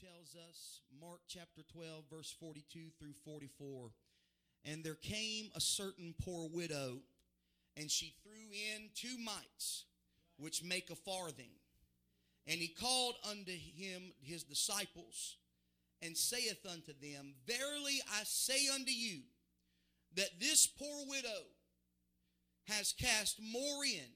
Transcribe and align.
tells 0.00 0.36
us, 0.48 0.80
Mark 1.00 1.20
chapter 1.26 1.62
12, 1.72 2.04
verse 2.10 2.34
42 2.38 2.90
through 2.98 3.14
44. 3.24 3.90
And 4.64 4.84
there 4.84 4.94
came 4.94 5.50
a 5.56 5.60
certain 5.60 6.14
poor 6.22 6.48
widow, 6.52 6.98
and 7.76 7.90
she 7.90 8.14
threw 8.22 8.52
in 8.52 8.90
two 8.94 9.18
mites, 9.18 9.84
which 10.36 10.62
make 10.62 10.90
a 10.90 10.94
farthing. 10.94 11.50
And 12.46 12.60
he 12.60 12.68
called 12.68 13.16
unto 13.28 13.52
him 13.52 14.12
his 14.20 14.44
disciples, 14.44 15.36
and 16.00 16.16
saith 16.16 16.64
unto 16.70 16.92
them, 17.00 17.34
Verily 17.46 18.00
I 18.14 18.22
say 18.24 18.68
unto 18.72 18.92
you, 18.92 19.20
that 20.14 20.40
this 20.40 20.66
poor 20.66 21.06
widow 21.08 21.44
has 22.68 22.92
cast 22.92 23.40
more 23.40 23.84
in 23.84 24.10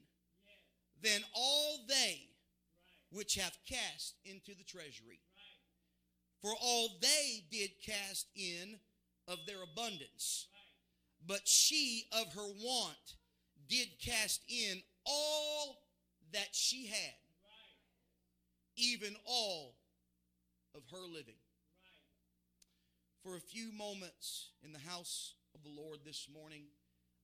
than 1.03 1.23
all 1.35 1.80
they 1.89 2.29
which 3.11 3.35
have 3.35 3.57
cast 3.69 4.14
into 4.25 4.55
the 4.55 4.64
treasury. 4.64 5.21
For 6.43 6.52
all 6.61 6.88
they 7.00 7.45
did 7.52 7.70
cast 7.87 8.27
in 8.34 8.77
of 9.28 9.38
their 9.46 9.62
abundance, 9.62 10.48
but 11.24 11.46
she 11.46 12.06
of 12.10 12.33
her 12.34 12.48
want 12.60 13.16
did 13.69 13.88
cast 14.05 14.41
in 14.48 14.83
all 15.06 15.78
that 16.33 16.48
she 16.50 16.86
had, 16.86 17.14
even 18.77 19.14
all 19.24 19.77
of 20.74 20.83
her 20.91 21.06
living. 21.06 21.38
For 23.22 23.36
a 23.36 23.41
few 23.41 23.70
moments 23.72 24.48
in 24.64 24.72
the 24.72 24.80
house 24.80 25.34
of 25.55 25.62
the 25.62 25.80
Lord 25.80 26.00
this 26.05 26.27
morning, 26.33 26.64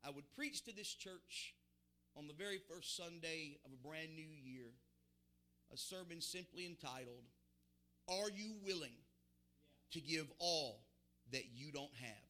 I 0.06 0.10
would 0.10 0.30
preach 0.36 0.64
to 0.66 0.72
this 0.72 0.94
church 0.94 1.54
on 2.16 2.28
the 2.28 2.34
very 2.34 2.60
first 2.72 2.96
Sunday 2.96 3.58
of 3.66 3.72
a 3.72 3.88
brand 3.88 4.14
new 4.14 4.28
year 4.44 4.70
a 5.72 5.76
sermon 5.76 6.20
simply 6.20 6.64
entitled, 6.64 7.24
Are 8.08 8.30
You 8.30 8.54
Willing 8.64 8.94
to 9.92 10.00
Give 10.00 10.26
All 10.38 10.80
That 11.32 11.44
You 11.54 11.72
Don't 11.72 11.94
Have? 12.00 12.28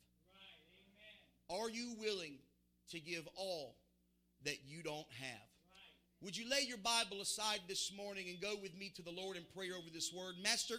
Are 1.50 1.70
you 1.70 1.94
willing 1.98 2.34
to 2.91 3.00
give 3.00 3.27
all 3.34 3.74
that 4.44 4.58
you 4.66 4.82
don't 4.82 5.06
have? 5.19 5.48
Would 6.20 6.36
you 6.36 6.48
lay 6.48 6.62
your 6.66 6.77
Bible 6.78 7.22
aside 7.22 7.60
this 7.69 7.91
morning 7.97 8.27
and 8.28 8.41
go 8.41 8.55
with 8.60 8.77
me 8.77 8.92
to 8.97 9.02
the 9.02 9.10
Lord 9.10 9.36
in 9.36 9.44
prayer 9.56 9.72
over 9.74 9.88
this 9.92 10.12
word? 10.12 10.34
Master, 10.42 10.74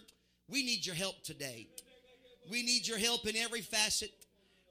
we 0.48 0.62
need 0.62 0.86
your 0.86 0.94
help 0.94 1.24
today. 1.24 1.66
We 2.50 2.62
need 2.62 2.86
your 2.86 2.98
help 2.98 3.26
in 3.26 3.36
every 3.36 3.62
facet. 3.62 4.12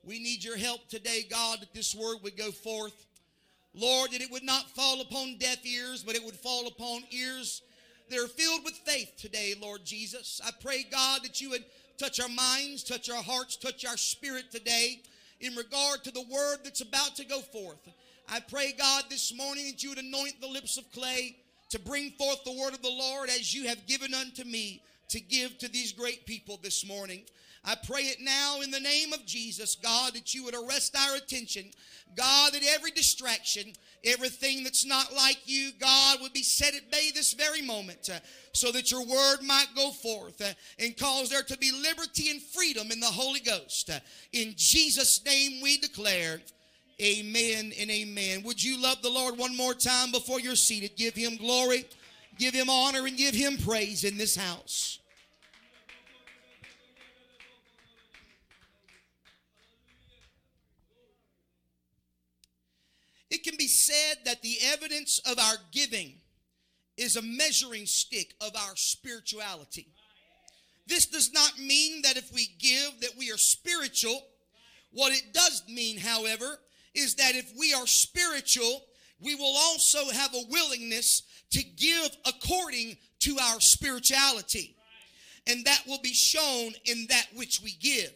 We 0.05 0.19
need 0.19 0.43
your 0.43 0.57
help 0.57 0.87
today, 0.87 1.25
God, 1.29 1.59
that 1.61 1.73
this 1.73 1.93
word 1.93 2.17
would 2.23 2.37
go 2.37 2.51
forth. 2.51 3.05
Lord, 3.73 4.11
that 4.11 4.21
it 4.21 4.31
would 4.31 4.43
not 4.43 4.69
fall 4.69 5.01
upon 5.01 5.37
deaf 5.37 5.65
ears, 5.65 6.03
but 6.03 6.15
it 6.15 6.23
would 6.23 6.35
fall 6.35 6.67
upon 6.67 7.01
ears 7.11 7.61
that 8.09 8.19
are 8.19 8.27
filled 8.27 8.63
with 8.63 8.75
faith 8.85 9.11
today, 9.17 9.53
Lord 9.59 9.83
Jesus. 9.83 10.39
I 10.45 10.51
pray, 10.61 10.85
God, 10.89 11.23
that 11.23 11.41
you 11.41 11.49
would 11.49 11.65
touch 11.99 12.19
our 12.19 12.29
minds, 12.29 12.83
touch 12.83 13.09
our 13.09 13.21
hearts, 13.21 13.57
touch 13.57 13.85
our 13.85 13.97
spirit 13.97 14.51
today 14.51 15.01
in 15.41 15.53
regard 15.55 16.03
to 16.03 16.11
the 16.11 16.23
word 16.31 16.57
that's 16.63 16.81
about 16.81 17.15
to 17.17 17.25
go 17.25 17.41
forth. 17.41 17.87
I 18.29 18.39
pray, 18.39 18.73
God, 18.77 19.03
this 19.09 19.35
morning 19.35 19.65
that 19.67 19.83
you 19.83 19.89
would 19.89 19.99
anoint 19.99 20.39
the 20.39 20.47
lips 20.47 20.77
of 20.77 20.91
clay 20.91 21.35
to 21.69 21.79
bring 21.79 22.11
forth 22.11 22.43
the 22.43 22.53
word 22.53 22.73
of 22.73 22.81
the 22.81 22.89
Lord 22.89 23.29
as 23.29 23.53
you 23.53 23.67
have 23.67 23.85
given 23.85 24.13
unto 24.13 24.43
me 24.43 24.81
to 25.09 25.19
give 25.19 25.57
to 25.59 25.67
these 25.67 25.91
great 25.91 26.25
people 26.25 26.59
this 26.61 26.87
morning. 26.87 27.23
I 27.69 27.75
pray 27.75 28.01
it 28.01 28.19
now 28.19 28.61
in 28.61 28.71
the 28.71 28.79
name 28.79 29.13
of 29.13 29.27
Jesus, 29.27 29.75
God, 29.75 30.15
that 30.15 30.33
you 30.33 30.43
would 30.43 30.55
arrest 30.55 30.97
our 30.97 31.17
attention. 31.17 31.65
God, 32.17 32.53
that 32.53 32.63
every 32.67 32.89
distraction, 32.89 33.73
everything 34.03 34.63
that's 34.63 34.87
not 34.87 35.13
like 35.13 35.37
you, 35.45 35.69
God, 35.79 36.17
would 36.19 36.33
be 36.33 36.41
set 36.41 36.73
at 36.73 36.89
bay 36.89 37.11
this 37.13 37.33
very 37.33 37.61
moment 37.61 38.09
uh, 38.11 38.21
so 38.53 38.71
that 38.71 38.89
your 38.89 39.05
word 39.05 39.43
might 39.43 39.67
go 39.75 39.91
forth 39.91 40.41
uh, 40.41 40.51
and 40.79 40.97
cause 40.97 41.29
there 41.29 41.43
to 41.43 41.57
be 41.59 41.71
liberty 41.71 42.31
and 42.31 42.41
freedom 42.41 42.89
in 42.91 42.99
the 42.99 43.05
Holy 43.05 43.39
Ghost. 43.39 43.91
Uh, 43.91 43.99
in 44.33 44.55
Jesus' 44.57 45.23
name 45.23 45.61
we 45.61 45.77
declare. 45.77 46.41
Amen 46.99 47.71
and 47.79 47.91
amen. 47.91 48.41
Would 48.43 48.63
you 48.63 48.81
love 48.81 49.03
the 49.03 49.11
Lord 49.11 49.37
one 49.37 49.55
more 49.55 49.75
time 49.75 50.11
before 50.11 50.39
you're 50.39 50.55
seated? 50.55 50.97
Give 50.97 51.13
him 51.13 51.37
glory, 51.37 51.85
give 52.39 52.55
him 52.55 52.67
honor, 52.67 53.05
and 53.05 53.15
give 53.15 53.35
him 53.35 53.57
praise 53.57 54.03
in 54.03 54.17
this 54.17 54.35
house. 54.35 54.98
It 63.29 63.43
can 63.43 63.55
be 63.57 63.67
said 63.67 64.17
that 64.25 64.41
the 64.41 64.57
evidence 64.73 65.19
of 65.19 65.37
our 65.37 65.55
giving 65.71 66.15
is 66.97 67.15
a 67.15 67.21
measuring 67.21 67.85
stick 67.85 68.33
of 68.41 68.55
our 68.55 68.75
spirituality. 68.75 69.87
This 70.87 71.05
does 71.05 71.31
not 71.31 71.59
mean 71.59 72.01
that 72.01 72.17
if 72.17 72.33
we 72.33 72.47
give 72.57 73.01
that 73.01 73.15
we 73.17 73.31
are 73.31 73.37
spiritual. 73.37 74.25
What 74.91 75.13
it 75.13 75.33
does 75.33 75.63
mean, 75.69 75.99
however, 75.99 76.59
is 76.95 77.15
that 77.15 77.35
if 77.35 77.53
we 77.57 77.73
are 77.73 77.85
spiritual, 77.85 78.83
we 79.21 79.35
will 79.35 79.55
also 79.55 80.09
have 80.09 80.33
a 80.33 80.47
willingness 80.49 81.21
to 81.51 81.63
give 81.63 82.09
according 82.25 82.97
to 83.19 83.37
our 83.39 83.59
spirituality. 83.59 84.75
And 85.45 85.65
that 85.65 85.83
will 85.87 85.99
be 86.01 86.13
shown 86.13 86.73
in 86.85 87.05
that 87.09 87.27
which 87.35 87.61
we 87.61 87.71
give. 87.71 88.11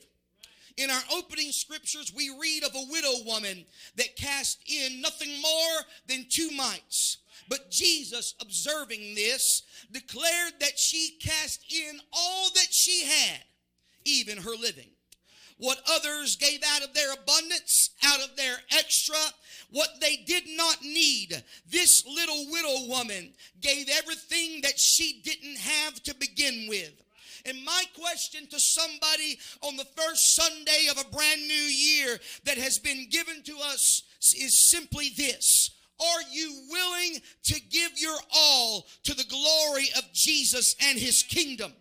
In 0.78 0.90
our 0.90 1.04
opening 1.16 1.52
scriptures, 1.52 2.12
we 2.16 2.36
read 2.40 2.64
of 2.64 2.76
a 2.76 2.92
widow 2.92 3.24
woman 3.26 3.66
that 3.96 4.16
cast 4.16 4.60
in 4.68 5.02
nothing 5.02 5.30
more 5.42 5.82
than 6.08 6.26
two 6.30 6.50
mites. 6.52 7.18
But 7.48 7.70
Jesus, 7.70 8.34
observing 8.42 9.16
this, 9.16 9.64
declared 9.92 10.54
that 10.60 10.80
she 10.80 11.18
cast 11.22 11.72
in 11.72 12.00
all 12.12 12.50
that 12.56 12.72
she 12.72 13.06
had, 13.06 13.42
even 14.06 14.38
her 14.38 14.56
living. 14.60 14.90
What 15.58 15.82
others 15.90 16.36
gave 16.36 16.62
out 16.66 16.84
of 16.84 16.94
their 16.94 17.14
abundance, 17.14 17.92
out 18.04 18.22
of 18.22 18.36
their 18.36 18.56
extra, 18.72 19.16
what 19.70 20.02
they 20.02 20.18
did 20.18 20.44
not 20.56 20.82
need, 20.82 21.44
this 21.70 22.06
little 22.06 22.50
widow 22.50 22.88
woman 22.88 23.34
gave 23.62 23.88
everything 23.90 24.62
that 24.62 24.80
she 24.80 25.22
didn't 25.24 25.58
have 25.58 26.02
to 26.04 26.16
begin 26.16 26.68
with. 26.68 27.03
And 27.46 27.64
my 27.66 27.84
question 28.00 28.48
to 28.48 28.60
somebody 28.60 29.38
on 29.62 29.76
the 29.76 29.88
first 29.98 30.36
Sunday 30.36 30.88
of 30.90 30.98
a 30.98 31.16
brand 31.16 31.42
new 31.42 31.54
year 31.54 32.18
that 32.46 32.58
has 32.58 32.80
been 32.80 33.10
given 33.10 33.44
to 33.44 33.58
us 33.72 34.04
is 34.38 34.58
simply 34.58 35.10
this. 35.18 35.72
Are 36.00 36.22
you 36.32 36.64
willing 36.70 37.22
to 37.44 37.62
give 37.70 37.92
your 37.98 38.18
all 38.36 38.88
to 39.04 39.14
the 39.14 39.26
glory 39.26 39.90
of 39.98 40.12
Jesus 40.14 40.76
and 40.82 40.98
his 40.98 41.24
kingdom? 41.24 41.74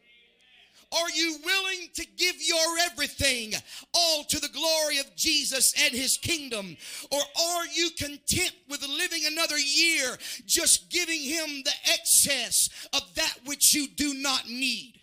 Are 0.93 1.11
you 1.15 1.39
willing 1.45 1.89
to 1.95 2.07
give 2.17 2.37
your 2.39 2.79
everything 2.91 3.55
all 3.95 4.25
to 4.25 4.39
the 4.39 4.49
glory 4.49 4.99
of 4.99 5.17
Jesus 5.17 5.73
and 5.85 5.95
his 5.95 6.19
kingdom? 6.19 6.77
Or 7.11 7.21
are 7.21 7.67
you 7.73 7.91
content 7.97 8.53
with 8.69 8.87
living 8.87 9.23
another 9.27 9.59
year 9.59 10.19
just 10.45 10.91
giving 10.91 11.21
him 11.21 11.63
the 11.65 11.73
excess 11.93 12.69
of 12.93 13.03
that 13.15 13.39
which 13.47 13.75
you 13.75 13.89
do 13.89 14.13
not 14.15 14.49
need? 14.49 15.01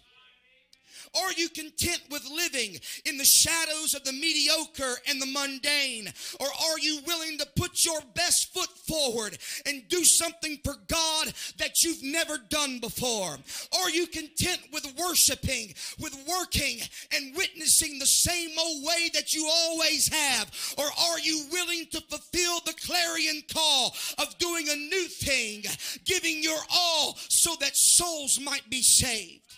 Are 1.18 1.34
you 1.34 1.50
content 1.50 2.02
with 2.12 2.30
living 2.30 2.78
in 3.06 3.18
the 3.18 3.26
shadows 3.26 3.94
of 3.94 4.04
the 4.04 4.12
mediocre 4.12 4.98
and 5.08 5.22
the 5.22 5.26
mundane? 5.26 6.12
Or 6.40 6.48
are 6.48 6.80
you 6.80 7.00
willing 7.06 7.38
to 7.40 7.48
put 7.56 7.84
your 7.86 8.00
best 8.14 8.54
foot 8.54 8.70
forward 8.70 9.38
and 9.66 9.88
do 9.88 10.04
something 10.04 10.60
for 10.64 10.76
God 10.88 11.34
that 11.58 11.84
you've 11.84 12.04
never 12.04 12.38
done 12.38 12.80
before? 12.80 13.38
Are 13.82 13.90
you 13.90 14.08
content 14.08 14.62
with 14.72 14.94
worshiping, 15.00 15.74
with 16.00 16.16
working 16.28 16.80
and 17.16 17.36
witnessing 17.36 17.98
the 17.98 18.06
same 18.06 18.52
old 18.60 18.84
way 18.86 19.10
that 19.14 19.34
you 19.34 19.50
always 19.52 20.08
have? 20.14 20.76
Or 20.78 20.86
are 20.86 21.20
you 21.20 21.46
willing 21.52 21.88
to 21.92 22.02
fulfill 22.02 22.60
the 22.66 22.76
clarion 22.86 23.42
call 23.52 23.96
of 24.18 24.38
doing 24.38 24.68
a 24.70 24.76
new 24.76 25.08
thing, 25.08 25.64
giving 26.06 26.44
your 26.44 26.60
all 26.72 27.18
so 27.30 27.56
that 27.60 27.76
souls 27.76 28.40
might 28.40 28.70
be 28.70 28.82
saved? 28.82 29.49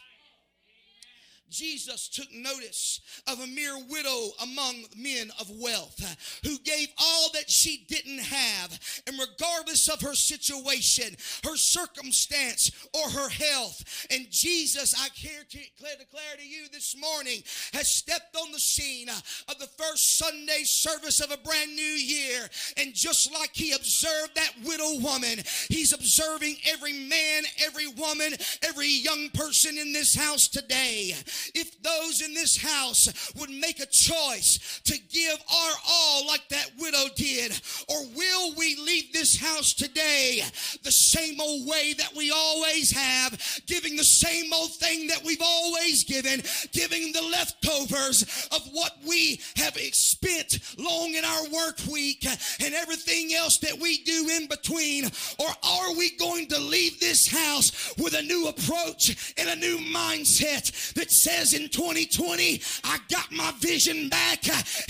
Jesus 1.52 2.08
took 2.08 2.32
notice 2.34 3.02
of 3.28 3.42
a 3.42 3.48
mere 3.48 3.78
widow 3.90 4.30
among 4.42 4.86
men 4.96 5.30
of 5.40 5.52
wealth 5.60 6.02
uh, 6.02 6.48
who 6.48 6.58
gave 6.60 6.88
all 6.98 7.30
that 7.34 7.50
she 7.50 7.86
didn't 7.90 8.20
have. 8.20 8.80
And 9.06 9.20
regardless 9.20 9.90
of 9.90 10.02
her 10.02 10.16
situation, 10.16 11.16
her 11.44 11.58
circumstance, 11.58 12.72
or 12.94 13.10
her 13.10 13.30
health, 13.30 14.08
and 14.10 14.32
Jesus, 14.32 14.96
I 14.98 15.10
care 15.10 15.44
to 15.50 15.58
declare 15.58 16.38
to 16.38 16.48
you 16.48 16.70
this 16.72 16.96
morning, 16.98 17.44
has 17.74 17.90
stepped 17.90 18.36
on 18.38 18.52
the 18.54 18.60
scene 18.60 19.10
uh, 19.10 19.20
of 19.50 19.60
the 19.60 19.68
first 19.68 20.18
Sunday 20.18 20.64
service 20.64 21.20
of 21.20 21.32
a 21.32 21.38
brand 21.38 21.76
new 21.76 21.82
year. 21.82 22.50
And 22.78 22.94
just 22.94 23.34
like 23.34 23.52
he 23.54 23.74
observed 23.74 24.36
that 24.36 24.54
widow 24.66 25.00
woman, 25.02 25.44
he's 25.68 25.92
observing 25.92 26.56
every 26.72 26.94
man, 26.94 27.44
every 27.66 27.88
woman, 27.88 28.34
every 28.64 28.90
young 28.90 29.30
person 29.34 29.78
in 29.78 29.92
this 29.92 30.16
house 30.16 30.48
today 30.48 31.14
if 31.54 31.82
those 31.82 32.22
in 32.22 32.34
this 32.34 32.58
house 32.58 33.32
would 33.40 33.50
make 33.50 33.80
a 33.80 33.86
choice 33.86 34.82
to 34.86 34.98
give 35.10 35.38
our 35.54 35.74
all 35.90 36.28
like 36.28 36.48
that 36.50 36.72
widow 36.80 37.06
did? 37.16 37.60
Or 37.88 38.04
will 38.16 38.56
we 38.56 38.76
leave 38.76 39.14
this 39.14 39.38
house 39.38 39.74
today 39.74 40.42
the 40.84 40.92
same 40.92 41.40
old 41.40 41.68
way 41.68 41.94
that 41.98 42.16
we 42.16 42.32
always 42.32 42.92
have, 42.92 43.62
giving 43.66 43.96
the 43.96 44.04
same 44.04 44.52
old 44.54 44.72
thing 44.74 45.08
that 45.08 45.24
we've 45.24 45.42
always 45.42 46.04
given, 46.04 46.42
giving 46.72 47.12
the 47.12 47.22
leftovers 47.22 48.24
of 48.52 48.62
what 48.72 48.98
we 49.08 49.40
have 49.56 49.78
spent 49.94 50.60
long 50.78 51.14
in 51.14 51.26
our 51.26 51.44
work 51.50 51.78
week 51.92 52.26
and 52.64 52.74
everything 52.74 53.34
else 53.34 53.58
that 53.58 53.78
we 53.80 54.04
do 54.04 54.30
in 54.38 54.48
between? 54.48 55.06
Or 55.40 55.48
are 55.64 55.96
we 55.96 56.16
going 56.18 56.48
to 56.48 56.60
leave 56.60 57.00
this 57.00 57.28
house 57.28 57.94
with 57.98 58.14
a 58.14 58.22
new 58.22 58.48
approach 58.48 59.34
and 59.38 59.50
a 59.50 59.56
new 59.56 59.78
mindset 59.78 60.94
that 60.94 61.12
says 61.12 61.31
in 61.54 61.70
2020, 61.70 62.62
I 62.84 62.98
got 63.10 63.32
my 63.32 63.54
vision 63.60 64.10
back 64.10 64.44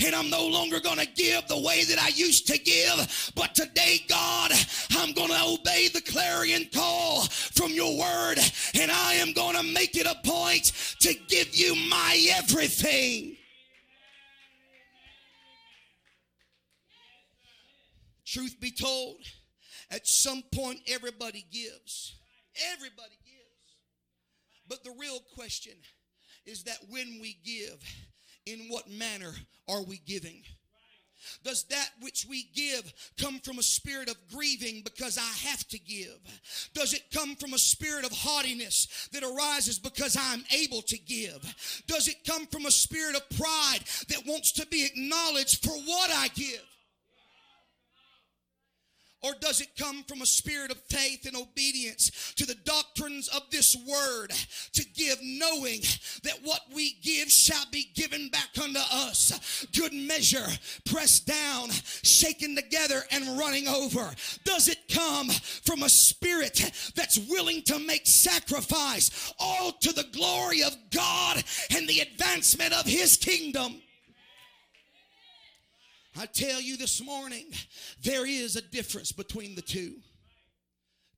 and 0.04 0.14
I'm 0.14 0.28
no 0.28 0.46
longer 0.46 0.80
going 0.80 0.98
to 0.98 1.06
give 1.06 1.46
the 1.48 1.60
way 1.60 1.84
that 1.84 1.98
I 1.98 2.08
used 2.08 2.46
to 2.48 2.58
give, 2.58 3.32
but 3.34 3.54
today, 3.54 4.00
God, 4.08 4.52
I'm 4.90 5.12
going 5.12 5.28
to 5.28 5.44
obey 5.44 5.88
the 5.88 6.00
clarion 6.00 6.68
call 6.74 7.22
from 7.22 7.70
your 7.72 7.96
word 7.98 8.38
and 8.74 8.90
I 8.90 9.14
am 9.14 9.32
going 9.32 9.56
to 9.56 9.62
make 9.62 9.96
it 9.96 10.06
a 10.06 10.16
point 10.26 10.72
to 11.00 11.14
give 11.28 11.54
you 11.54 11.74
my 11.88 12.28
everything. 12.38 13.36
Truth 18.26 18.56
be 18.60 18.70
told, 18.70 19.18
at 19.90 20.06
some 20.06 20.42
point, 20.54 20.80
everybody 20.88 21.44
gives. 21.52 22.14
Everybody 22.72 23.18
gives. 23.24 23.42
But 24.68 24.84
the 24.84 24.94
real 24.98 25.20
question 25.34 25.74
is 26.46 26.64
that 26.64 26.78
when 26.88 27.18
we 27.20 27.38
give, 27.44 27.82
in 28.46 28.66
what 28.68 28.90
manner 28.90 29.32
are 29.68 29.82
we 29.82 30.00
giving? 30.06 30.42
Does 31.44 31.64
that 31.64 31.90
which 32.00 32.26
we 32.28 32.48
give 32.54 32.92
come 33.20 33.38
from 33.40 33.58
a 33.58 33.62
spirit 33.62 34.08
of 34.08 34.16
grieving 34.34 34.82
because 34.82 35.18
I 35.18 35.48
have 35.48 35.66
to 35.68 35.78
give? 35.78 36.18
Does 36.74 36.92
it 36.92 37.02
come 37.12 37.36
from 37.36 37.54
a 37.54 37.58
spirit 37.58 38.04
of 38.04 38.12
haughtiness 38.12 39.08
that 39.12 39.22
arises 39.22 39.78
because 39.78 40.16
I'm 40.18 40.44
able 40.56 40.82
to 40.82 40.98
give? 40.98 41.82
Does 41.86 42.08
it 42.08 42.24
come 42.26 42.46
from 42.46 42.66
a 42.66 42.70
spirit 42.70 43.16
of 43.16 43.28
pride 43.38 43.80
that 44.08 44.26
wants 44.26 44.52
to 44.52 44.66
be 44.66 44.84
acknowledged 44.84 45.64
for 45.64 45.72
what 45.72 46.10
I 46.12 46.28
give? 46.34 46.71
Or 49.22 49.34
does 49.40 49.60
it 49.60 49.76
come 49.78 50.02
from 50.04 50.22
a 50.22 50.26
spirit 50.26 50.70
of 50.70 50.78
faith 50.88 51.26
and 51.26 51.36
obedience 51.36 52.32
to 52.36 52.46
the 52.46 52.56
doctrines 52.64 53.28
of 53.28 53.42
this 53.50 53.76
word 53.76 54.32
to 54.72 54.84
give, 54.94 55.18
knowing 55.22 55.80
that 56.24 56.38
what 56.42 56.60
we 56.74 56.94
give 57.02 57.30
shall 57.30 57.64
be 57.70 57.88
given 57.94 58.28
back 58.30 58.48
unto 58.60 58.80
us? 58.80 59.66
Good 59.76 59.92
measure, 59.92 60.46
pressed 60.84 61.26
down, 61.26 61.70
shaken 62.02 62.56
together, 62.56 63.02
and 63.12 63.38
running 63.38 63.68
over. 63.68 64.10
Does 64.44 64.68
it 64.68 64.88
come 64.92 65.28
from 65.28 65.82
a 65.82 65.88
spirit 65.88 66.72
that's 66.96 67.18
willing 67.18 67.62
to 67.62 67.78
make 67.78 68.06
sacrifice, 68.06 69.32
all 69.38 69.72
to 69.72 69.92
the 69.92 70.06
glory 70.12 70.62
of 70.62 70.76
God 70.90 71.44
and 71.70 71.88
the 71.88 72.00
advancement 72.00 72.72
of 72.72 72.86
His 72.86 73.16
kingdom? 73.16 73.81
I 76.18 76.26
tell 76.26 76.60
you 76.60 76.76
this 76.76 77.02
morning, 77.02 77.46
there 78.02 78.26
is 78.26 78.56
a 78.56 78.62
difference 78.62 79.12
between 79.12 79.54
the 79.54 79.62
two. 79.62 79.96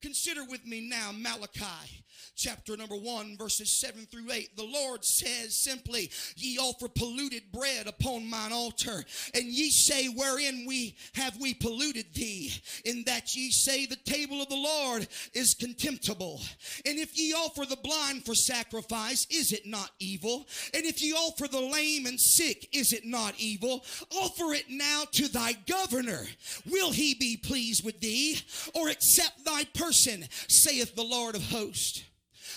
Consider 0.04 0.44
with 0.44 0.66
me 0.66 0.82
now 0.82 1.12
Malachi 1.12 2.04
chapter 2.36 2.76
number 2.76 2.96
1, 2.96 3.36
verses 3.36 3.70
7 3.70 4.06
through 4.06 4.30
8. 4.30 4.56
The 4.56 4.64
Lord 4.64 5.04
says 5.04 5.54
simply, 5.54 6.10
Ye 6.36 6.58
offer 6.58 6.88
polluted 6.88 7.52
bread 7.52 7.86
upon 7.86 8.28
mine 8.28 8.52
altar, 8.52 9.04
and 9.34 9.44
ye 9.44 9.70
say, 9.70 10.08
Wherein 10.08 10.64
we 10.66 10.96
have 11.14 11.40
we 11.40 11.54
polluted 11.54 12.06
thee? 12.14 12.52
In 12.84 13.04
that 13.04 13.34
ye 13.36 13.50
say, 13.50 13.86
The 13.86 13.96
table 13.96 14.42
of 14.42 14.48
the 14.48 14.56
Lord 14.56 15.06
is 15.32 15.54
contemptible. 15.54 16.40
And 16.84 16.98
if 16.98 17.16
ye 17.16 17.32
offer 17.32 17.64
the 17.64 17.76
blind 17.76 18.24
for 18.24 18.34
sacrifice, 18.34 19.26
is 19.30 19.52
it 19.52 19.66
not 19.66 19.90
evil? 20.00 20.46
And 20.72 20.84
if 20.84 21.02
ye 21.02 21.12
offer 21.12 21.48
the 21.48 21.60
lame 21.60 22.06
and 22.06 22.18
sick, 22.18 22.68
is 22.72 22.92
it 22.92 23.04
not 23.04 23.34
evil? 23.38 23.84
Offer 24.16 24.54
it 24.54 24.66
now 24.68 25.04
to 25.12 25.28
thy 25.28 25.52
governor. 25.66 26.24
Will 26.70 26.92
he 26.92 27.14
be 27.14 27.36
pleased 27.36 27.84
with 27.84 28.00
thee, 28.00 28.38
or 28.74 28.88
accept 28.88 29.44
thy 29.44 29.64
person, 29.64 29.93
saith 29.94 30.94
the 30.94 31.02
Lord 31.02 31.34
of 31.34 31.42
hosts? 31.50 32.02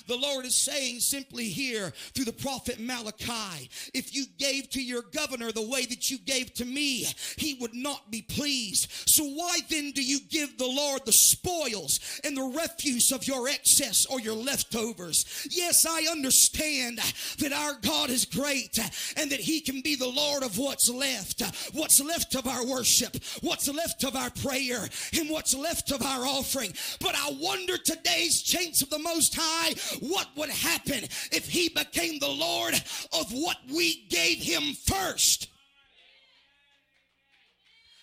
The 0.08 0.18
Lord 0.18 0.46
is 0.46 0.56
saying 0.56 1.00
simply 1.00 1.46
here 1.50 1.92
through 2.14 2.26
the 2.26 2.34
prophet 2.34 2.80
Malachi 2.80 3.70
if 3.94 4.16
you 4.16 4.26
gave 4.38 4.70
to 4.72 4.82
your 4.82 5.02
governor 5.02 5.52
the 5.52 5.68
way 5.68 5.86
that 5.86 6.10
you 6.10 6.18
gave 6.20 6.54
to 6.56 6.66
me, 6.66 7.08
he 7.38 7.56
would 7.56 7.74
not 7.74 8.10
be 8.12 8.22
pleased. 8.22 8.90
So 9.06 9.24
why 9.24 9.58
then 9.70 9.92
do 9.92 10.04
you 10.04 10.20
give 10.30 10.58
the 10.58 10.68
Lord 10.68 11.02
the 11.06 11.12
spoils 11.12 12.00
and 12.24 12.36
the 12.36 12.60
refuse 12.62 13.12
of 13.12 13.28
your 13.28 13.48
excess 13.48 14.06
or 14.06 14.20
your 14.20 14.36
leftovers? 14.36 15.48
Yes, 15.50 15.86
I 15.86 16.12
understand 16.12 17.00
that 17.40 17.54
our 17.54 17.74
God 17.82 18.10
is 18.10 18.26
great 18.26 18.80
and 19.18 19.32
that 19.32 19.40
he 19.40 19.62
can 19.62 19.82
be 19.82 19.96
the 19.96 20.08
Lord 20.08 20.44
of 20.44 20.58
what's 20.58 20.90
left, 20.90 21.42
what's 21.74 22.04
left 22.04 22.36
of 22.36 22.48
our 22.48 22.66
worship, 22.66 23.18
what's 23.42 23.68
left 23.68 24.04
of 24.04 24.16
our 24.16 24.30
prayer, 24.30 24.88
and 25.18 25.30
what's 25.30 25.56
left 25.56 25.92
of 25.92 26.02
our 26.02 26.26
offering. 26.26 26.74
But 27.00 27.16
I 27.16 27.32
wonder 27.40 27.78
today's 27.78 28.42
chance 28.42 28.82
of 28.82 28.90
the 28.90 29.00
Most 29.00 29.36
High 29.38 29.74
what 30.00 30.28
would 30.36 30.50
happen 30.50 31.04
if 31.32 31.48
he 31.48 31.70
became 31.70 32.20
the 32.20 32.30
Lord 32.30 32.74
of 33.14 33.32
what 33.32 33.58
we 33.74 34.06
gave 34.10 34.38
him 34.38 34.74
first. 34.74 35.50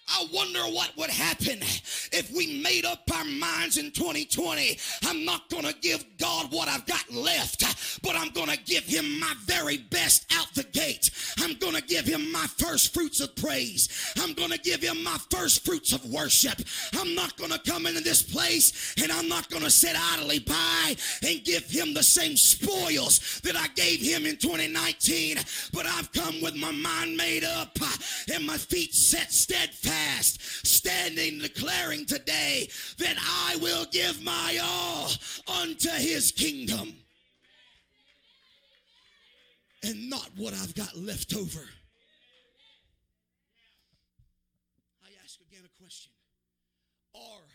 I 0.08 0.28
wonder 0.32 0.60
what 0.60 0.92
would 0.96 1.10
happen 1.10 1.60
if 2.12 2.30
we 2.36 2.62
made 2.62 2.84
up 2.84 3.02
our 3.12 3.24
minds 3.24 3.78
in 3.78 3.90
2020. 3.90 4.78
I'm 5.06 5.24
not 5.24 5.48
going 5.48 5.64
to 5.64 5.74
give 5.80 6.04
God 6.18 6.52
what 6.52 6.68
I've 6.68 6.84
got 6.86 7.10
left, 7.10 8.02
but 8.02 8.14
I'm 8.14 8.30
going 8.30 8.50
to 8.50 8.58
give 8.64 8.84
him 8.84 9.18
my 9.18 9.32
very 9.44 9.78
best 9.78 10.26
out 10.36 10.52
the 10.54 10.64
gate. 10.64 11.10
I'm 11.38 11.54
going 11.54 11.74
to 11.74 11.82
give 11.82 12.04
him 12.04 12.30
my 12.30 12.46
first 12.58 12.92
fruits 12.92 13.20
of 13.20 13.34
praise. 13.34 14.12
I'm 14.20 14.34
going 14.34 14.50
to 14.50 14.58
give 14.58 14.82
him 14.82 15.02
my 15.02 15.16
first 15.30 15.64
fruits 15.64 15.92
of 15.92 16.04
worship. 16.04 16.60
I'm 16.94 17.14
not 17.14 17.36
going 17.36 17.52
to 17.52 17.58
come 17.58 17.86
into 17.86 18.02
this 18.02 18.22
place 18.22 18.94
and 19.02 19.10
I'm 19.10 19.28
not 19.28 19.48
going 19.48 19.64
to 19.64 19.70
sit 19.70 19.96
idly 19.98 20.40
by 20.40 20.96
and 21.26 21.44
give 21.44 21.64
him 21.70 21.94
the 21.94 22.02
same 22.02 22.36
spoils 22.36 23.40
that 23.42 23.56
I 23.56 23.68
gave 23.68 24.00
him 24.00 24.26
in 24.26 24.36
2019, 24.36 25.38
but 25.72 25.86
I've 25.86 26.12
come 26.12 26.42
with 26.42 26.56
my 26.56 26.72
mind 26.72 27.16
made 27.16 27.44
up 27.44 27.78
and 28.32 28.46
my 28.46 28.58
feet 28.58 28.94
set 28.94 29.32
steadfast 29.32 29.93
fast, 29.94 30.66
standing, 30.66 31.38
declaring 31.38 32.06
today 32.06 32.68
that 32.98 33.16
I 33.20 33.56
will 33.60 33.86
give 33.90 34.22
my 34.22 34.58
all 34.62 35.10
unto 35.60 35.90
his 35.90 36.32
kingdom 36.32 36.94
and 39.82 40.08
not 40.10 40.30
what 40.36 40.54
I've 40.54 40.74
got 40.74 40.96
left 40.96 41.34
over. 41.36 41.60
I 45.02 45.08
ask 45.22 45.38
again 45.48 45.62
a 45.64 45.82
question 45.82 46.12
Are 47.14 47.48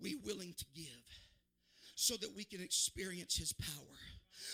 we 0.00 0.16
willing 0.24 0.54
to 0.58 0.64
give 0.74 0.86
so 1.94 2.16
that 2.16 2.34
we 2.34 2.44
can 2.44 2.60
experience 2.60 3.36
his 3.36 3.52
power, 3.52 3.96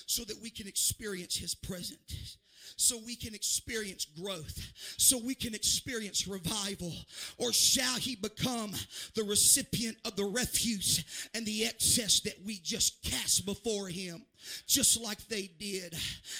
so 0.06 0.24
that 0.24 0.40
we 0.40 0.50
can 0.50 0.68
experience 0.68 1.36
his 1.36 1.54
presence? 1.54 2.36
So 2.76 2.98
we 3.04 3.16
can 3.16 3.34
experience 3.34 4.06
growth, 4.20 4.72
so 4.96 5.18
we 5.18 5.34
can 5.34 5.54
experience 5.54 6.26
revival? 6.26 6.92
Or 7.38 7.52
shall 7.52 7.96
he 7.96 8.16
become 8.16 8.72
the 9.14 9.24
recipient 9.24 9.96
of 10.04 10.16
the 10.16 10.24
refuse 10.24 11.04
and 11.34 11.44
the 11.46 11.64
excess 11.64 12.20
that 12.20 12.44
we 12.44 12.58
just 12.58 13.02
cast 13.02 13.46
before 13.46 13.88
him, 13.88 14.22
just 14.66 15.00
like 15.00 15.26
they 15.28 15.50
did 15.58 15.94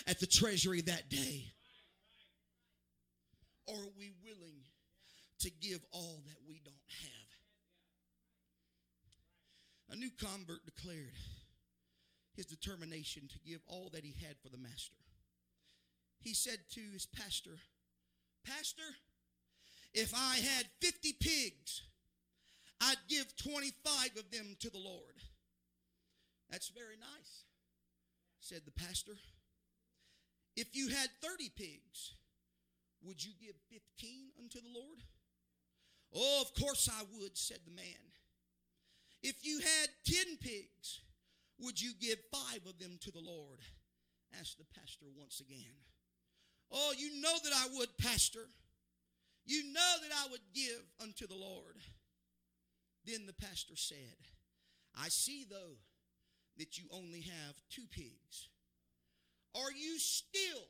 at 0.06 0.20
the 0.20 0.26
treasury 0.26 0.80
that 0.82 1.08
day? 1.08 1.46
Or 3.66 3.74
are 3.74 3.92
we 3.98 4.12
willing 4.24 4.62
to 5.40 5.50
give 5.60 5.80
all 5.92 6.22
that 6.26 6.36
we 6.48 6.60
don't 6.64 6.74
have? 7.02 7.10
A 9.92 9.96
new 9.96 10.10
convert 10.18 10.64
declared 10.64 11.12
his 12.34 12.46
determination 12.46 13.28
to 13.28 13.38
give 13.46 13.60
all 13.66 13.90
that 13.92 14.04
he 14.04 14.14
had 14.26 14.36
for 14.42 14.48
the 14.48 14.56
master 14.56 15.01
he 16.22 16.34
said 16.34 16.58
to 16.74 16.80
his 16.92 17.06
pastor, 17.06 17.58
Pastor, 18.46 18.82
if 19.94 20.14
I 20.14 20.36
had 20.36 20.66
50 20.80 21.14
pigs, 21.20 21.82
I'd 22.80 22.96
give 23.08 23.36
25 23.36 24.16
of 24.18 24.30
them 24.30 24.56
to 24.60 24.70
the 24.70 24.78
Lord. 24.78 25.14
That's 26.50 26.68
very 26.68 26.96
nice, 26.98 27.44
said 28.40 28.62
the 28.64 28.72
pastor. 28.72 29.12
If 30.56 30.74
you 30.76 30.88
had 30.88 31.08
30 31.22 31.50
pigs, 31.56 32.14
would 33.02 33.24
you 33.24 33.32
give 33.40 33.54
15 33.70 34.30
unto 34.38 34.60
the 34.60 34.72
Lord? 34.74 34.98
Oh, 36.14 36.42
of 36.42 36.54
course 36.60 36.88
I 36.92 37.02
would, 37.18 37.36
said 37.36 37.58
the 37.64 37.74
man. 37.74 38.12
If 39.22 39.44
you 39.44 39.60
had 39.60 39.88
10 40.04 40.36
pigs, 40.40 41.00
would 41.58 41.80
you 41.80 41.92
give 42.00 42.18
five 42.32 42.66
of 42.66 42.78
them 42.78 42.98
to 43.02 43.10
the 43.10 43.20
Lord? 43.20 43.60
asked 44.40 44.58
the 44.58 44.80
pastor 44.80 45.06
once 45.16 45.40
again, 45.40 45.76
Oh, 46.72 46.92
you 46.96 47.20
know 47.20 47.34
that 47.44 47.52
I 47.54 47.68
would, 47.76 47.88
Pastor. 47.98 48.46
You 49.44 49.72
know 49.72 49.94
that 50.02 50.14
I 50.24 50.30
would 50.30 50.40
give 50.54 50.82
unto 51.02 51.26
the 51.26 51.34
Lord. 51.34 51.76
Then 53.04 53.26
the 53.26 53.32
pastor 53.34 53.74
said, 53.76 53.96
I 54.96 55.08
see, 55.08 55.44
though, 55.48 55.76
that 56.58 56.78
you 56.78 56.84
only 56.92 57.20
have 57.20 57.54
two 57.70 57.84
pigs. 57.90 58.48
Are 59.54 59.72
you 59.72 59.98
still 59.98 60.64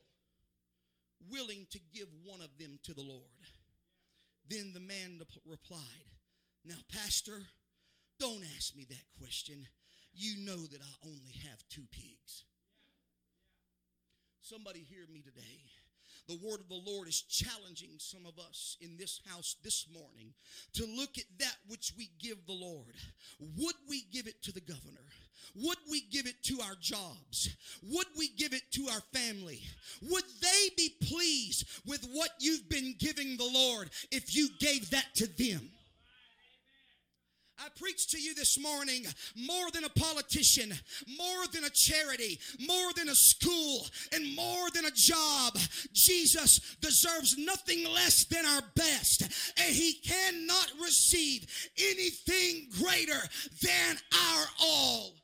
willing 1.29 1.67
to 1.71 1.79
give 1.93 2.07
one 2.23 2.41
of 2.41 2.57
them 2.57 2.79
to 2.83 2.93
the 2.93 3.01
Lord? 3.01 3.21
Then 4.49 4.71
the 4.73 4.79
man 4.79 5.21
replied, 5.45 5.79
Now, 6.65 6.75
Pastor, 6.91 7.39
don't 8.19 8.43
ask 8.57 8.75
me 8.75 8.85
that 8.89 9.19
question. 9.19 9.67
You 10.13 10.45
know 10.45 10.57
that 10.57 10.81
I 10.81 11.07
only 11.07 11.33
have 11.49 11.63
two 11.69 11.85
pigs. 11.91 12.43
Somebody 14.41 14.79
hear 14.79 15.05
me 15.11 15.21
today. 15.21 15.61
The 16.27 16.39
word 16.43 16.61
of 16.61 16.69
the 16.69 16.81
Lord 16.91 17.07
is 17.07 17.21
challenging 17.21 17.91
some 17.97 18.25
of 18.25 18.39
us 18.39 18.77
in 18.81 18.97
this 18.97 19.19
house 19.29 19.55
this 19.63 19.87
morning 19.93 20.33
to 20.73 20.85
look 20.85 21.17
at 21.17 21.25
that 21.39 21.55
which 21.67 21.93
we 21.97 22.09
give 22.19 22.45
the 22.45 22.53
Lord. 22.53 22.95
Would 23.57 23.75
we 23.89 24.05
give 24.11 24.27
it 24.27 24.41
to 24.43 24.51
the 24.51 24.61
governor? 24.61 25.05
Would 25.55 25.77
we 25.89 26.01
give 26.11 26.25
it 26.25 26.41
to 26.43 26.61
our 26.61 26.75
jobs? 26.79 27.55
Would 27.91 28.07
we 28.17 28.29
give 28.29 28.53
it 28.53 28.63
to 28.71 28.87
our 28.89 29.01
family? 29.13 29.61
Would 30.01 30.23
they 30.41 30.69
be 30.77 30.95
pleased 31.01 31.67
with 31.85 32.07
what 32.13 32.31
you've 32.39 32.67
been 32.69 32.95
giving 32.97 33.37
the 33.37 33.49
Lord 33.53 33.89
if 34.11 34.35
you 34.35 34.49
gave 34.59 34.89
that 34.91 35.13
to 35.15 35.27
them? 35.27 35.69
I 37.63 37.69
preach 37.79 38.07
to 38.07 38.19
you 38.19 38.35
this 38.35 38.59
morning 38.59 39.05
more 39.37 39.71
than 39.71 39.85
a 39.85 39.89
politician, 39.89 40.73
more 41.17 41.47
than 41.53 41.63
a 41.63 41.69
charity, 41.69 42.37
more 42.59 42.91
than 42.93 43.07
a 43.07 43.15
school, 43.15 43.85
and 44.11 44.35
more 44.35 44.69
than 44.71 44.83
a 44.83 44.91
job. 44.91 45.57
Jesus 45.93 46.59
deserves 46.81 47.37
nothing 47.37 47.85
less 47.85 48.25
than 48.25 48.45
our 48.45 48.63
best, 48.75 49.21
and 49.55 49.73
he 49.73 49.93
cannot 49.93 50.71
receive 50.81 51.47
anything 51.77 52.67
greater 52.81 53.21
than 53.61 53.97
our 54.11 54.45
all. 54.61 55.22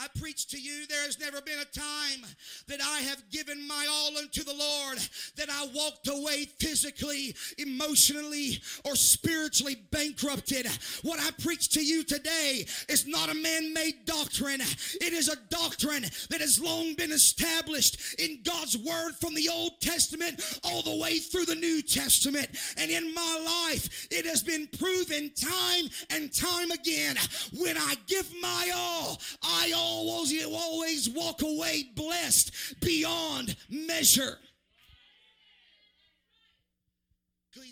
I 0.00 0.06
preach 0.20 0.46
to 0.48 0.60
you, 0.60 0.86
there 0.86 1.02
has 1.02 1.18
never 1.18 1.40
been 1.40 1.58
a 1.58 1.64
time 1.64 2.24
that 2.68 2.80
I 2.80 3.00
have 3.00 3.30
given 3.30 3.66
my 3.66 3.86
all 3.90 4.16
unto 4.16 4.44
the 4.44 4.54
Lord, 4.54 4.98
that 5.36 5.50
I 5.50 5.68
walked 5.74 6.08
away 6.08 6.44
physically, 6.60 7.34
emotionally, 7.58 8.60
or 8.84 8.94
spiritually 8.94 9.76
bankrupted. 9.90 10.68
What 11.02 11.18
I 11.18 11.30
preach 11.42 11.70
to 11.70 11.84
you 11.84 12.04
today 12.04 12.64
is 12.88 13.08
not 13.08 13.30
a 13.30 13.34
man 13.34 13.72
made 13.72 14.04
doctrine, 14.04 14.60
it 14.60 15.12
is 15.12 15.28
a 15.28 15.36
doctrine 15.50 16.02
that 16.30 16.40
has 16.40 16.60
long 16.60 16.94
been 16.94 17.10
established 17.10 18.20
in 18.20 18.40
God's 18.44 18.78
Word 18.78 19.12
from 19.20 19.34
the 19.34 19.48
Old 19.48 19.80
Testament 19.80 20.60
all 20.62 20.82
the 20.82 20.96
way 20.96 21.18
through 21.18 21.46
the 21.46 21.54
New 21.56 21.82
Testament. 21.82 22.48
And 22.76 22.90
in 22.90 23.12
my 23.14 23.68
life, 23.68 24.06
it 24.12 24.26
has 24.26 24.44
been 24.44 24.68
proven 24.78 25.30
time 25.34 25.90
and 26.10 26.32
time 26.32 26.70
again 26.70 27.16
when 27.58 27.76
I 27.76 27.94
give 28.06 28.32
my 28.40 28.70
all, 28.74 29.20
I 29.42 29.72
all 29.74 29.87
always, 29.88 30.44
always 30.46 31.08
walk 31.10 31.42
away 31.42 31.90
blessed 31.94 32.52
beyond 32.80 33.56
measure. 33.68 34.38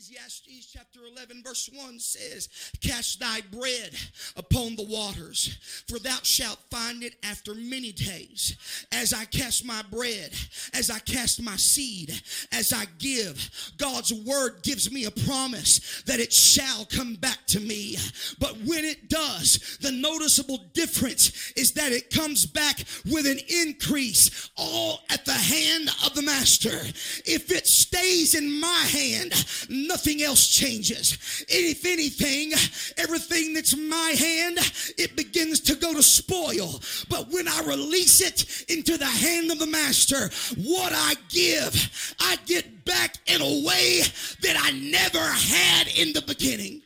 Ecclesiastes 0.07 0.73
chapter 0.73 1.01
11, 1.17 1.43
verse 1.43 1.69
1 1.73 1.99
says, 1.99 2.49
Cast 2.81 3.19
thy 3.19 3.41
bread 3.51 3.91
upon 4.37 4.77
the 4.77 4.87
waters, 4.87 5.59
for 5.89 5.99
thou 5.99 6.19
shalt 6.23 6.59
find 6.71 7.03
it 7.03 7.15
after 7.25 7.55
many 7.55 7.91
days. 7.91 8.57
As 8.93 9.13
I 9.13 9.25
cast 9.25 9.65
my 9.65 9.83
bread, 9.91 10.33
as 10.75 10.91
I 10.91 11.01
cast 11.01 11.43
my 11.43 11.57
seed, 11.57 12.13
as 12.53 12.73
I 12.73 12.85
give, 12.99 13.51
God's 13.79 14.13
word 14.13 14.63
gives 14.63 14.93
me 14.93 15.07
a 15.07 15.11
promise 15.11 16.03
that 16.07 16.21
it 16.21 16.33
shall 16.33 16.85
come 16.85 17.15
back 17.15 17.45
to 17.49 17.61
me. 17.61 17.97
But 18.39 18.57
when 18.65 18.85
it 18.85 19.09
does, 19.09 19.79
the 19.81 19.93
noticeable 19.93 20.59
difference 20.73 21.53
is 21.57 21.73
that 21.73 21.93
it 21.93 22.11
comes 22.11 22.47
back 22.47 22.79
with 23.11 23.27
an 23.27 23.39
increase, 23.49 24.51
all 24.57 25.01
at 25.11 25.25
the 25.25 25.33
hand 25.33 25.89
of 26.05 26.15
the 26.15 26.23
master. 26.23 26.79
If 27.25 27.51
it 27.51 27.67
stays 27.67 28.35
in 28.35 28.61
my 28.61 28.69
hand, 28.69 29.33
nothing 29.69 29.96
else 30.05 30.49
changes. 30.49 31.45
If 31.49 31.85
anything, 31.85 32.53
everything 32.97 33.55
that's 33.55 33.77
my 33.77 34.15
hand, 34.19 34.59
it 34.99 35.17
begins 35.17 35.61
to 35.61 35.75
go 35.75 35.95
to 35.95 36.03
spoil. 36.03 36.81
But 37.09 37.31
when 37.31 37.49
I 37.49 37.61
release 37.67 38.21
it 38.21 38.65
into 38.69 38.97
the 38.97 39.07
hand 39.07 39.51
of 39.51 39.59
the 39.59 39.67
master, 39.67 40.31
what 40.57 40.93
I 40.95 41.15
give, 41.29 42.15
I 42.21 42.37
get 42.47 42.85
back 42.85 43.17
in 43.27 43.41
a 43.41 43.67
way 43.67 44.03
that 44.43 44.57
I 44.59 44.73
never 44.73 45.19
had 45.19 45.89
in 45.97 46.13
the 46.13 46.23
beginning. 46.23 46.83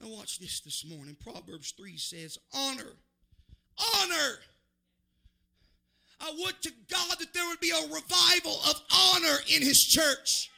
Now, 0.00 0.08
watch 0.08 0.38
this 0.38 0.60
this 0.60 0.84
morning. 0.86 1.16
Proverbs 1.20 1.72
3 1.76 1.96
says, 1.98 2.38
Honor, 2.54 2.96
honor 3.96 4.38
I 6.20 6.30
would 6.38 6.60
to 6.62 6.72
God 6.90 7.18
that 7.18 7.32
there 7.32 7.46
would 7.48 7.60
be 7.60 7.70
a 7.70 7.94
revival 7.94 8.60
of 8.68 8.80
honor 8.94 9.38
in 9.48 9.62
His 9.62 9.82
church. 9.82 10.50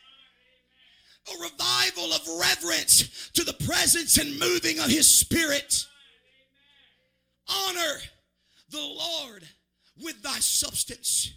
A 1.28 1.42
revival 1.42 2.12
of 2.12 2.26
reverence 2.40 3.31
to 3.35 3.45
the 3.45 3.52
presence 3.52 4.19
and 4.19 4.40
moving 4.40 4.81
of 4.81 4.87
His 4.87 5.07
Spirit. 5.07 5.87
Honor 7.49 8.00
the 8.71 8.81
Lord 8.81 9.45
with 10.02 10.21
thy 10.23 10.38
substance 10.40 11.33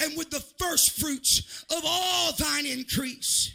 and 0.00 0.16
with 0.16 0.30
the 0.30 0.44
first 0.58 1.00
fruits 1.00 1.64
of 1.76 1.82
all 1.84 2.32
thine 2.32 2.66
increase. 2.66 3.52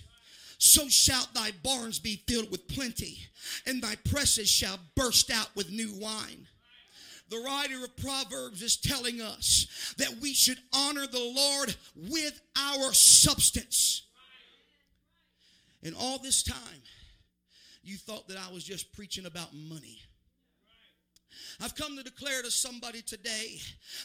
So 0.57 0.89
shalt 0.89 1.33
thy 1.33 1.51
barns 1.63 1.99
be 1.99 2.21
filled 2.27 2.51
with 2.51 2.67
plenty, 2.67 3.17
and 3.65 3.81
thy 3.81 3.95
presses 3.95 4.47
shall 4.47 4.77
burst 4.95 5.31
out 5.31 5.49
with 5.55 5.71
new 5.71 5.91
wine 5.99 6.47
the 7.31 7.39
writer 7.39 7.83
of 7.83 7.95
Proverbs 7.95 8.61
is 8.61 8.75
telling 8.77 9.21
us 9.21 9.95
that 9.97 10.17
we 10.21 10.33
should 10.33 10.59
honor 10.73 11.07
the 11.07 11.33
Lord 11.35 11.73
with 11.95 12.39
our 12.57 12.93
substance. 12.93 14.03
And 15.81 15.95
all 15.97 16.19
this 16.19 16.43
time, 16.43 16.57
you 17.83 17.95
thought 17.95 18.27
that 18.27 18.37
I 18.37 18.53
was 18.53 18.63
just 18.65 18.93
preaching 18.93 19.25
about 19.25 19.53
money. 19.53 19.99
I've 21.61 21.75
come 21.75 21.95
to 21.95 22.03
declare 22.03 22.41
to 22.41 22.51
somebody 22.51 23.01
today 23.01 23.59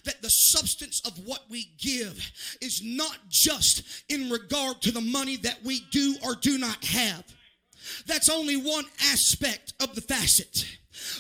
that 0.05 0.23
the 0.23 0.31
substance 0.31 1.03
of 1.05 1.19
what 1.27 1.45
we 1.51 1.73
give 1.79 2.31
is 2.61 2.81
not 2.83 3.19
just 3.29 3.83
in 4.09 4.31
regard 4.31 4.81
to 4.83 4.93
the 4.93 5.01
money 5.01 5.37
that 5.39 5.59
we 5.65 5.81
do 5.91 6.15
or 6.25 6.37
do 6.37 6.59
not 6.59 6.85
have. 6.85 7.25
That's 8.07 8.29
only 8.29 8.57
one 8.57 8.85
aspect 9.13 9.75
of 9.81 9.95
the 9.95 10.01
facet. 10.01 10.65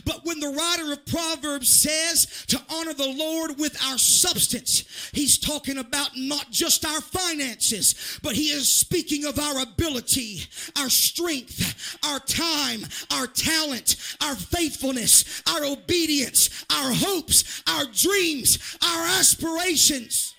But 0.05 0.25
when 0.25 0.41
the 0.41 0.49
writer 0.49 0.93
of 0.93 1.07
Proverbs 1.07 1.69
says 1.69 2.45
to 2.49 2.61
honor 2.71 2.95
the 2.95 3.11
Lord 3.11 3.59
with 3.59 3.81
our 3.85 3.99
substance, 3.99 4.85
he's 5.13 5.39
talking 5.39 5.79
about 5.79 6.11
not 6.17 6.51
just 6.51 6.85
our 6.85 7.01
finances, 7.01 8.19
but 8.23 8.35
he 8.35 8.49
is 8.49 8.71
speaking 8.71 9.25
of 9.25 9.39
our 9.39 9.63
ability, 9.63 10.41
our 10.79 10.89
strength, 10.89 11.99
our 12.05 12.21
time, 12.21 12.81
our 13.13 13.27
talent, 13.27 13.97
our 14.23 14.35
faithfulness, 14.35 15.43
our 15.49 15.65
obedience, 15.65 16.65
our 16.71 16.93
hopes, 16.93 17.63
our 17.69 17.85
dreams, 17.87 18.79
our 18.83 19.07
aspirations. 19.19 20.36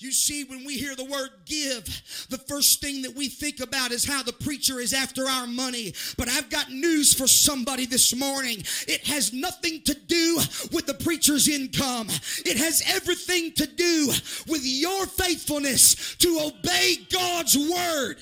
You 0.00 0.12
see, 0.12 0.44
when 0.44 0.64
we 0.64 0.78
hear 0.78 0.94
the 0.94 1.04
word 1.04 1.30
give, 1.44 1.84
the 2.30 2.38
first 2.38 2.80
thing 2.80 3.02
that 3.02 3.16
we 3.16 3.28
think 3.28 3.58
about 3.58 3.90
is 3.90 4.04
how 4.04 4.22
the 4.22 4.32
preacher 4.32 4.78
is 4.78 4.94
after 4.94 5.26
our 5.26 5.48
money. 5.48 5.92
But 6.16 6.28
I've 6.28 6.48
got 6.50 6.70
news 6.70 7.12
for 7.12 7.26
somebody 7.26 7.84
this 7.84 8.14
morning. 8.14 8.58
It 8.86 9.04
has 9.08 9.32
nothing 9.32 9.82
to 9.82 9.94
do 9.94 10.36
with 10.70 10.86
the 10.86 10.94
preacher's 10.94 11.48
income, 11.48 12.06
it 12.46 12.56
has 12.56 12.82
everything 12.86 13.52
to 13.54 13.66
do 13.66 14.12
with 14.46 14.62
your 14.62 15.06
faithfulness 15.06 16.14
to 16.18 16.52
obey 16.54 16.98
God's 17.10 17.56
word. 17.58 18.18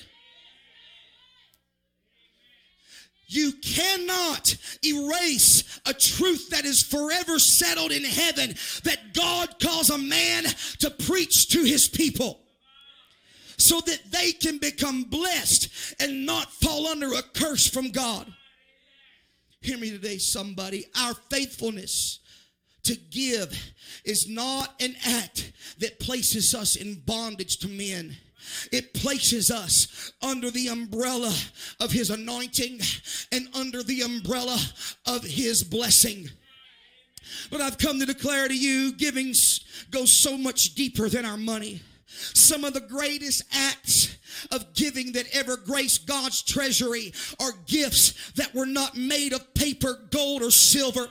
You 3.27 3.51
cannot 3.51 4.55
erase 4.85 5.81
a 5.85 5.93
truth 5.93 6.49
that 6.51 6.63
is 6.63 6.81
forever 6.81 7.39
settled 7.39 7.91
in 7.91 8.03
heaven 8.03 8.55
that 8.83 9.13
God 9.13 9.59
calls 9.59 9.89
a 9.89 9.97
man 9.97 10.45
to 10.79 10.89
preach 10.89 11.49
to 11.49 11.63
his 11.63 11.89
people 11.89 12.39
so 13.57 13.81
that 13.81 13.99
they 14.11 14.31
can 14.31 14.59
become 14.59 15.03
blessed 15.03 15.67
and 15.99 16.25
not 16.25 16.51
fall 16.53 16.87
under 16.87 17.13
a 17.13 17.21
curse 17.21 17.67
from 17.67 17.91
God. 17.91 18.31
Hear 19.61 19.77
me 19.77 19.89
today, 19.89 20.19
somebody. 20.19 20.85
Our 20.97 21.15
faithfulness 21.29 22.19
to 22.83 22.95
give 22.95 23.53
is 24.05 24.29
not 24.29 24.81
an 24.81 24.95
act 25.05 25.51
that 25.79 25.99
places 25.99 26.55
us 26.55 26.77
in 26.77 27.01
bondage 27.05 27.57
to 27.57 27.67
men. 27.67 28.15
It 28.71 28.93
places 28.93 29.51
us 29.51 30.11
under 30.21 30.51
the 30.51 30.67
umbrella 30.67 31.33
of 31.79 31.91
His 31.91 32.09
anointing 32.09 32.79
and 33.31 33.47
under 33.53 33.83
the 33.83 34.01
umbrella 34.01 34.59
of 35.05 35.23
His 35.23 35.63
blessing. 35.63 36.29
But 37.49 37.61
I've 37.61 37.77
come 37.77 37.99
to 37.99 38.05
declare 38.05 38.47
to 38.47 38.57
you 38.57 38.93
giving 38.93 39.33
goes 39.91 40.11
so 40.11 40.37
much 40.37 40.75
deeper 40.75 41.09
than 41.09 41.25
our 41.25 41.37
money. 41.37 41.81
Some 42.07 42.63
of 42.63 42.73
the 42.73 42.81
greatest 42.81 43.43
acts 43.51 44.17
of 44.51 44.73
giving 44.73 45.11
that 45.13 45.27
ever 45.33 45.57
graced 45.57 46.07
God's 46.07 46.41
treasury 46.41 47.13
are 47.39 47.51
gifts 47.67 48.31
that 48.35 48.53
were 48.55 48.65
not 48.65 48.95
made 48.95 49.33
of 49.33 49.53
paper, 49.53 49.99
gold, 50.09 50.41
or 50.41 50.51
silver. 50.51 51.09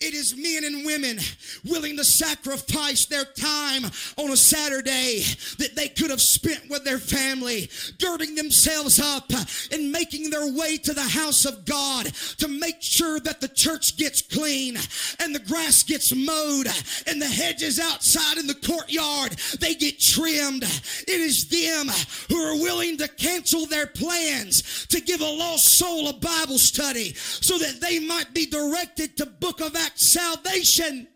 It 0.00 0.14
is 0.14 0.36
men 0.36 0.64
and 0.64 0.84
women 0.84 1.18
willing 1.64 1.96
to 1.96 2.04
sacrifice 2.04 3.06
their 3.06 3.24
time 3.24 3.84
on 4.16 4.30
a 4.30 4.36
Saturday 4.36 5.22
that 5.58 5.74
they 5.74 5.88
could 5.88 6.10
have 6.10 6.20
spent 6.20 6.68
with 6.68 6.84
their 6.84 6.98
family, 6.98 7.70
girding 8.00 8.34
themselves 8.34 9.00
up 9.00 9.30
and 9.70 9.92
making 9.92 10.30
their 10.30 10.52
way 10.52 10.76
to 10.78 10.92
the 10.92 11.02
house 11.02 11.44
of 11.44 11.64
God 11.64 12.06
to 12.38 12.48
make 12.48 12.80
sure 12.80 13.20
that 13.20 13.40
the 13.40 13.48
church 13.48 13.96
gets 13.96 14.22
clean 14.22 14.76
and 15.20 15.34
the 15.34 15.40
grass 15.40 15.82
gets 15.82 16.14
mowed 16.14 16.66
and 17.06 17.20
the 17.20 17.26
hedges 17.26 17.78
outside 17.78 18.38
in 18.38 18.46
the 18.46 18.54
courtyard 18.54 19.32
they 19.60 19.74
get 19.74 19.98
trimmed. 20.00 20.62
It 20.62 21.20
is 21.20 21.48
them 21.48 21.88
who 22.28 22.36
are 22.36 22.60
willing 22.60 22.96
to 22.98 23.08
cancel 23.08 23.66
their 23.66 23.86
plans 23.86 24.86
to 24.88 25.00
give 25.00 25.20
a 25.20 25.24
lost 25.24 25.78
soul 25.78 26.08
a 26.08 26.12
Bible 26.12 26.58
study 26.58 27.14
so 27.14 27.58
that 27.58 27.80
they 27.80 27.98
might 27.98 28.32
be 28.34 28.46
directed 28.46 29.16
to 29.16 29.26
book 29.26 29.60
of 29.60 29.72
Salvation. 29.94 31.08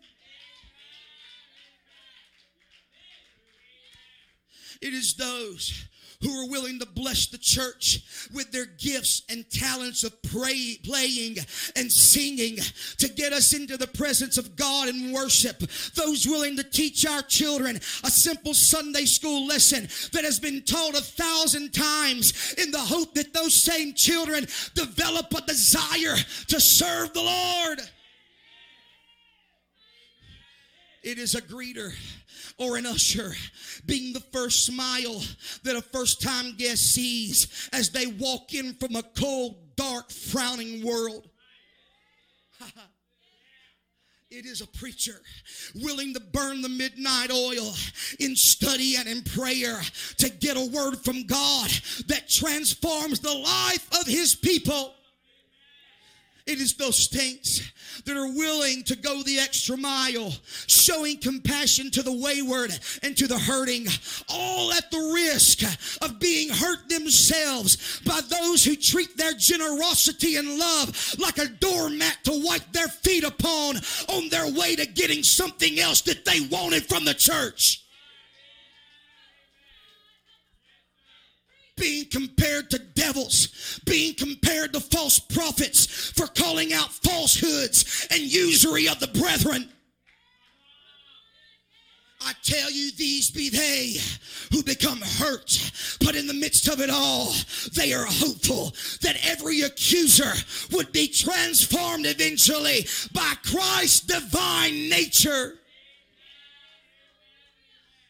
It 4.81 4.93
is 4.93 5.15
those 5.15 5.87
who 6.21 6.31
are 6.31 6.49
willing 6.49 6.79
to 6.79 6.85
bless 6.85 7.27
the 7.27 7.37
church 7.37 8.29
with 8.33 8.51
their 8.51 8.65
gifts 8.65 9.21
and 9.29 9.49
talents 9.51 10.03
of 10.03 10.21
pray, 10.23 10.77
playing 10.83 11.37
and 11.75 11.91
singing 11.91 12.57
to 12.97 13.07
get 13.07 13.33
us 13.33 13.53
into 13.53 13.77
the 13.77 13.87
presence 13.87 14.37
of 14.37 14.55
God 14.55 14.87
and 14.87 15.13
worship. 15.13 15.59
Those 15.95 16.25
willing 16.25 16.57
to 16.57 16.63
teach 16.63 17.05
our 17.05 17.21
children 17.21 17.75
a 17.75 18.09
simple 18.09 18.53
Sunday 18.53 19.05
school 19.05 19.45
lesson 19.45 19.83
that 20.11 20.23
has 20.23 20.39
been 20.39 20.63
taught 20.63 20.97
a 20.97 21.03
thousand 21.03 21.73
times 21.73 22.55
in 22.57 22.71
the 22.71 22.79
hope 22.79 23.13
that 23.13 23.33
those 23.33 23.53
same 23.53 23.93
children 23.93 24.47
develop 24.73 25.33
a 25.35 25.41
desire 25.41 26.15
to 26.47 26.59
serve 26.59 27.13
the 27.13 27.21
Lord. 27.21 27.81
It 31.07 31.19
is 31.19 31.35
a 31.35 31.41
greeter 31.41 31.93
or 32.57 32.75
an 32.75 32.85
usher 32.85 33.31
being 33.85 34.11
the 34.11 34.19
first 34.19 34.65
smile 34.65 35.23
that 35.63 35.77
a 35.77 35.81
first 35.81 36.21
time 36.21 36.57
guest 36.57 36.93
sees 36.93 37.69
as 37.71 37.91
they 37.91 38.07
walk 38.07 38.53
in 38.53 38.73
from 38.73 38.97
a 38.97 39.03
cold, 39.17 39.55
dark, 39.77 40.11
frowning 40.11 40.85
world. 40.85 41.29
It 44.29 44.45
is 44.45 44.59
a 44.59 44.67
preacher 44.67 45.21
willing 45.73 46.13
to 46.13 46.19
burn 46.19 46.61
the 46.61 46.67
midnight 46.67 47.31
oil 47.31 47.73
in 48.19 48.35
study 48.35 48.97
and 48.97 49.07
in 49.07 49.21
prayer 49.21 49.79
to 50.17 50.29
get 50.29 50.57
a 50.57 50.69
word 50.69 50.97
from 50.97 51.25
God 51.25 51.69
that 52.07 52.27
transforms 52.27 53.21
the 53.21 53.33
life 53.33 53.87
of 54.01 54.05
his 54.05 54.35
people. 54.35 54.96
It 56.47 56.61
is 56.61 56.75
those 56.75 57.09
saints 57.09 57.61
that 58.05 58.15
are 58.15 58.31
willing 58.31 58.83
to 58.83 58.95
go 58.95 59.21
the 59.21 59.39
extra 59.39 59.75
mile, 59.75 60.33
showing 60.67 61.17
compassion 61.17 61.91
to 61.91 62.01
the 62.01 62.11
wayward 62.11 62.71
and 63.03 63.17
to 63.17 63.27
the 63.27 63.37
hurting, 63.37 63.87
all 64.29 64.71
at 64.71 64.89
the 64.89 65.11
risk 65.13 65.61
of 66.01 66.19
being 66.19 66.49
hurt 66.49 66.87
themselves 66.87 67.99
by 68.05 68.21
those 68.21 68.63
who 68.63 68.75
treat 68.75 69.17
their 69.17 69.33
generosity 69.33 70.37
and 70.37 70.57
love 70.57 71.15
like 71.19 71.37
a 71.37 71.47
doormat 71.47 72.17
to 72.23 72.41
wipe 72.45 72.71
their 72.71 72.87
feet 72.87 73.25
upon 73.25 73.75
on 74.07 74.29
their 74.29 74.49
way 74.53 74.75
to 74.75 74.85
getting 74.85 75.23
something 75.23 75.79
else 75.79 76.01
that 76.01 76.23
they 76.23 76.41
wanted 76.49 76.85
from 76.85 77.03
the 77.03 77.13
church. 77.13 77.86
Being 81.77 82.05
compared 82.11 82.69
to 82.71 82.79
devils, 82.79 83.79
being 83.85 84.13
compared 84.15 84.73
to 84.73 84.79
false 84.79 85.19
prophets 85.19 86.11
for 86.11 86.27
calling 86.27 86.73
out 86.73 86.91
falsehoods 86.91 88.07
and 88.11 88.21
usury 88.21 88.87
of 88.87 88.99
the 88.99 89.07
brethren. 89.07 89.69
I 92.19 92.33
tell 92.43 92.71
you, 92.71 92.91
these 92.91 93.29
be 93.29 93.49
they 93.49 93.97
who 94.51 94.63
become 94.63 94.99
hurt, 94.99 95.71
but 95.99 96.15
in 96.15 96.25
the 96.25 96.33
midst 96.33 96.67
of 96.67 96.81
it 96.81 96.89
all, 96.89 97.31
they 97.73 97.93
are 97.93 98.05
hopeful 98.05 98.73
that 99.01 99.17
every 99.23 99.61
accuser 99.61 100.33
would 100.71 100.91
be 100.91 101.07
transformed 101.07 102.07
eventually 102.07 102.87
by 103.13 103.33
Christ's 103.43 104.01
divine 104.01 104.89
nature. 104.89 105.59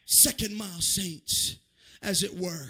Second 0.06 0.56
mile 0.56 0.80
saints, 0.80 1.56
as 2.02 2.22
it 2.22 2.34
were 2.34 2.68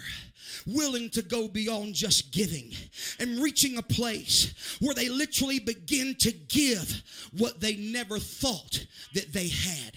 willing 0.65 1.09
to 1.11 1.21
go 1.21 1.47
beyond 1.47 1.93
just 1.93 2.31
giving 2.31 2.71
and 3.19 3.41
reaching 3.41 3.77
a 3.77 3.83
place 3.83 4.53
where 4.79 4.95
they 4.95 5.09
literally 5.09 5.59
begin 5.59 6.15
to 6.15 6.31
give 6.31 7.03
what 7.37 7.59
they 7.59 7.75
never 7.75 8.19
thought 8.19 8.85
that 9.13 9.33
they 9.33 9.47
had. 9.47 9.93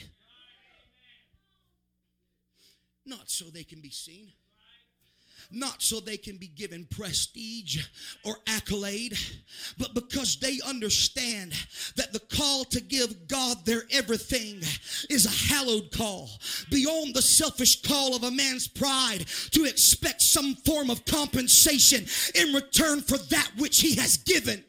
Not 3.04 3.30
so 3.30 3.46
they 3.46 3.64
can 3.64 3.80
be 3.80 3.90
seen 3.90 4.32
not 5.52 5.82
so 5.82 6.00
they 6.00 6.16
can 6.16 6.36
be 6.36 6.48
given 6.48 6.86
prestige 6.90 7.86
or 8.24 8.36
accolade, 8.46 9.16
but 9.78 9.94
because 9.94 10.36
they 10.36 10.58
understand 10.66 11.52
that 11.96 12.12
the 12.12 12.20
call 12.20 12.64
to 12.64 12.80
give 12.80 13.28
God 13.28 13.64
their 13.64 13.82
everything 13.90 14.60
is 15.10 15.26
a 15.26 15.52
hallowed 15.54 15.90
call, 15.92 16.30
beyond 16.70 17.14
the 17.14 17.22
selfish 17.22 17.82
call 17.82 18.14
of 18.14 18.24
a 18.24 18.30
man's 18.30 18.68
pride 18.68 19.24
to 19.50 19.64
expect 19.64 20.22
some 20.22 20.54
form 20.56 20.90
of 20.90 21.04
compensation 21.04 22.06
in 22.34 22.54
return 22.54 23.00
for 23.00 23.18
that 23.18 23.50
which 23.58 23.80
he 23.80 23.94
has 23.96 24.16
given. 24.18 24.64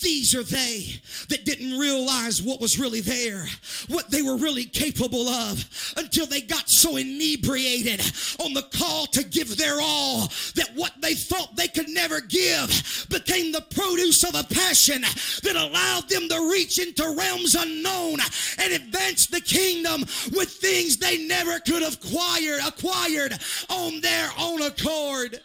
These 0.00 0.34
are 0.34 0.42
they 0.42 1.00
that 1.28 1.44
didn't 1.44 1.78
realize 1.78 2.42
what 2.42 2.60
was 2.60 2.78
really 2.78 3.00
there, 3.00 3.46
what 3.88 4.10
they 4.10 4.22
were 4.22 4.36
really 4.36 4.64
capable 4.64 5.28
of, 5.28 5.64
until 5.96 6.26
they 6.26 6.40
got 6.40 6.68
so 6.68 6.96
inebriated 6.96 8.00
on 8.42 8.54
the 8.54 8.68
call 8.72 9.06
to 9.06 9.24
give 9.24 9.56
their 9.56 9.78
all 9.80 10.28
that 10.54 10.70
what 10.74 10.92
they 11.00 11.14
thought 11.14 11.56
they 11.56 11.68
could 11.68 11.88
never 11.88 12.20
give 12.20 13.06
became 13.10 13.52
the 13.52 13.64
produce 13.70 14.24
of 14.24 14.34
a 14.34 14.54
passion 14.54 15.02
that 15.02 15.56
allowed 15.56 16.08
them 16.08 16.28
to 16.28 16.50
reach 16.50 16.78
into 16.78 17.14
realms 17.16 17.54
unknown 17.54 18.18
and 18.58 18.72
advance 18.72 19.26
the 19.26 19.40
kingdom 19.40 20.00
with 20.32 20.48
things 20.48 20.96
they 20.96 21.26
never 21.26 21.58
could 21.60 21.82
have 21.82 21.94
acquired, 21.94 22.60
acquired 22.66 23.38
on 23.68 24.00
their 24.00 24.30
own 24.38 24.62
accord. 24.62 25.40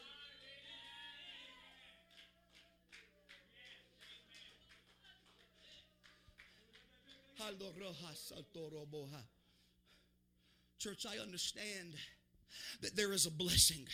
Church, 10.80 11.06
I 11.06 11.22
understand 11.22 11.96
that 12.82 12.96
there 12.96 13.14
is 13.14 13.26
a 13.26 13.32
blessing 13.32 13.88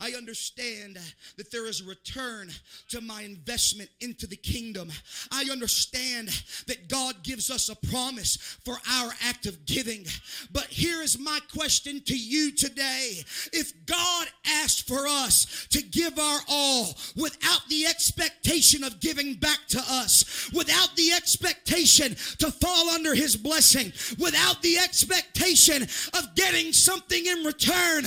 I 0.00 0.12
understand 0.16 0.98
that 1.36 1.50
there 1.50 1.66
is 1.66 1.82
a 1.82 1.84
return 1.84 2.50
to 2.88 3.02
my 3.02 3.22
investment 3.22 3.90
into 4.00 4.26
the 4.26 4.36
kingdom. 4.36 4.90
I 5.30 5.46
understand 5.52 6.28
that 6.66 6.88
God 6.88 7.22
gives 7.22 7.50
us 7.50 7.68
a 7.68 7.76
promise 7.88 8.36
for 8.64 8.76
our 8.90 9.12
act 9.26 9.44
of 9.44 9.66
giving. 9.66 10.06
But 10.52 10.66
here 10.66 11.02
is 11.02 11.18
my 11.18 11.38
question 11.54 12.00
to 12.06 12.16
you 12.16 12.52
today. 12.52 13.22
If 13.52 13.72
God 13.84 14.26
asked 14.46 14.88
for 14.88 15.06
us 15.06 15.66
to 15.70 15.82
give 15.82 16.18
our 16.18 16.40
all 16.48 16.94
without 17.16 17.68
the 17.68 17.86
expectation 17.86 18.82
of 18.82 19.00
giving 19.00 19.34
back 19.34 19.58
to 19.68 19.82
us, 19.86 20.50
without 20.54 20.96
the 20.96 21.12
expectation 21.12 22.14
to 22.38 22.50
fall 22.50 22.88
under 22.88 23.14
his 23.14 23.36
blessing, 23.36 23.92
without 24.18 24.62
the 24.62 24.78
expectation 24.78 25.82
of 25.82 26.34
getting 26.36 26.72
something 26.72 27.26
in 27.26 27.44
return, 27.44 28.04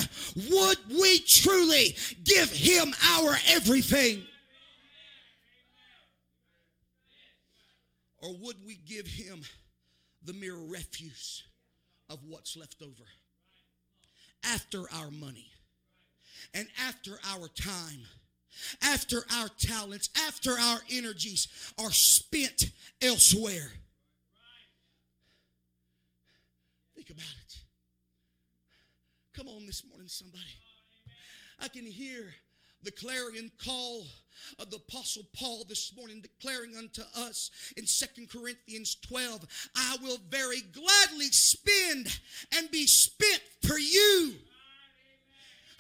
would 0.50 0.78
we 0.90 1.20
truly 1.20 1.83
give 2.24 2.52
him 2.52 2.94
our 3.16 3.36
everything? 3.50 4.24
Or 8.22 8.34
would 8.42 8.56
we 8.66 8.76
give 8.76 9.06
him 9.06 9.42
the 10.24 10.34
mere 10.34 10.56
refuse 10.56 11.44
of 12.10 12.20
what's 12.28 12.56
left 12.56 12.82
over? 12.82 13.04
After 14.46 14.84
our 14.94 15.12
money 15.12 15.48
and 16.54 16.68
after 16.88 17.20
our 17.34 17.48
time, 17.50 18.06
after 18.82 19.24
our 19.36 19.50
talents, 19.60 20.10
after 20.28 20.52
our 20.52 20.80
energies 20.92 21.48
are 21.78 21.92
spent 21.92 22.72
elsewhere. 23.02 23.72
Think 26.96 27.10
about 27.10 27.36
it. 27.46 27.58
Come 29.34 29.48
on 29.48 29.66
this 29.66 29.84
morning, 29.90 30.08
somebody. 30.08 30.44
I 31.64 31.70
can 31.70 31.86
hear 31.86 32.34
the 32.84 32.92
clarion 32.92 33.50
call 33.64 34.06
of 34.60 34.70
the 34.70 34.76
apostle 34.76 35.24
paul 35.34 35.64
this 35.70 35.94
morning 35.96 36.22
declaring 36.22 36.76
unto 36.76 37.02
us 37.16 37.52
in 37.78 37.88
Second 37.88 38.30
corinthians 38.30 38.96
12 38.96 39.70
i 39.74 39.96
will 40.04 40.18
very 40.28 40.60
gladly 40.60 41.28
spend 41.28 42.20
and 42.58 42.70
be 42.70 42.86
spent 42.86 43.42
for 43.66 43.80
you 43.80 44.34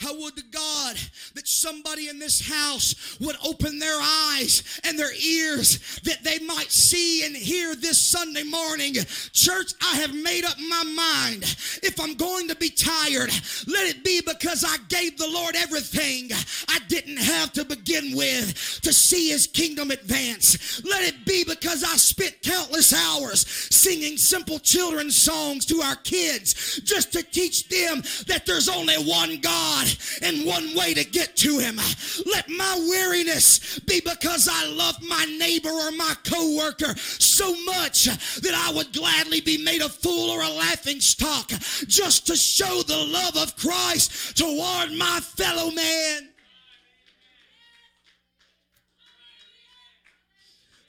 I 0.06 0.12
would 0.12 0.36
to 0.36 0.44
God 0.52 0.98
that 1.36 1.48
somebody 1.48 2.10
in 2.10 2.20
this 2.20 2.48
house 2.48 3.18
would 3.20 3.36
open 3.46 3.80
their 3.80 4.00
eyes 4.00 4.82
and 4.84 4.98
their 4.98 5.13
ears 5.13 6.00
that 6.04 6.24
they 6.24 6.39
might 6.39 6.72
see 6.72 7.26
and 7.26 7.36
hear 7.36 7.76
this 7.76 8.02
Sunday 8.02 8.44
morning. 8.44 8.96
Church, 9.32 9.74
I 9.82 9.98
have 9.98 10.13
made 10.13 10.46
up 10.46 10.58
my 10.60 10.84
mind. 10.84 11.44
If 11.84 12.00
I'm 12.00 12.16
going 12.16 12.48
to 12.50 12.56
be 12.56 12.70
tired, 12.70 13.32
let 13.68 13.88
it 13.88 14.04
be 14.04 14.22
because 14.22 14.63
I 14.68 14.78
gave 14.89 15.18
the 15.18 15.30
Lord 15.30 15.56
everything 15.56 16.30
I 16.68 16.80
didn't 16.88 17.18
have 17.18 17.54
to 17.54 17.66
begin 17.66 18.16
with 18.16 18.82
to 18.82 18.94
see 18.94 19.30
his 19.30 19.48
kingdom 19.48 19.92
advance. 19.92 20.84
Let 20.84 21.04
it 21.04 21.26
be 21.26 21.44
because 21.44 21.84
I 21.84 21.96
spent 21.98 22.42
countless 22.42 22.94
hours 22.94 23.48
singing 23.48 24.18
simple 24.18 24.60
children's 24.60 25.16
songs 25.16 25.66
to 25.68 25.82
our 25.82 25.96
kids 25.96 26.82
just 26.84 27.13
to 27.13 27.24
teach 27.24 27.68
them 27.70 28.02
that 28.28 28.46
there's 28.46 28.70
only 28.70 28.96
one 28.96 29.39
God 29.39 29.88
and 30.21 30.45
one 30.45 30.75
way 30.75 30.93
to 30.93 31.03
get 31.03 31.36
to 31.38 31.60
him. 31.60 31.77
Let 32.25 32.49
my 32.49 32.86
weariness 32.89 33.79
be 33.79 34.01
because 34.01 34.49
I 34.51 34.67
love 34.67 35.01
my 35.01 35.25
neighbor 35.38 35.69
or 35.69 35.91
my 35.91 36.15
coworker 36.23 36.95
so 36.97 37.56
much 37.65 38.06
that 38.06 38.53
I 38.53 38.73
would 38.73 38.93
gladly 38.93 39.41
be 39.41 39.58
made 39.63 39.82
a 39.82 39.89
fool 39.89 40.29
or 40.29 40.41
a 40.41 40.49
laughing 40.49 40.99
stock 40.99 41.49
just 41.88 42.27
to 42.27 42.36
show 42.36 42.82
the 42.84 42.97
love 42.97 43.38
of 43.38 43.56
Christ 43.56 44.38
toward 44.38 44.91
my 44.93 45.19
fellow 45.21 45.71
man. 45.71 46.33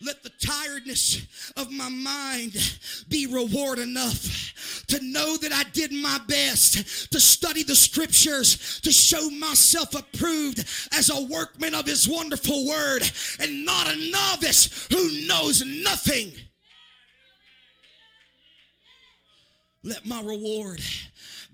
Let 0.05 0.23
the 0.23 0.31
tiredness 0.31 1.53
of 1.57 1.71
my 1.71 1.89
mind 1.89 2.55
be 3.09 3.27
reward 3.27 3.79
enough 3.79 4.85
to 4.89 5.01
know 5.03 5.37
that 5.39 5.53
I 5.53 5.63
did 5.71 5.93
my 5.93 6.21
best 6.27 7.11
to 7.13 7.21
study 7.21 7.63
the 7.63 7.75
scriptures, 7.75 8.81
to 8.81 8.93
show 8.93 9.31
myself 9.31 9.95
approved 9.95 10.65
as 10.93 11.11
a 11.11 11.23
workman 11.23 11.75
of 11.75 11.87
his 11.87 12.09
wonderful 12.09 12.67
word 12.67 13.03
and 13.41 13.65
not 13.65 13.89
a 13.89 14.11
novice 14.11 14.87
who 14.91 15.27
knows 15.27 15.65
nothing. 15.65 16.33
Let 19.83 20.07
my 20.07 20.21
reward 20.23 20.81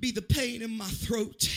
be 0.00 0.10
the 0.10 0.22
pain 0.22 0.62
in 0.62 0.76
my 0.76 0.88
throat 0.88 1.48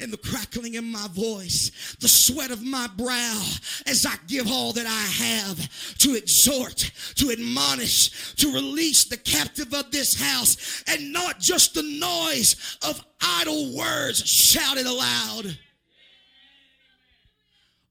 and 0.00 0.12
the 0.12 0.16
crackling 0.16 0.74
in 0.74 0.90
my 0.90 1.06
voice, 1.12 1.96
the 2.00 2.08
sweat 2.08 2.50
of 2.50 2.62
my 2.62 2.88
brow 2.96 3.42
as 3.86 4.06
I 4.06 4.14
give 4.26 4.50
all 4.50 4.72
that 4.72 4.86
I 4.86 4.90
have 4.90 5.98
to 5.98 6.14
exhort, 6.14 6.90
to 7.16 7.30
admonish, 7.30 8.34
to 8.36 8.52
release 8.52 9.04
the 9.04 9.16
captive 9.16 9.74
of 9.74 9.90
this 9.90 10.20
house, 10.20 10.82
and 10.88 11.12
not 11.12 11.38
just 11.38 11.74
the 11.74 11.82
noise 11.82 12.78
of 12.86 13.04
idle 13.20 13.76
words 13.76 14.26
shouted 14.26 14.86
aloud. 14.86 15.58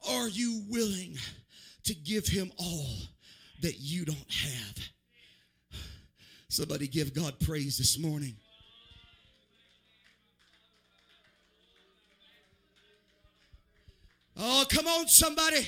Are 0.09 0.29
you 0.29 0.63
willing 0.67 1.15
to 1.83 1.93
give 1.93 2.27
him 2.27 2.51
all 2.57 2.87
that 3.61 3.79
you 3.79 4.05
don't 4.05 4.33
have? 4.33 4.77
Somebody 6.49 6.87
give 6.87 7.13
God 7.13 7.39
praise 7.39 7.77
this 7.77 7.97
morning. 7.97 8.35
Oh, 14.37 14.65
come 14.69 14.87
on, 14.87 15.07
somebody. 15.07 15.67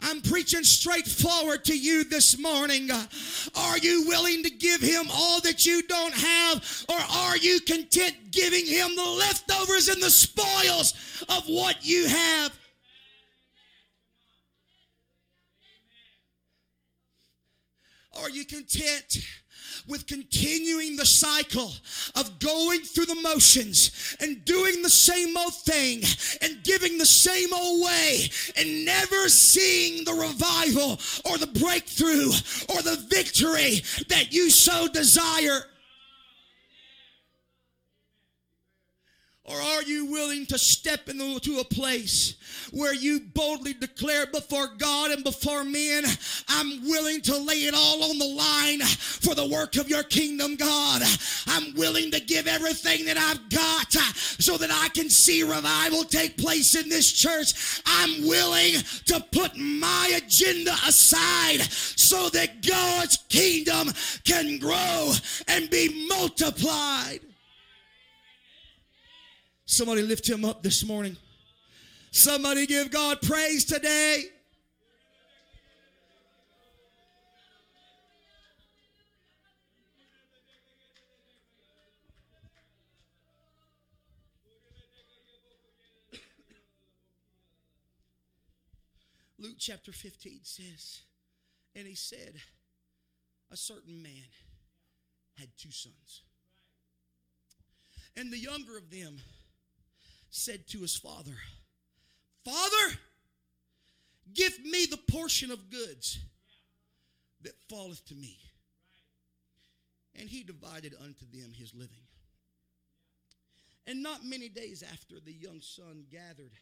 I'm 0.00 0.20
preaching 0.20 0.64
straightforward 0.64 1.64
to 1.66 1.78
you 1.78 2.04
this 2.04 2.38
morning. 2.38 2.90
Are 3.54 3.78
you 3.78 4.06
willing 4.06 4.42
to 4.42 4.50
give 4.50 4.82
him 4.82 5.06
all 5.10 5.40
that 5.40 5.64
you 5.64 5.82
don't 5.84 6.14
have, 6.14 6.84
or 6.90 6.98
are 6.98 7.36
you 7.36 7.60
content 7.60 8.14
giving 8.30 8.66
him 8.66 8.94
the 8.96 9.02
leftovers 9.02 9.88
and 9.88 10.02
the 10.02 10.10
spoils 10.10 10.92
of 11.28 11.44
what 11.46 11.84
you 11.86 12.06
have? 12.06 12.52
Are 18.20 18.30
you 18.30 18.44
content 18.44 19.18
with 19.86 20.06
continuing 20.06 20.96
the 20.96 21.06
cycle 21.06 21.72
of 22.14 22.38
going 22.38 22.80
through 22.80 23.06
the 23.06 23.20
motions 23.22 24.16
and 24.20 24.44
doing 24.44 24.82
the 24.82 24.90
same 24.90 25.36
old 25.36 25.54
thing 25.54 26.02
and 26.42 26.62
giving 26.64 26.96
the 26.98 27.06
same 27.06 27.52
old 27.52 27.84
way 27.84 28.30
and 28.56 28.84
never 28.84 29.28
seeing 29.28 30.04
the 30.04 30.12
revival 30.12 30.98
or 31.30 31.38
the 31.38 31.58
breakthrough 31.60 32.30
or 32.74 32.82
the 32.82 33.04
victory 33.08 33.82
that 34.08 34.32
you 34.32 34.50
so 34.50 34.88
desire. 34.88 35.64
Or 39.46 39.60
are 39.60 39.82
you 39.82 40.06
willing 40.06 40.46
to 40.46 40.58
step 40.58 41.10
into 41.10 41.58
a 41.58 41.64
place 41.64 42.36
where 42.70 42.94
you 42.94 43.20
boldly 43.20 43.74
declare 43.74 44.24
before 44.26 44.68
God 44.78 45.10
and 45.10 45.22
before 45.22 45.64
men, 45.64 46.04
I'm 46.48 46.88
willing 46.88 47.20
to 47.22 47.36
lay 47.36 47.64
it 47.64 47.74
all 47.74 48.04
on 48.04 48.18
the 48.18 48.26
line 48.26 48.80
for 48.80 49.34
the 49.34 49.46
work 49.46 49.76
of 49.76 49.90
your 49.90 50.02
kingdom, 50.02 50.56
God. 50.56 51.02
I'm 51.46 51.74
willing 51.74 52.10
to 52.12 52.20
give 52.20 52.46
everything 52.46 53.04
that 53.04 53.18
I've 53.18 53.50
got 53.50 53.92
so 53.92 54.56
that 54.56 54.70
I 54.72 54.88
can 54.88 55.10
see 55.10 55.42
revival 55.42 56.04
take 56.04 56.38
place 56.38 56.74
in 56.74 56.88
this 56.88 57.12
church. 57.12 57.82
I'm 57.84 58.26
willing 58.26 58.76
to 59.04 59.20
put 59.30 59.58
my 59.58 60.20
agenda 60.24 60.72
aside 60.86 61.60
so 61.70 62.30
that 62.30 62.66
God's 62.66 63.18
kingdom 63.28 63.92
can 64.24 64.58
grow 64.58 65.12
and 65.48 65.68
be 65.68 66.06
multiplied. 66.08 67.20
Somebody 69.66 70.02
lift 70.02 70.28
him 70.28 70.44
up 70.44 70.62
this 70.62 70.84
morning. 70.84 71.16
Somebody 72.10 72.66
give 72.66 72.90
God 72.90 73.20
praise 73.22 73.64
today. 73.64 74.24
Luke 89.38 89.56
chapter 89.58 89.92
15 89.92 90.40
says, 90.42 91.02
and 91.76 91.86
he 91.86 91.94
said, 91.94 92.34
a 93.50 93.56
certain 93.56 94.02
man 94.02 94.28
had 95.38 95.48
two 95.58 95.70
sons. 95.70 96.22
And 98.16 98.32
the 98.32 98.38
younger 98.38 98.78
of 98.78 98.90
them 98.90 99.18
said 100.34 100.66
to 100.66 100.80
his 100.80 100.96
father, 100.96 101.36
Father, 102.44 102.96
give 104.34 104.58
me 104.64 104.84
the 104.86 104.98
portion 105.12 105.52
of 105.52 105.70
goods 105.70 106.18
that 107.42 107.54
falleth 107.70 108.04
to 108.06 108.16
me. 108.16 108.36
And 110.18 110.28
he 110.28 110.42
divided 110.42 110.92
unto 111.00 111.24
them 111.32 111.52
his 111.56 111.72
living. 111.72 112.02
And 113.86 114.02
not 114.02 114.24
many 114.24 114.48
days 114.48 114.82
after, 114.82 115.20
the 115.24 115.32
young 115.32 115.60
son 115.60 116.04
gathered 116.10 116.52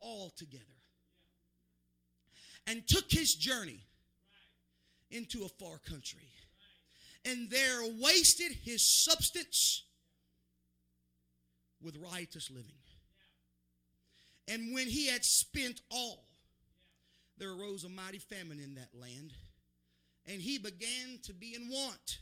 all 0.00 0.30
together 0.36 0.64
and 2.66 2.86
took 2.88 3.08
his 3.08 3.36
journey 3.36 3.84
into 5.12 5.44
a 5.44 5.64
far 5.64 5.78
country. 5.78 6.28
And 7.24 7.50
there 7.50 7.82
wasted 8.00 8.50
his 8.64 8.84
substance 8.84 9.84
with 11.80 11.96
riotous 11.96 12.50
living. 12.50 12.79
And 14.50 14.74
when 14.74 14.88
he 14.88 15.06
had 15.06 15.24
spent 15.24 15.80
all, 15.90 16.24
there 17.38 17.52
arose 17.52 17.84
a 17.84 17.88
mighty 17.88 18.18
famine 18.18 18.58
in 18.58 18.74
that 18.74 18.90
land, 18.92 19.32
and 20.26 20.42
he 20.42 20.58
began 20.58 21.20
to 21.22 21.32
be 21.32 21.54
in 21.54 21.68
want. 21.70 22.18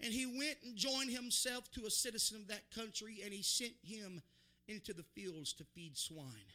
And 0.00 0.12
he 0.12 0.26
went 0.26 0.56
and 0.64 0.76
joined 0.76 1.10
himself 1.10 1.70
to 1.72 1.84
a 1.84 1.90
citizen 1.90 2.38
of 2.38 2.48
that 2.48 2.70
country, 2.74 3.18
and 3.22 3.34
he 3.34 3.42
sent 3.42 3.74
him 3.82 4.22
into 4.66 4.94
the 4.94 5.02
fields 5.14 5.52
to 5.54 5.64
feed 5.74 5.98
swine. 5.98 6.52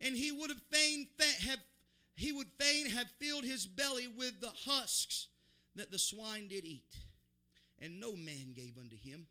And 0.00 0.14
he 0.14 0.30
would 0.30 0.50
have 0.50 0.62
fain 0.70 1.08
have 1.48 1.58
he 2.14 2.32
would 2.32 2.48
fain 2.58 2.86
have 2.86 3.06
filled 3.20 3.44
his 3.44 3.66
belly 3.66 4.08
with 4.08 4.40
the 4.40 4.52
husks 4.66 5.28
that 5.76 5.90
the 5.90 5.98
swine 5.98 6.48
did 6.48 6.64
eat. 6.64 6.96
And 7.80 8.00
no 8.00 8.12
man 8.12 8.52
gave 8.54 8.76
unto 8.76 8.96
him. 8.96 9.26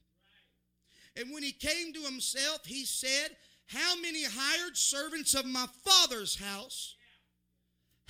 And 1.17 1.33
when 1.33 1.43
he 1.43 1.51
came 1.51 1.91
to 1.93 2.01
himself, 2.01 2.65
he 2.65 2.85
said, 2.85 3.35
How 3.67 3.99
many 3.99 4.23
hired 4.23 4.77
servants 4.77 5.33
of 5.33 5.45
my 5.45 5.67
father's 5.83 6.37
house 6.37 6.95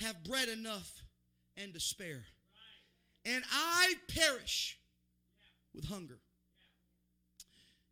have 0.00 0.22
bread 0.24 0.48
enough 0.48 1.02
and 1.56 1.74
to 1.74 1.80
spare? 1.80 2.24
And 3.24 3.42
I 3.52 3.94
perish 4.08 4.78
with 5.74 5.86
hunger. 5.86 6.20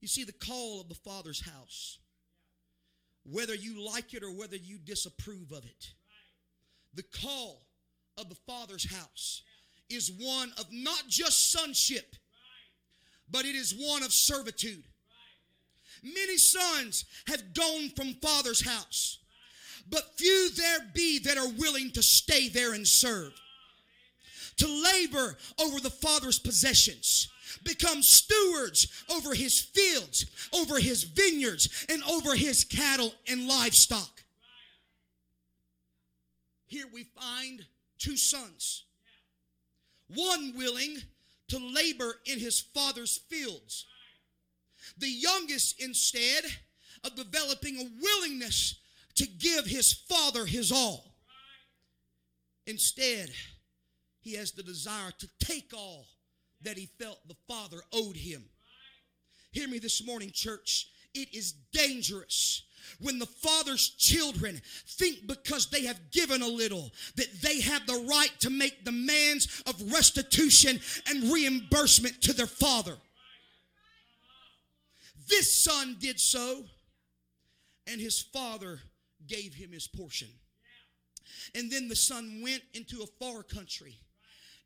You 0.00 0.08
see, 0.08 0.24
the 0.24 0.32
call 0.32 0.80
of 0.80 0.88
the 0.88 0.94
Father's 0.94 1.44
house, 1.44 1.98
whether 3.24 3.54
you 3.54 3.84
like 3.84 4.14
it 4.14 4.22
or 4.22 4.30
whether 4.30 4.56
you 4.56 4.78
disapprove 4.78 5.50
of 5.50 5.64
it, 5.64 5.92
the 6.94 7.02
call 7.02 7.66
of 8.16 8.28
the 8.28 8.36
Father's 8.46 8.88
house 8.88 9.42
is 9.90 10.12
one 10.12 10.52
of 10.58 10.66
not 10.70 11.04
just 11.08 11.50
sonship, 11.50 12.14
but 13.28 13.44
it 13.44 13.54
is 13.56 13.74
one 13.76 14.02
of 14.02 14.12
servitude. 14.12 14.84
Many 16.02 16.36
sons 16.38 17.04
have 17.26 17.54
gone 17.54 17.90
from 17.90 18.14
Father's 18.14 18.64
house, 18.64 19.18
but 19.88 20.16
few 20.16 20.50
there 20.50 20.80
be 20.94 21.18
that 21.20 21.38
are 21.38 21.48
willing 21.48 21.90
to 21.92 22.02
stay 22.02 22.48
there 22.48 22.72
and 22.72 22.86
serve, 22.86 23.32
to 24.56 24.66
labor 24.66 25.36
over 25.58 25.80
the 25.80 25.90
Father's 25.90 26.38
possessions 26.38 27.28
become 27.62 28.02
stewards 28.02 28.86
over 29.10 29.34
his 29.34 29.60
fields, 29.60 30.26
over 30.52 30.78
his 30.78 31.04
vineyards, 31.04 31.86
and 31.88 32.02
over 32.04 32.34
his 32.34 32.64
cattle 32.64 33.12
and 33.28 33.48
livestock. 33.48 34.22
Here 36.66 36.86
we 36.92 37.04
find 37.04 37.64
two 37.98 38.16
sons, 38.16 38.84
one 40.08 40.54
willing 40.56 40.98
to 41.48 41.58
labor 41.58 42.20
in 42.24 42.40
his 42.40 42.60
father's 42.60 43.18
fields, 43.28 43.86
the 44.98 45.08
youngest, 45.08 45.80
instead 45.82 46.44
of 47.04 47.14
developing 47.14 47.76
a 47.78 47.90
willingness 48.02 48.76
to 49.16 49.26
give 49.26 49.66
his 49.66 49.92
father 49.92 50.46
his 50.46 50.72
all. 50.72 51.14
Instead, 52.66 53.30
he 54.20 54.34
has 54.34 54.52
the 54.52 54.62
desire 54.62 55.12
to 55.18 55.28
take 55.38 55.72
all 55.72 56.06
that 56.62 56.76
he 56.76 56.86
felt 56.98 57.18
the 57.28 57.36
Father 57.46 57.78
owed 57.92 58.16
him. 58.16 58.44
Hear 59.52 59.68
me 59.68 59.78
this 59.78 60.04
morning, 60.04 60.30
church. 60.32 60.88
It 61.14 61.32
is 61.32 61.52
dangerous 61.72 62.64
when 63.00 63.18
the 63.18 63.26
Father's 63.26 63.90
children 63.90 64.60
think 64.86 65.26
because 65.26 65.66
they 65.66 65.84
have 65.86 66.10
given 66.10 66.42
a 66.42 66.48
little 66.48 66.92
that 67.14 67.40
they 67.40 67.60
have 67.60 67.86
the 67.86 68.04
right 68.08 68.32
to 68.40 68.50
make 68.50 68.84
demands 68.84 69.62
of 69.66 69.92
restitution 69.92 70.80
and 71.08 71.32
reimbursement 71.32 72.20
to 72.22 72.32
their 72.32 72.46
Father. 72.46 72.96
This 75.28 75.64
son 75.64 75.96
did 75.98 76.20
so, 76.20 76.64
and 77.86 78.00
his 78.00 78.20
father 78.20 78.80
gave 79.26 79.54
him 79.54 79.72
his 79.72 79.88
portion. 79.88 80.28
And 81.54 81.70
then 81.70 81.88
the 81.88 81.96
son 81.96 82.40
went 82.42 82.62
into 82.74 83.02
a 83.02 83.24
far 83.24 83.42
country 83.42 83.98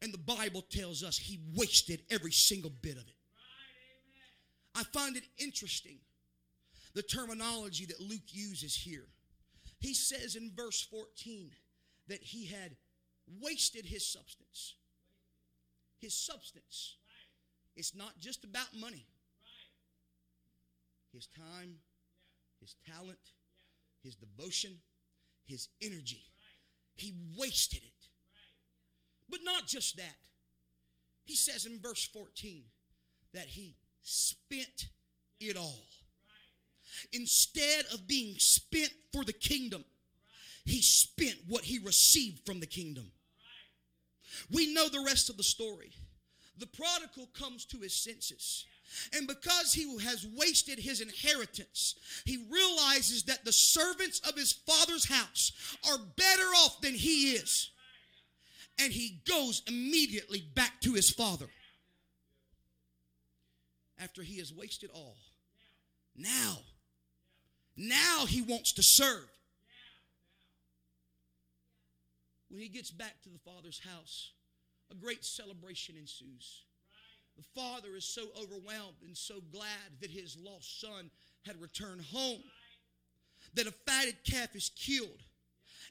and 0.02 0.12
the 0.12 0.18
Bible 0.18 0.62
tells 0.62 1.02
us 1.02 1.18
he 1.18 1.40
wasted 1.54 2.02
every 2.10 2.32
single 2.32 2.70
bit 2.70 2.96
of 2.96 3.06
it. 3.06 3.16
I 4.74 4.82
find 4.84 5.16
it 5.16 5.24
interesting 5.38 5.98
the 6.94 7.02
terminology 7.02 7.86
that 7.86 8.00
Luke 8.00 8.28
uses 8.28 8.74
here. 8.74 9.06
He 9.78 9.94
says 9.94 10.36
in 10.36 10.52
verse 10.54 10.86
14 10.90 11.50
that 12.08 12.22
he 12.22 12.46
had 12.46 12.76
wasted 13.40 13.84
his 13.84 14.06
substance. 14.06 14.74
His 15.98 16.14
substance. 16.14 16.96
It's 17.76 17.94
not 17.94 18.18
just 18.18 18.44
about 18.44 18.74
money. 18.74 19.06
His 21.12 21.26
time, 21.26 21.76
his 22.60 22.76
talent, 22.86 23.18
his 24.02 24.14
devotion, 24.14 24.78
his 25.44 25.68
energy. 25.82 26.22
He 26.94 27.14
wasted 27.36 27.82
it. 27.82 28.08
But 29.28 29.40
not 29.44 29.66
just 29.66 29.96
that. 29.96 30.16
He 31.24 31.36
says 31.36 31.66
in 31.66 31.80
verse 31.80 32.08
14 32.12 32.62
that 33.32 33.46
he 33.46 33.76
spent 34.02 34.88
it 35.40 35.56
all. 35.56 35.84
Instead 37.12 37.84
of 37.92 38.06
being 38.06 38.34
spent 38.38 38.92
for 39.12 39.24
the 39.24 39.32
kingdom, 39.32 39.84
he 40.64 40.82
spent 40.82 41.36
what 41.48 41.64
he 41.64 41.78
received 41.78 42.44
from 42.44 42.60
the 42.60 42.66
kingdom. 42.66 43.10
We 44.50 44.72
know 44.72 44.88
the 44.88 45.04
rest 45.06 45.30
of 45.30 45.36
the 45.36 45.42
story. 45.42 45.92
The 46.58 46.66
prodigal 46.66 47.28
comes 47.32 47.64
to 47.66 47.78
his 47.78 47.94
senses. 47.94 48.66
And 49.14 49.26
because 49.26 49.72
he 49.72 49.98
has 50.04 50.26
wasted 50.26 50.78
his 50.78 51.00
inheritance, 51.00 51.94
he 52.24 52.44
realizes 52.50 53.24
that 53.24 53.44
the 53.44 53.52
servants 53.52 54.20
of 54.20 54.36
his 54.36 54.52
father's 54.52 55.08
house 55.08 55.52
are 55.90 55.98
better 56.16 56.42
off 56.42 56.80
than 56.80 56.94
he 56.94 57.32
is 57.32 57.70
and 58.80 58.92
he 58.92 59.20
goes 59.28 59.62
immediately 59.66 60.42
back 60.54 60.80
to 60.80 60.94
his 60.94 61.10
father 61.10 61.48
after 63.98 64.22
he 64.22 64.38
has 64.38 64.52
wasted 64.52 64.90
all. 64.94 65.16
Now, 66.16 66.58
now 67.76 68.24
he 68.26 68.40
wants 68.40 68.72
to 68.72 68.82
serve. 68.82 69.28
When 72.48 72.60
he 72.60 72.68
gets 72.68 72.90
back 72.90 73.22
to 73.22 73.28
the 73.28 73.38
father's 73.38 73.80
house, 73.80 74.32
a 74.90 74.94
great 74.94 75.24
celebration 75.24 75.96
ensues. 75.96 76.64
The 77.40 77.60
father 77.60 77.96
is 77.96 78.04
so 78.04 78.28
overwhelmed 78.36 79.02
and 79.06 79.16
so 79.16 79.40
glad 79.50 80.00
that 80.00 80.10
his 80.10 80.36
lost 80.36 80.80
son 80.80 81.10
had 81.46 81.60
returned 81.60 82.02
home 82.02 82.42
that 83.54 83.66
a 83.66 83.72
fatted 83.72 84.16
calf 84.24 84.54
is 84.54 84.70
killed 84.76 85.22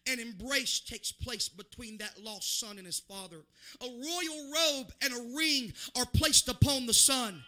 an 0.08 0.20
embrace 0.20 0.80
takes 0.80 1.12
place 1.12 1.50
between 1.50 1.98
that 1.98 2.22
lost 2.24 2.60
son 2.60 2.78
and 2.78 2.86
his 2.86 3.00
father. 3.00 3.42
A 3.82 3.86
royal 3.86 4.52
robe 4.54 4.94
and 5.02 5.14
a 5.14 5.36
ring 5.36 5.74
are 5.96 6.06
placed 6.06 6.48
upon 6.48 6.86
the 6.86 6.94
son. 6.94 7.44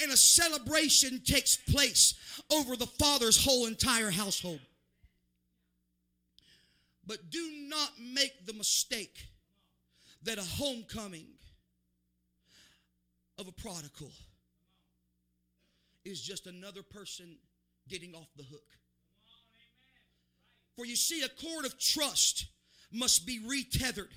And 0.00 0.10
a 0.12 0.16
celebration 0.16 1.20
takes 1.24 1.56
place 1.56 2.14
over 2.50 2.76
the 2.76 2.86
father's 2.86 3.44
whole 3.44 3.66
entire 3.66 4.10
household. 4.10 4.60
But 7.06 7.30
do 7.30 7.50
not 7.68 7.90
make 7.98 8.46
the 8.46 8.54
mistake 8.54 9.28
that 10.22 10.38
a 10.38 10.42
homecoming 10.42 11.26
of 13.38 13.48
a 13.48 13.52
prodigal 13.52 14.10
is 16.04 16.20
just 16.20 16.46
another 16.46 16.82
person 16.82 17.36
getting 17.88 18.14
off 18.14 18.28
the 18.36 18.42
hook. 18.42 18.66
For 20.76 20.86
you 20.86 20.96
see, 20.96 21.22
a 21.22 21.28
cord 21.28 21.64
of 21.64 21.78
trust 21.78 22.46
must 22.92 23.26
be 23.26 23.40
retethered 23.46 24.12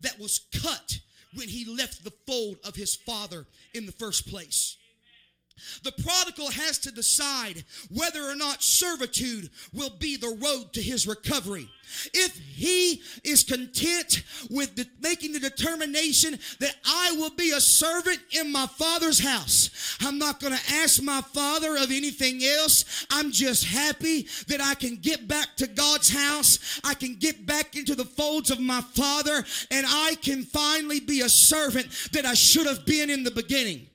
that 0.00 0.18
was 0.18 0.40
cut 0.62 0.98
when 1.34 1.48
he 1.48 1.64
left 1.64 2.04
the 2.04 2.12
fold 2.26 2.56
of 2.64 2.74
his 2.74 2.94
father 2.94 3.46
in 3.74 3.86
the 3.86 3.92
first 3.92 4.28
place. 4.28 4.76
The 5.82 5.92
prodigal 5.92 6.50
has 6.50 6.78
to 6.80 6.92
decide 6.92 7.64
whether 7.90 8.22
or 8.22 8.34
not 8.34 8.62
servitude 8.62 9.50
will 9.72 9.90
be 9.90 10.16
the 10.16 10.36
road 10.40 10.72
to 10.74 10.82
his 10.82 11.06
recovery. 11.06 11.68
If 12.14 12.38
he 12.38 13.02
is 13.24 13.42
content 13.42 14.22
with 14.48 14.76
the, 14.76 14.86
making 15.00 15.32
the 15.32 15.40
determination 15.40 16.38
that 16.60 16.76
I 16.84 17.16
will 17.18 17.30
be 17.30 17.50
a 17.50 17.60
servant 17.60 18.20
in 18.30 18.52
my 18.52 18.66
father's 18.66 19.18
house, 19.18 19.96
I'm 20.00 20.18
not 20.18 20.40
going 20.40 20.52
to 20.52 20.74
ask 20.74 21.02
my 21.02 21.20
father 21.20 21.76
of 21.76 21.90
anything 21.90 22.42
else. 22.44 23.06
I'm 23.10 23.32
just 23.32 23.64
happy 23.64 24.28
that 24.48 24.60
I 24.60 24.74
can 24.74 24.96
get 24.96 25.26
back 25.26 25.56
to 25.56 25.66
God's 25.66 26.10
house. 26.10 26.80
I 26.84 26.94
can 26.94 27.16
get 27.16 27.46
back 27.46 27.76
into 27.76 27.94
the 27.94 28.04
folds 28.04 28.50
of 28.50 28.60
my 28.60 28.80
father, 28.80 29.44
and 29.70 29.86
I 29.88 30.16
can 30.22 30.44
finally 30.44 31.00
be 31.00 31.22
a 31.22 31.28
servant 31.28 31.88
that 32.12 32.26
I 32.26 32.34
should 32.34 32.66
have 32.66 32.86
been 32.86 33.10
in 33.10 33.24
the 33.24 33.30
beginning 33.30 33.89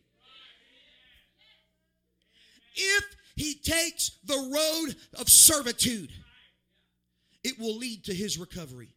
if 2.75 3.03
he 3.35 3.55
takes 3.55 4.11
the 4.25 4.37
road 4.37 4.95
of 5.19 5.29
servitude, 5.29 6.11
it 7.43 7.59
will 7.59 7.75
lead 7.75 8.05
to 8.05 8.13
his 8.13 8.37
recovery. 8.37 8.89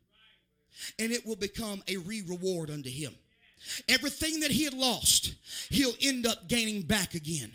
And 0.99 1.11
it 1.11 1.27
will 1.27 1.37
become 1.37 1.83
a 1.89 1.97
re 1.97 2.23
reward 2.27 2.71
unto 2.71 2.89
him. 2.89 3.13
Everything 3.89 4.41
that 4.41 4.53
he 4.53 4.65
had 4.65 4.75
lost, 4.75 5.35
he'll 5.71 5.95
end 6.01 6.27
up 6.27 6.49
gaining 6.49 6.83
back 6.83 7.15
again. 7.15 7.53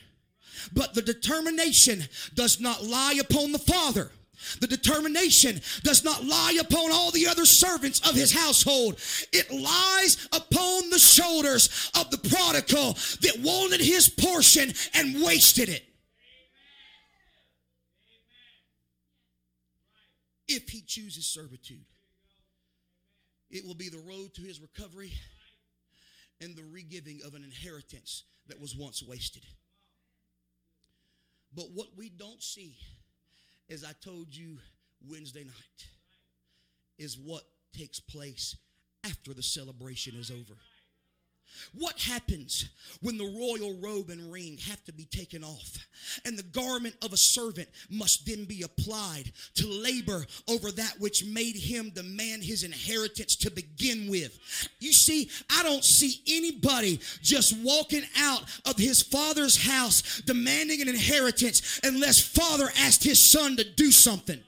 But 0.74 0.94
the 0.94 1.02
determination 1.02 2.04
does 2.36 2.60
not 2.60 2.84
lie 2.84 3.18
upon 3.20 3.52
the 3.52 3.60
father. 3.60 4.12
The 4.60 4.68
determination 4.68 5.62
does 5.84 6.04
not 6.04 6.26
lie 6.26 6.58
upon 6.60 6.92
all 6.92 7.12
the 7.12 7.28
other 7.28 7.46
servants 7.46 8.08
of 8.08 8.16
his 8.16 8.34
household. 8.34 9.00
It 9.32 9.52
lies 9.52 10.28
upon 10.34 10.90
the 10.90 11.00
shoulders 11.00 11.92
of 11.98 12.12
the 12.12 12.18
prodigal 12.18 12.94
that 13.22 13.40
wanted 13.42 13.80
his 13.80 14.10
portion 14.10 14.74
and 14.94 15.24
wasted 15.24 15.70
it. 15.70 15.86
If 20.48 20.70
he 20.70 20.82
chooses 20.82 21.26
servitude. 21.26 21.86
It 23.50 23.66
will 23.66 23.76
be 23.76 23.90
the 23.90 24.00
road 24.00 24.34
to 24.36 24.42
his 24.42 24.60
recovery 24.60 25.14
and 26.42 26.56
the 26.56 26.62
regiving 26.62 27.26
of 27.26 27.36
an 27.36 27.44
inheritance 27.44 28.24
that 28.48 28.60
was 28.60 28.76
once 28.76 29.04
wasted. 29.04 29.44
But 31.56 31.66
what 31.74 31.90
we 31.96 32.10
don't 32.10 32.42
see, 32.42 32.76
as 33.70 33.84
I 33.84 33.92
told 34.04 34.36
you 34.36 34.58
Wednesday 35.08 35.44
night, 35.44 35.88
is 36.98 37.18
what 37.18 37.44
takes 37.78 38.00
place 38.00 38.56
after 39.04 39.34
the 39.34 39.44
celebration 39.44 40.16
is 40.16 40.32
over. 40.32 40.56
What 41.74 42.00
happens 42.00 42.70
when 43.02 43.18
the 43.18 43.26
royal 43.26 43.76
robe 43.80 44.10
and 44.10 44.32
ring 44.32 44.58
have 44.70 44.84
to 44.86 44.94
be 44.94 45.06
taken 45.06 45.44
off? 45.44 45.78
And 46.26 46.38
the 46.38 46.44
garment 46.44 46.96
of 47.02 47.14
a 47.14 47.18
servant 47.18 47.70
must 47.90 48.26
then 48.26 48.46
be 48.46 48.64
applied 48.64 49.32
to 49.56 49.68
labor 49.68 50.26
over 50.48 50.72
that 50.72 51.00
which 51.00 51.26
made 51.26 51.56
him 51.56 51.90
demand 51.90 52.44
his 52.44 52.64
inheritance 52.64 53.36
to 53.38 53.52
begin 53.52 54.10
with. 54.10 54.38
You 54.80 54.94
see, 54.94 55.30
I 55.50 55.64
don't 55.64 55.84
see 55.84 56.22
anybody 56.28 57.00
just 57.22 57.58
walking 57.58 58.04
out 58.20 58.44
of 58.66 58.78
his 58.78 59.02
father's 59.02 59.66
house 59.66 60.22
demanding 60.22 60.82
an 60.82 60.90
inheritance 60.90 61.80
unless 61.84 62.20
father 62.20 62.70
asked 62.78 63.04
his 63.04 63.20
son 63.20 63.58
to 63.58 63.64
do 63.64 63.92
something 63.92 64.42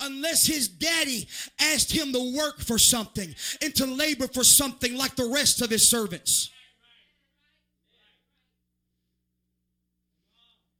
unless 0.00 0.46
his 0.46 0.68
daddy 0.68 1.28
asked 1.60 1.92
him 1.92 2.12
to 2.12 2.36
work 2.36 2.60
for 2.60 2.78
something 2.78 3.34
and 3.60 3.74
to 3.76 3.86
labor 3.86 4.28
for 4.28 4.44
something 4.44 4.96
like 4.96 5.16
the 5.16 5.30
rest 5.32 5.62
of 5.62 5.70
his 5.70 5.88
servants. 5.88 6.50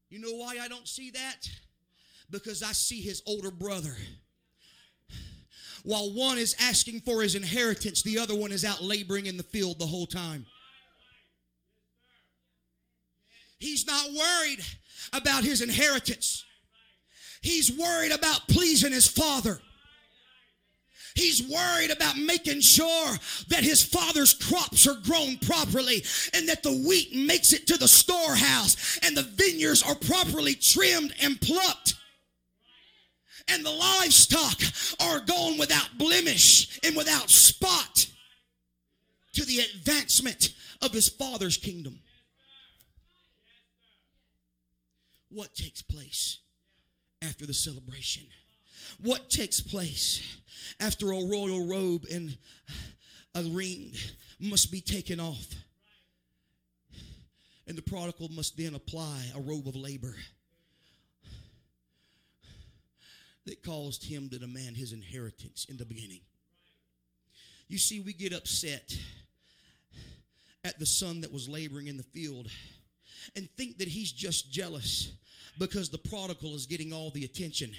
You 0.09 0.21
know 0.21 0.37
why 0.37 0.59
I 0.61 0.69
don't 0.69 0.87
see 0.87 1.11
that? 1.11 1.49
Because 2.31 2.63
I 2.63 2.73
see 2.73 3.01
his 3.01 3.23
older 3.27 3.51
brother. 3.51 3.97
While 5.85 6.13
one 6.13 6.39
is 6.39 6.55
asking 6.61 7.01
for 7.01 7.23
his 7.23 7.35
inheritance, 7.35 8.03
the 8.03 8.19
other 8.19 8.35
one 8.35 8.53
is 8.53 8.65
out 8.65 8.83
laboring 8.83 9.27
in 9.27 9.37
the 9.37 9.43
field 9.43 9.79
the 9.79 9.87
whole 9.87 10.07
time. 10.07 10.47
He's 13.59 13.87
not 13.87 14.07
worried 14.13 14.65
about 15.13 15.45
his 15.45 15.61
inheritance. 15.61 16.45
He's 17.43 17.71
worried 17.77 18.13
about 18.13 18.49
pleasing 18.49 18.93
his 18.93 19.07
father. 19.07 19.61
He's 21.15 21.43
worried 21.43 21.91
about 21.91 22.17
making 22.17 22.61
sure 22.61 23.17
that 23.49 23.63
his 23.63 23.85
father's 23.85 24.33
crops 24.33 24.87
are 24.87 24.95
grown 24.95 25.37
properly 25.39 26.03
and 26.33 26.49
that 26.49 26.63
the 26.63 26.73
wheat 26.73 27.15
makes 27.15 27.53
it 27.53 27.67
to 27.67 27.77
the 27.77 27.89
storehouse 27.89 28.99
and 29.03 29.15
the 29.15 29.23
vineyards 29.23 29.83
are 29.83 29.95
properly 29.95 30.55
trimmed 30.55 31.15
and 31.21 31.39
plucked 31.39 31.97
and 33.49 33.65
the 33.65 33.71
livestock 33.71 34.59
are 35.01 35.21
gone 35.21 35.59
without 35.59 35.99
blemish 35.99 36.81
and 36.83 36.97
without 36.97 37.29
spot 37.29 38.07
to 39.35 39.45
the 39.45 39.61
advancement 39.61 40.51
of 40.81 40.93
his 40.93 41.09
father's 41.09 41.57
kingdom. 41.57 41.99
What 45.29 45.55
takes 45.55 45.83
place? 45.83 46.39
After 47.23 47.47
the 47.47 47.55
celebration? 47.55 48.25
What 49.01 49.31
takes 49.31 49.61
place 49.61 50.23
after 50.81 51.13
a 51.13 51.25
royal 51.25 51.67
robe 51.67 52.05
and 52.11 52.37
a 53.35 53.43
ring 53.43 53.93
must 54.39 54.71
be 54.71 54.81
taken 54.81 55.21
off? 55.21 55.47
And 57.67 57.79
the 57.79 57.83
prodigal 57.83 58.29
must 58.31 58.57
then 58.57 58.75
apply 58.75 59.31
a 59.37 59.41
robe 59.41 59.69
of 59.69 59.77
labor 59.77 60.15
that 63.47 63.63
caused 63.63 64.05
him 64.05 64.29
to 64.29 64.39
demand 64.39 64.77
his 64.77 64.93
inheritance 64.93 65.67
in 65.69 65.77
the 65.77 65.85
beginning. 65.85 66.21
You 67.69 67.79
see, 67.79 68.01
we 68.01 68.13
get 68.13 68.33
upset 68.33 68.97
at 70.65 70.79
the 70.79 70.87
son 70.87 71.23
that 71.23 71.33
was 71.33 71.49
laboring 71.49 71.87
in 71.87 71.97
the 71.97 72.03
field 72.03 72.49
and 73.35 73.49
think 73.57 73.79
that 73.79 73.89
he's 73.89 74.13
just 74.13 74.53
jealous 74.53 75.13
because 75.59 75.89
the 75.89 75.99
prodigal 75.99 76.55
is 76.55 76.67
getting 76.67 76.93
all 76.93 77.11
the 77.11 77.25
attention. 77.25 77.73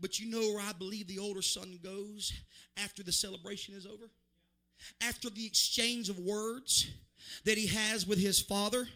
But 0.00 0.18
you 0.18 0.30
know 0.30 0.52
where 0.52 0.64
I 0.64 0.72
believe 0.72 1.08
the 1.08 1.18
older 1.18 1.42
son 1.42 1.78
goes 1.82 2.32
after 2.76 3.02
the 3.02 3.12
celebration 3.12 3.74
is 3.74 3.86
over? 3.86 4.10
After 5.02 5.28
the 5.28 5.44
exchange 5.44 6.08
of 6.08 6.18
words 6.18 6.88
that 7.44 7.58
he 7.58 7.66
has 7.66 8.06
with 8.06 8.18
his 8.18 8.40
father. 8.40 8.86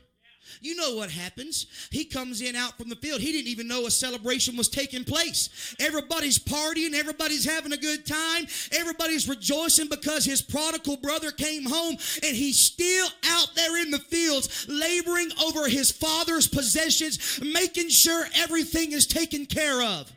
You 0.61 0.77
know 0.77 0.97
what 0.97 1.11
happens. 1.11 1.67
He 1.91 2.05
comes 2.05 2.41
in 2.41 2.57
out 2.57 2.77
from 2.77 2.89
the 2.89 2.97
field. 2.97 3.21
He 3.21 3.33
didn't 3.33 3.49
even 3.49 3.69
know 3.69 3.87
a 3.87 3.91
celebration 3.91 4.57
was 4.57 4.69
taking 4.69 5.05
place. 5.05 5.75
Everybody's 5.81 6.39
partying, 6.39 6.95
everybody's 6.95 7.45
having 7.45 7.73
a 7.73 7.77
good 7.77 8.07
time, 8.07 8.47
everybody's 8.73 9.29
rejoicing 9.29 9.89
because 9.89 10.25
his 10.25 10.43
prodigal 10.43 10.97
brother 10.99 11.31
came 11.31 11.65
home 11.65 11.97
and 12.23 12.37
he's 12.37 12.59
still 12.59 13.09
out 13.29 13.55
there 13.55 13.81
in 13.83 13.91
the 13.91 13.99
fields 13.99 14.67
laboring 14.69 15.31
over 15.45 15.69
his 15.69 15.91
father's 15.91 16.47
possessions, 16.47 17.41
making 17.43 17.89
sure 17.89 18.27
everything 18.35 18.93
is 18.93 19.07
taken 19.07 19.47
care 19.47 19.83
of. 19.83 20.13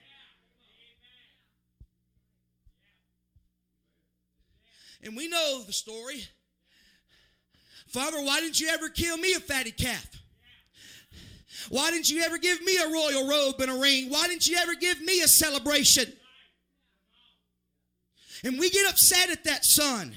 And 5.04 5.16
we 5.16 5.28
know 5.28 5.62
the 5.66 5.74
story. 5.74 6.24
Father, 7.88 8.22
why 8.22 8.40
didn't 8.40 8.60
you 8.60 8.70
ever 8.70 8.90
kill 8.90 9.18
me 9.18 9.34
a 9.34 9.40
fatty 9.40 9.72
calf? 9.72 10.08
Why 11.70 11.92
didn't 11.92 12.12
you 12.12 12.22
ever 12.22 12.38
give 12.38 12.62
me 12.62 12.78
a 12.78 12.90
royal 12.90 13.28
robe 13.28 13.60
and 13.60 13.72
a 13.72 13.80
ring? 13.80 14.10
Why 14.10 14.28
didn't 14.28 14.48
you 14.48 14.58
ever 14.58 14.76
give 14.76 15.02
me 15.02 15.22
a 15.22 15.28
celebration? 15.28 16.12
And 18.44 18.60
we 18.60 18.70
get 18.70 18.90
upset 18.90 19.32
at 19.32 19.44
that 19.46 19.66
son 19.66 20.14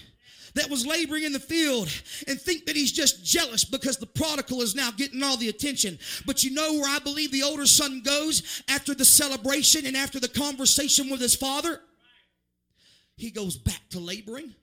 that 0.54 0.68
was 0.68 0.84
laboring 0.84 1.24
in 1.24 1.32
the 1.32 1.40
field 1.40 1.88
and 2.26 2.40
think 2.40 2.66
that 2.66 2.76
he's 2.76 2.92
just 2.92 3.24
jealous 3.24 3.64
because 3.64 3.96
the 3.96 4.06
prodigal 4.06 4.60
is 4.60 4.74
now 4.74 4.90
getting 4.90 5.22
all 5.22 5.36
the 5.36 5.48
attention. 5.48 5.98
But 6.26 6.42
you 6.42 6.50
know 6.50 6.74
where 6.74 6.88
I 6.88 6.98
believe 6.98 7.32
the 7.32 7.44
older 7.44 7.66
son 7.66 8.02
goes 8.02 8.62
after 8.68 8.94
the 8.94 9.04
celebration 9.04 9.86
and 9.86 9.96
after 9.96 10.18
the 10.20 10.28
conversation 10.28 11.10
with 11.10 11.20
his 11.20 11.36
father? 11.36 11.80
He 13.16 13.30
goes 13.30 13.56
back 13.56 13.80
to 13.90 13.98
laboring, 14.00 14.54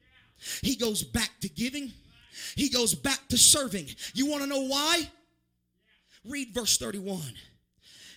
he 0.62 0.76
goes 0.76 1.04
back 1.04 1.32
to 1.42 1.50
giving, 1.50 1.92
he 2.56 2.70
goes 2.70 2.96
back 2.96 3.28
to 3.30 3.38
serving. 3.38 3.88
You 4.14 4.28
want 4.28 4.44
to 4.44 4.50
know 4.50 4.66
why? 4.68 5.10
Read 6.24 6.54
verse 6.54 6.78
31. 6.78 7.22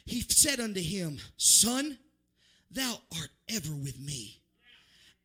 He 0.05 0.23
said 0.23 0.61
unto 0.61 0.81
him, 0.81 1.19
Son, 1.37 1.99
thou 2.71 2.99
art 3.19 3.31
ever 3.49 3.75
with 3.75 4.01
me, 4.01 4.41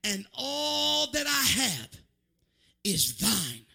and 0.04 0.26
all 0.34 1.10
that 1.12 1.26
I 1.26 1.62
have 1.62 1.90
is 2.84 3.18
thine. 3.18 3.66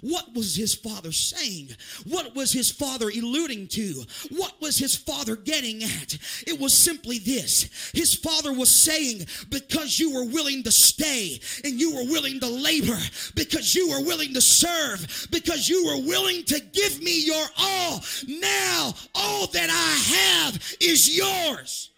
What 0.00 0.34
was 0.34 0.54
his 0.54 0.74
father 0.74 1.12
saying? 1.12 1.70
What 2.06 2.34
was 2.34 2.52
his 2.52 2.70
father 2.70 3.08
alluding 3.08 3.68
to? 3.68 4.04
What 4.30 4.60
was 4.60 4.78
his 4.78 4.94
father 4.94 5.36
getting 5.36 5.82
at? 5.82 6.18
It 6.46 6.58
was 6.60 6.72
simply 6.76 7.18
this. 7.18 7.90
His 7.92 8.14
father 8.14 8.52
was 8.52 8.70
saying, 8.70 9.26
because 9.50 9.98
you 9.98 10.14
were 10.14 10.24
willing 10.24 10.62
to 10.64 10.72
stay 10.72 11.40
and 11.64 11.80
you 11.80 11.94
were 11.94 12.04
willing 12.04 12.40
to 12.40 12.46
labor, 12.46 12.98
because 13.34 13.74
you 13.74 13.90
were 13.90 14.04
willing 14.04 14.34
to 14.34 14.40
serve, 14.40 15.28
because 15.30 15.68
you 15.68 15.86
were 15.86 16.06
willing 16.06 16.44
to 16.44 16.60
give 16.60 17.02
me 17.02 17.24
your 17.24 17.46
all, 17.58 18.02
now 18.26 18.92
all 19.14 19.46
that 19.48 19.70
I 19.70 20.54
have 20.54 20.76
is 20.80 21.16
yours. 21.16 21.90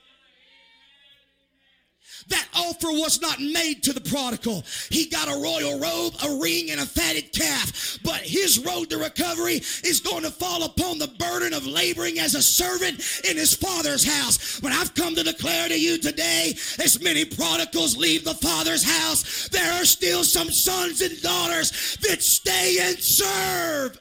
That 2.31 2.49
offer 2.55 2.89
was 2.89 3.21
not 3.21 3.41
made 3.41 3.83
to 3.85 3.93
the 3.93 4.01
prodigal. 4.01 4.65
He 4.89 5.07
got 5.07 5.29
a 5.29 5.41
royal 5.41 5.79
robe, 5.79 6.15
a 6.25 6.39
ring, 6.41 6.71
and 6.71 6.81
a 6.81 6.87
fatted 6.87 7.33
calf. 7.33 7.99
But 8.03 8.21
his 8.21 8.59
road 8.59 8.91
to 8.91 8.99
recovery 8.99 9.57
is 9.85 10.01
going 10.01 10.23
to 10.23 10.31
fall 10.31 10.65
upon 10.65 10.99
the 10.99 11.09
burden 11.19 11.53
of 11.53 11.67
laboring 11.67 12.19
as 12.19 12.35
a 12.35 12.43
servant 12.43 13.01
in 13.29 13.37
his 13.37 13.55
father's 13.55 14.05
house. 14.05 14.61
But 14.61 14.73
I've 14.73 14.95
come 14.95 15.15
to 15.17 15.23
declare 15.23 15.69
to 15.69 15.79
you 15.79 15.99
today, 15.99 16.55
as 16.79 17.01
many 17.03 17.25
prodigals 17.25 17.97
leave 17.97 18.25
the 18.25 18.35
father's 18.35 18.85
house, 18.85 19.49
there 19.49 19.73
are 19.73 19.85
still 19.85 20.25
some 20.25 20.51
sons 20.51 21.03
and 21.03 21.21
daughters 21.21 21.99
that 22.03 22.23
stay 22.23 22.79
and 22.81 22.99
serve. 22.99 24.00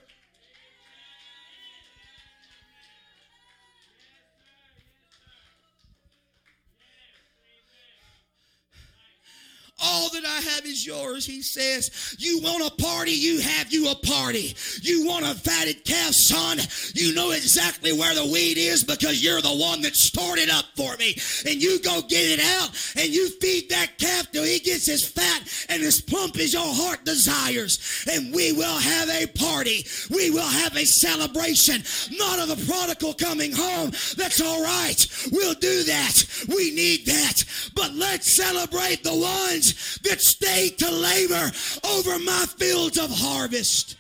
All 9.82 10.10
that 10.10 10.26
I 10.26 10.42
have 10.42 10.66
is 10.66 10.86
yours, 10.86 11.26
he 11.26 11.42
says. 11.42 12.16
You 12.20 12.42
want 12.42 12.68
a 12.68 12.84
party? 12.84 13.12
You 13.12 13.40
have 13.40 13.72
you 13.72 13.90
a 13.90 13.96
party. 13.96 14.56
You 14.82 15.06
want 15.06 15.26
a 15.26 15.36
fatted 15.36 15.86
calf, 15.86 16.14
son? 16.14 16.60
You 16.94 17.14
know 17.14 17.32
exactly 17.32 17.94
where 17.94 18.14
the 18.14 18.26
weed 18.26 18.58
is 18.58 18.84
because 18.84 19.24
you're 19.24 19.42
the 19.42 19.56
one 19.56 19.82
that 19.84 19.96
started 19.96 20.50
up 20.50 20.66
for 20.76 20.98
me. 20.98 21.16
And 21.50 21.62
you 21.62 21.80
go 21.80 22.02
get 22.02 22.40
it 22.40 22.40
out 22.40 22.70
and 22.98 23.08
you 23.08 23.30
feed 23.40 23.70
that 23.70 23.98
calf 23.98 24.32
till 24.32 24.44
he 24.44 24.60
gets 24.60 24.90
as 24.90 25.08
fat 25.08 25.44
and 25.70 25.82
as 25.82 26.02
plump 26.02 26.38
as 26.38 26.54
your 26.54 26.62
heart 26.66 27.06
desires. 27.06 28.06
And 28.12 28.34
we 28.34 28.52
will 28.52 28.78
have 28.78 29.10
a 29.10 29.28
party. 29.28 29.86
We 30.10 30.30
will 30.30 30.48
have 30.48 30.76
a 30.76 30.86
celebration. 30.86 31.84
Not 32.18 32.40
of 32.40 32.50
the 32.50 32.66
prodigal 32.66 33.14
coming 33.14 33.54
home. 33.54 33.92
That's 34.18 34.42
all 34.42 34.62
right. 34.62 35.08
We'll 35.32 35.54
do 35.54 35.84
that. 35.84 36.26
We 36.50 36.72
need 36.72 37.06
that. 37.06 37.44
But 37.76 37.94
let's 37.94 38.30
celebrate 38.30 39.04
the 39.04 39.16
ones 39.16 39.69
that 40.04 40.22
stayed 40.22 40.78
to 40.80 40.92
labor 40.92 41.52
over 41.84 42.20
my 42.20 42.46
fields 42.58 42.98
of 42.98 43.10
harvest. 43.12 43.96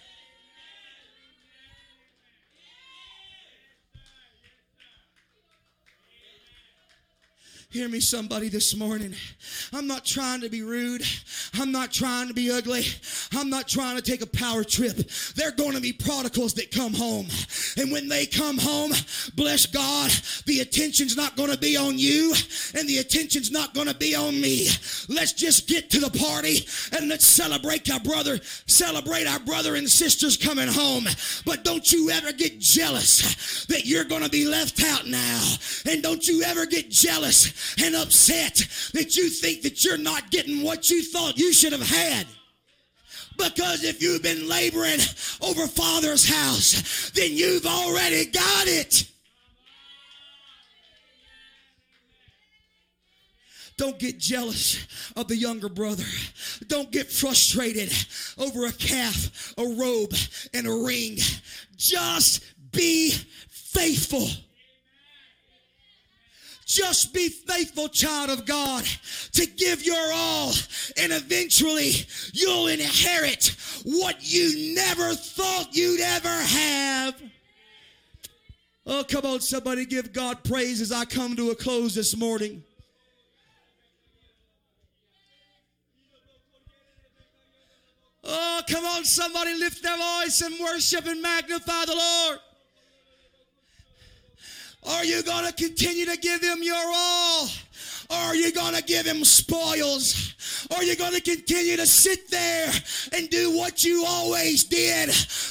Hear 7.71 7.87
me, 7.87 7.99
somebody, 7.99 8.49
this 8.49 8.75
morning. 8.75 9.13
I'm 9.71 9.85
not 9.85 10.03
trying 10.03 10.41
to 10.41 10.49
be 10.49 10.63
rude. 10.63 11.03
I'm 11.53 11.71
not 11.71 11.91
trying 11.91 12.27
to 12.27 12.33
be 12.33 12.49
ugly. 12.49 12.83
I'm 13.31 13.51
not 13.51 13.67
trying 13.67 13.95
to 13.95 14.01
take 14.01 14.23
a 14.23 14.25
power 14.25 14.63
trip. 14.63 14.97
There 15.35 15.49
are 15.49 15.51
going 15.51 15.73
to 15.75 15.79
be 15.79 15.93
prodigals 15.93 16.55
that 16.55 16.71
come 16.71 16.95
home. 16.95 17.27
And 17.77 17.91
when 17.91 18.07
they 18.07 18.25
come 18.25 18.57
home, 18.57 18.93
bless 19.35 19.67
God, 19.67 20.09
the 20.47 20.61
attention's 20.61 21.15
not 21.15 21.35
going 21.35 21.51
to 21.51 21.59
be 21.59 21.77
on 21.77 21.99
you 21.99 22.33
and 22.75 22.89
the 22.89 22.97
attention's 22.97 23.51
not 23.51 23.75
going 23.75 23.87
to 23.87 23.93
be 23.93 24.15
on 24.15 24.41
me. 24.41 24.69
Let's 25.07 25.33
just 25.33 25.67
get 25.67 25.91
to 25.91 25.99
the 25.99 26.17
party 26.17 26.65
and 26.97 27.07
let's 27.07 27.27
celebrate 27.27 27.91
our 27.91 27.99
brother, 27.99 28.39
celebrate 28.65 29.27
our 29.27 29.39
brother 29.41 29.75
and 29.75 29.87
sisters 29.87 30.37
coming 30.37 30.69
home. 30.69 31.05
But 31.45 31.63
don't 31.63 31.91
you 31.91 32.09
ever 32.09 32.31
get 32.31 32.57
jealous 32.57 33.67
that 33.67 33.85
you're 33.85 34.05
going 34.05 34.23
to 34.23 34.29
be 34.29 34.47
left 34.47 34.83
out 34.83 35.05
now. 35.05 35.53
And 35.87 36.01
don't 36.01 36.27
you 36.27 36.41
ever 36.41 36.65
get 36.65 36.89
jealous 36.89 37.58
and 37.83 37.95
upset 37.95 38.67
that 38.93 39.15
you 39.15 39.29
think 39.29 39.61
that 39.63 39.83
you're 39.83 39.97
not 39.97 40.31
getting 40.31 40.63
what 40.63 40.89
you 40.89 41.03
thought 41.03 41.37
you 41.37 41.53
should 41.53 41.73
have 41.73 41.87
had. 41.87 42.27
Because 43.37 43.83
if 43.83 44.01
you've 44.01 44.21
been 44.21 44.49
laboring 44.49 44.99
over 45.41 45.65
Father's 45.67 46.27
house, 46.27 47.11
then 47.15 47.31
you've 47.31 47.65
already 47.65 48.25
got 48.25 48.67
it. 48.67 49.05
Don't 53.77 53.97
get 53.97 54.19
jealous 54.19 54.85
of 55.15 55.29
the 55.29 55.37
younger 55.37 55.69
brother. 55.69 56.03
Don't 56.67 56.91
get 56.91 57.09
frustrated 57.09 57.93
over 58.37 58.65
a 58.65 58.73
calf, 58.73 59.53
a 59.57 59.63
robe, 59.63 60.13
and 60.53 60.67
a 60.67 60.73
ring. 60.73 61.17
Just 61.77 62.43
be 62.73 63.11
faithful. 63.47 64.27
Just 66.69 67.15
be 67.15 67.29
faithful, 67.29 67.89
child 67.89 68.29
of 68.29 68.45
God, 68.45 68.85
to 69.31 69.47
give 69.47 69.83
your 69.83 70.13
all, 70.13 70.53
and 70.97 71.11
eventually 71.11 71.93
you'll 72.31 72.67
inherit 72.67 73.55
what 73.83 74.17
you 74.21 74.75
never 74.75 75.15
thought 75.15 75.75
you'd 75.75 75.99
ever 75.99 76.29
have. 76.29 77.19
Oh, 78.85 79.03
come 79.03 79.25
on, 79.25 79.39
somebody 79.39 79.83
give 79.87 80.13
God 80.13 80.43
praise 80.43 80.79
as 80.79 80.91
I 80.91 81.05
come 81.05 81.35
to 81.37 81.49
a 81.49 81.55
close 81.55 81.95
this 81.95 82.15
morning. 82.15 82.63
Oh, 88.23 88.61
come 88.69 88.85
on, 88.85 89.05
somebody 89.05 89.55
lift 89.55 89.81
their 89.81 89.97
voice 89.97 90.39
and 90.41 90.53
worship 90.59 91.07
and 91.07 91.19
magnify 91.19 91.85
the 91.85 91.95
Lord. 91.95 92.39
Are 94.87 95.03
you 95.03 95.23
going 95.23 95.45
to 95.45 95.53
continue 95.53 96.05
to 96.05 96.17
give 96.17 96.41
him 96.41 96.63
your 96.63 96.75
all? 96.75 97.47
Or 98.11 98.15
are 98.15 98.35
you 98.35 98.51
going 98.51 98.73
to 98.73 98.81
give 98.81 99.05
him 99.05 99.23
spoils? 99.23 100.35
Or 100.71 100.77
are 100.77 100.83
you 100.83 100.95
going 100.95 101.13
to 101.13 101.21
continue 101.21 101.75
to 101.75 101.85
sit 101.85 102.29
there 102.31 102.71
and 103.15 103.29
do 103.29 103.55
what 103.55 103.83
you 103.83 104.03
always 104.07 104.63
did? 104.63 105.09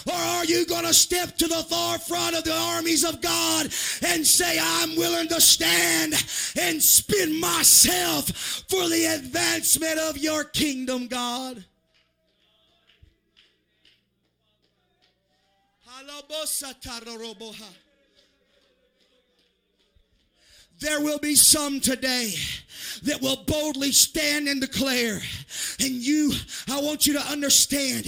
Or 0.08 0.14
are 0.14 0.44
you 0.44 0.66
going 0.66 0.84
to 0.84 0.94
step 0.94 1.36
to 1.38 1.46
the 1.46 1.62
forefront 1.62 2.36
of 2.36 2.44
the 2.44 2.56
armies 2.56 3.04
of 3.04 3.20
God 3.20 3.66
and 4.04 4.26
say, 4.26 4.58
I'm 4.60 4.96
willing 4.96 5.28
to 5.28 5.40
stand 5.40 6.14
and 6.60 6.82
spend 6.82 7.38
myself 7.38 8.28
for 8.68 8.88
the 8.88 9.14
advancement 9.14 9.98
of 10.00 10.18
your 10.18 10.42
kingdom, 10.42 11.06
God? 11.06 11.64
There 20.80 21.00
will 21.00 21.18
be 21.18 21.34
some 21.34 21.80
today 21.80 22.34
that 23.02 23.20
will 23.20 23.36
boldly 23.46 23.92
stand 23.92 24.48
and 24.48 24.60
declare. 24.60 25.20
And 25.80 25.90
you, 25.90 26.32
I 26.68 26.80
want 26.80 27.06
you 27.06 27.14
to 27.14 27.20
understand, 27.20 28.06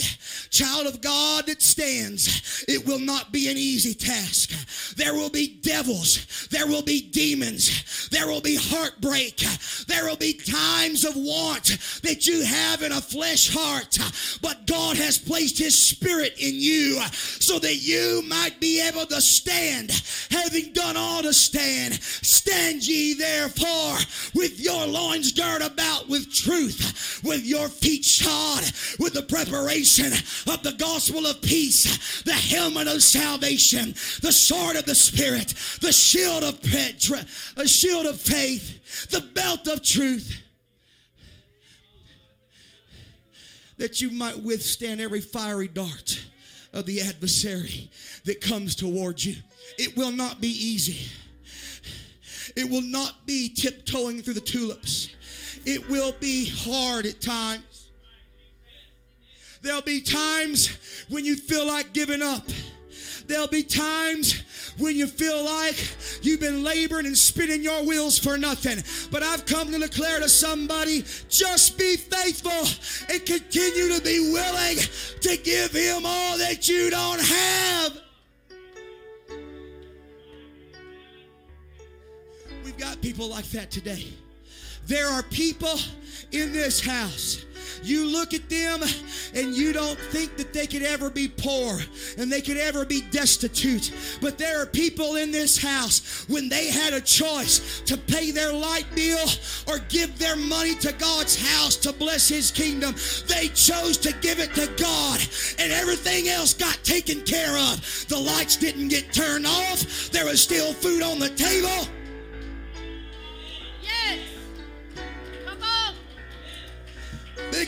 child 0.51 0.87
of 0.87 1.01
God 1.01 1.47
that 1.47 1.63
stands, 1.63 2.65
it 2.69 2.87
will 2.87 2.99
not 2.99 3.33
be 3.33 3.49
an 3.49 3.57
easy 3.57 3.95
task. 3.95 4.51
There 4.97 5.15
will 5.15 5.31
be 5.31 5.59
devils, 5.63 6.49
there 6.51 6.67
will 6.67 6.83
be 6.83 7.01
demons, 7.01 8.09
there 8.11 8.27
will 8.27 8.41
be 8.41 8.57
heartbreak, 8.57 9.39
there 9.87 10.07
will 10.07 10.17
be 10.17 10.35
times 10.35 11.05
of 11.05 11.15
want 11.17 11.79
that 12.03 12.27
you 12.27 12.45
have 12.45 12.83
in 12.83 12.93
a 12.93 13.01
flesh 13.01 13.51
heart. 13.53 13.99
But 14.43 14.67
God 14.67 14.97
has 14.97 15.19
placed 15.19 15.59
His 15.59 15.81
Spirit 15.81 16.35
in 16.39 16.55
you 16.55 17.01
so 17.13 17.59
that 17.59 17.77
you 17.77 18.23
might 18.29 18.61
be 18.61 18.81
able 18.81 19.07
to 19.07 19.21
stand, 19.21 19.91
having 20.31 20.73
done 20.73 20.97
all 20.97 21.23
to 21.23 21.33
stand. 21.33 21.95
Stand 21.95 22.60
ye 22.81 23.15
therefore 23.15 23.97
with 24.35 24.61
your 24.61 24.87
loins 24.87 25.33
girt 25.33 25.63
about 25.63 26.09
with 26.09 26.33
truth, 26.33 27.21
with 27.25 27.45
your 27.45 27.69
feet 27.69 28.05
shod 28.05 28.65
with 28.99 29.15
the 29.15 29.23
preparation 29.23 30.13
of 30.53 30.63
the 30.63 30.75
gospel 30.79 31.27
of 31.27 31.41
peace, 31.43 32.23
the 32.23 32.33
helmet 32.33 32.87
of 32.89 33.03
salvation, 33.03 33.95
the 34.23 34.33
sword 34.33 34.77
of 34.77 34.85
the 34.85 34.95
spirit, 34.95 35.55
the 35.81 35.93
shield 35.93 36.45
of 36.45 36.63
petra, 36.63 37.25
a 37.57 37.67
shield 37.67 38.07
of 38.07 38.21
faith, 38.21 39.09
the 39.11 39.21
belt 39.21 39.67
of 39.69 39.83
truth. 39.83 40.41
That 43.79 44.01
you 44.01 44.11
might 44.11 44.43
withstand 44.43 45.01
every 45.01 45.23
fiery 45.23 45.69
dart 45.69 46.21
of 46.73 46.87
the 46.87 47.01
adversary 47.01 47.91
that 48.25 48.41
comes 48.41 48.75
towards 48.75 49.25
you. 49.25 49.37
It 49.79 49.97
will 49.97 50.13
not 50.13 50.41
be 50.41 50.49
easy. 50.49 51.09
It 52.57 52.69
will 52.69 52.83
not 52.83 53.27
be 53.27 53.49
tiptoeing 53.49 54.23
through 54.23 54.35
the 54.35 54.41
tulips. 54.41 55.09
It 55.65 55.89
will 55.89 56.15
be 56.21 56.49
hard 56.49 57.07
at 57.07 57.21
times. 57.21 57.91
There'll 59.63 59.83
be 59.83 60.01
times 60.01 61.05
when 61.09 61.25
you 61.25 61.37
feel 61.37 61.67
like 61.67 61.93
giving 61.93 62.23
up. 62.23 62.45
There'll 63.27 63.47
be 63.47 63.63
times 63.63 64.43
when 64.79 64.97
you 64.97 65.07
feel 65.07 65.45
like 65.45 65.77
you've 66.23 66.41
been 66.41 66.65
laboring 66.65 67.07
and 67.07 67.17
spinning 67.17 67.63
your 67.63 67.85
wheels 67.85 68.19
for 68.19 68.37
nothing. 68.39 68.83
But 69.11 69.23
I've 69.23 69.47
come 69.47 69.71
to 69.71 69.79
declare 69.79 70.19
to 70.21 70.29
somebody 70.29 71.05
just 71.29 71.79
be 71.79 71.97
faithful 71.97 72.51
and 73.13 73.25
continue 73.25 73.95
to 73.95 74.03
be 74.03 74.33
willing 74.33 74.79
to 75.21 75.37
give 75.45 75.73
Him 75.73 76.07
all 76.07 76.39
that 76.39 76.69
you 76.69 76.91
don't 76.91 77.21
have. 77.21 78.10
Got 82.81 83.01
people 83.03 83.29
like 83.29 83.45
that 83.51 83.71
today. 83.71 84.07
There 84.87 85.07
are 85.07 85.23
people 85.23 85.79
in 86.33 86.53
this 86.53 86.81
house. 86.81 87.45
You 87.83 88.07
look 88.07 88.35
at 88.35 88.49
them 88.49 88.81
and 89.35 89.55
you 89.55 89.73
don't 89.73 89.99
think 89.99 90.37
that 90.37 90.53
they 90.53 90.67
could 90.67 90.83
ever 90.83 91.11
be 91.11 91.29
poor 91.29 91.79
and 92.19 92.33
they 92.33 92.41
could 92.41 92.57
ever 92.57 92.85
be 92.85 93.03
destitute. 93.03 93.93
But 94.21 94.39
there 94.39 94.61
are 94.61 94.67
people 94.67 95.17
in 95.17 95.31
this 95.31 95.57
house 95.57 96.27
when 96.29 96.49
they 96.49 96.71
had 96.71 96.95
a 96.95 97.01
choice 97.01 97.81
to 97.83 97.97
pay 97.97 98.31
their 98.31 98.53
light 98.53 98.87
bill 98.95 99.29
or 99.69 99.79
give 99.89 100.19
their 100.19 100.37
money 100.37 100.75
to 100.77 100.93
God's 100.93 101.37
house 101.37 101.77
to 101.77 101.93
bless 101.93 102.29
His 102.29 102.51
kingdom, 102.51 102.95
they 103.29 103.49
chose 103.49 103.97
to 103.99 104.13
give 104.21 104.41
it 104.41 104.55
to 104.55 104.67
God 104.83 105.21
and 105.59 105.73
everything 105.73 106.29
else 106.29 106.55
got 106.55 106.83
taken 106.83 107.21
care 107.23 107.57
of. 107.57 108.07
The 108.09 108.19
lights 108.19 108.57
didn't 108.57 108.89
get 108.89 109.13
turned 109.13 109.47
off, 109.47 110.11
there 110.11 110.25
was 110.25 110.41
still 110.41 110.73
food 110.73 111.03
on 111.03 111.19
the 111.19 111.31
table. 111.31 111.87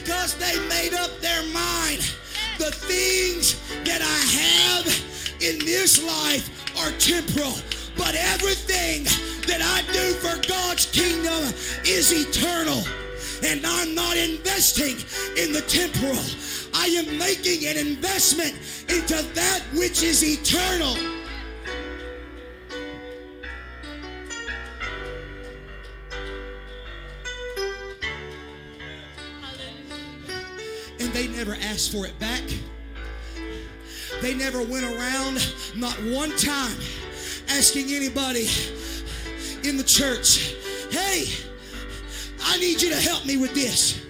Because 0.03 0.35
they 0.37 0.59
made 0.69 0.95
up 0.95 1.11
their 1.21 1.43
mind. 1.53 2.01
The 2.59 2.73
things 2.73 3.57
that 3.85 4.01
I 4.03 4.19
have 4.41 4.87
in 5.41 5.59
this 5.61 6.03
life 6.03 6.49
are 6.79 6.91
temporal, 6.99 7.55
but 7.97 8.15
everything 8.15 9.05
that 9.47 9.61
I 9.63 9.83
do 9.93 10.13
for 10.15 10.37
God's 10.49 10.87
kingdom 10.87 11.43
is 11.85 12.13
eternal. 12.13 12.83
And 13.45 13.65
I'm 13.65 13.95
not 13.95 14.17
investing 14.17 14.97
in 15.37 15.53
the 15.53 15.63
temporal. 15.63 16.23
I 16.75 16.87
am 16.87 17.19
making 17.19 17.67
an 17.67 17.77
investment 17.77 18.55
into 18.89 19.23
that 19.35 19.63
which 19.75 20.03
is 20.03 20.23
eternal. 20.25 21.12
They 31.13 31.29
never 31.29 31.55
asked 31.55 31.93
for 31.93 32.07
it 32.07 32.19
back. 32.19 32.43
They 34.21 34.35
never 34.35 34.63
went 34.63 34.85
around, 34.85 35.53
not 35.75 35.95
one 36.05 36.31
time, 36.37 36.77
asking 37.49 37.93
anybody 37.93 38.47
in 39.65 39.77
the 39.77 39.85
church, 39.85 40.55
hey, 40.91 41.27
I 42.45 42.59
need 42.59 42.83
you 42.83 42.91
to 42.91 42.97
help 42.97 43.27
me 43.27 43.37
with 43.37 43.55
this. 43.55 44.01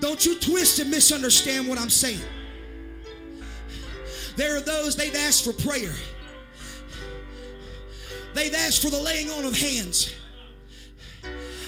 Don't 0.00 0.24
you 0.24 0.38
twist 0.38 0.78
and 0.78 0.90
misunderstand 0.90 1.68
what 1.68 1.78
I'm 1.78 1.90
saying. 1.90 2.20
There 4.36 4.56
are 4.56 4.60
those 4.60 4.96
they've 4.96 5.14
asked 5.14 5.44
for 5.44 5.52
prayer. 5.52 5.92
They've 8.34 8.54
asked 8.54 8.82
for 8.82 8.90
the 8.90 9.00
laying 9.00 9.30
on 9.30 9.44
of 9.46 9.56
hands. 9.56 10.14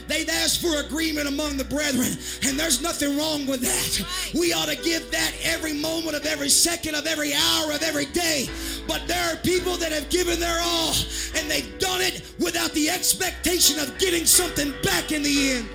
They've 0.08 0.28
asked 0.28 0.62
for 0.62 0.80
agreement 0.80 1.28
among 1.28 1.58
the 1.58 1.64
brethren, 1.64 2.16
and 2.46 2.58
there's 2.58 2.80
nothing 2.80 3.18
wrong 3.18 3.46
with 3.46 3.60
that. 3.60 4.32
We 4.34 4.54
ought 4.54 4.68
to 4.68 4.76
give 4.76 5.10
that 5.10 5.32
every 5.42 5.74
moment 5.74 6.16
of 6.16 6.24
every 6.24 6.48
second 6.48 6.94
of 6.94 7.06
every 7.06 7.34
hour 7.34 7.72
of 7.72 7.82
every 7.82 8.06
day. 8.06 8.48
But 8.86 9.06
there 9.06 9.32
are 9.32 9.36
people 9.36 9.76
that 9.76 9.92
have 9.92 10.08
given 10.08 10.40
their 10.40 10.58
all, 10.62 10.94
and 11.36 11.50
they've 11.50 11.78
done 11.78 12.00
it 12.00 12.22
without 12.40 12.72
the 12.72 12.88
expectation 12.88 13.78
of 13.78 13.98
getting 13.98 14.24
something 14.24 14.72
back 14.82 15.12
in 15.12 15.22
the 15.22 15.52
end. 15.52 15.68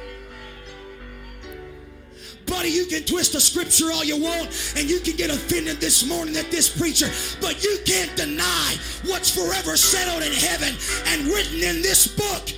Buddy, 2.47 2.69
you 2.69 2.85
can 2.87 3.03
twist 3.03 3.33
the 3.33 3.39
scripture 3.39 3.91
all 3.91 4.03
you 4.03 4.17
want, 4.17 4.73
and 4.75 4.89
you 4.89 4.99
can 4.99 5.15
get 5.15 5.29
offended 5.29 5.77
this 5.77 6.07
morning 6.07 6.35
at 6.37 6.49
this 6.49 6.75
preacher, 6.75 7.07
but 7.39 7.63
you 7.63 7.77
can't 7.85 8.13
deny 8.15 8.75
what's 9.05 9.29
forever 9.29 9.77
settled 9.77 10.23
in 10.23 10.33
heaven 10.33 10.75
and 11.07 11.27
written 11.27 11.63
in 11.63 11.81
this 11.81 12.07
book. 12.07 12.49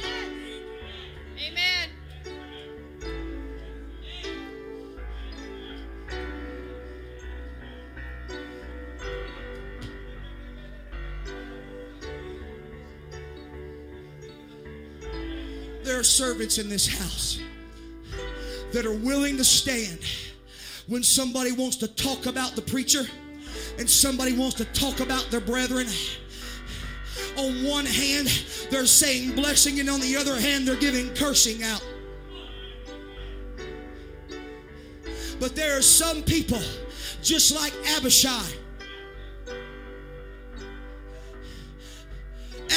There 15.95 16.01
are 16.01 16.03
servants 16.03 16.57
in 16.57 16.67
this 16.67 16.85
house 16.87 17.39
that 18.73 18.85
are 18.85 18.97
willing 18.97 19.37
to 19.37 19.45
stand 19.45 19.99
when 20.87 21.01
somebody 21.03 21.53
wants 21.53 21.77
to 21.77 21.87
talk 21.87 22.25
about 22.25 22.53
the 22.57 22.61
preacher 22.61 23.03
and 23.79 23.89
somebody 23.89 24.33
wants 24.33 24.55
to 24.55 24.65
talk 24.65 24.99
about 24.99 25.31
their 25.31 25.39
brethren. 25.39 25.87
On 27.37 27.63
one 27.63 27.85
hand, 27.85 28.27
they're 28.69 28.85
saying 28.85 29.35
blessing, 29.35 29.79
and 29.79 29.89
on 29.89 30.01
the 30.01 30.17
other 30.17 30.37
hand, 30.37 30.67
they're 30.67 30.75
giving 30.75 31.13
cursing 31.13 31.63
out. 31.63 31.81
But 35.39 35.55
there 35.55 35.77
are 35.77 35.81
some 35.81 36.23
people, 36.23 36.61
just 37.23 37.55
like 37.55 37.73
Abishai. 37.95 38.43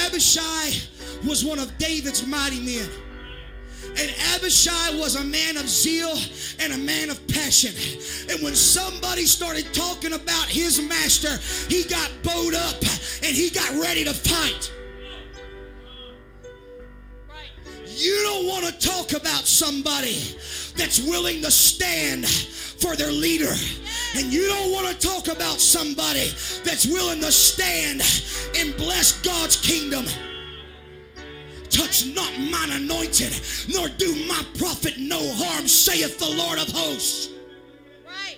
Abishai 0.06 0.70
was 1.26 1.44
one 1.44 1.58
of 1.58 1.76
David's 1.78 2.24
mighty 2.24 2.60
men. 2.60 2.88
Abishai 4.34 4.98
was 4.98 5.16
a 5.16 5.24
man 5.24 5.56
of 5.56 5.68
zeal 5.68 6.14
and 6.58 6.72
a 6.72 6.78
man 6.78 7.10
of 7.10 7.26
passion. 7.28 7.74
And 8.30 8.42
when 8.42 8.54
somebody 8.54 9.24
started 9.24 9.72
talking 9.72 10.12
about 10.12 10.46
his 10.46 10.80
master, 10.80 11.38
he 11.72 11.84
got 11.84 12.10
bowed 12.22 12.54
up 12.54 12.76
and 13.22 13.34
he 13.34 13.50
got 13.50 13.70
ready 13.82 14.04
to 14.04 14.14
fight. 14.14 14.72
You 17.86 18.14
don't 18.22 18.46
want 18.46 18.64
to 18.64 18.88
talk 18.88 19.12
about 19.12 19.44
somebody 19.44 20.14
that's 20.76 21.00
willing 21.00 21.42
to 21.42 21.50
stand 21.50 22.28
for 22.28 22.94
their 22.94 23.10
leader. 23.10 23.52
And 24.16 24.32
you 24.32 24.46
don't 24.46 24.72
want 24.72 24.86
to 24.88 25.06
talk 25.06 25.26
about 25.26 25.58
somebody 25.58 26.28
that's 26.64 26.86
willing 26.86 27.20
to 27.20 27.32
stand 27.32 28.02
and 28.56 28.76
bless 28.76 29.20
God's 29.22 29.56
kingdom. 29.56 30.06
Touch 31.88 32.04
not 32.14 32.30
mine 32.38 32.70
anointed, 32.70 33.32
nor 33.72 33.88
do 33.88 34.14
my 34.26 34.44
prophet 34.58 34.98
no 34.98 35.32
harm, 35.36 35.66
saith 35.66 36.18
the 36.18 36.28
Lord 36.28 36.58
of 36.58 36.68
hosts. 36.68 37.30
Right. 38.06 38.36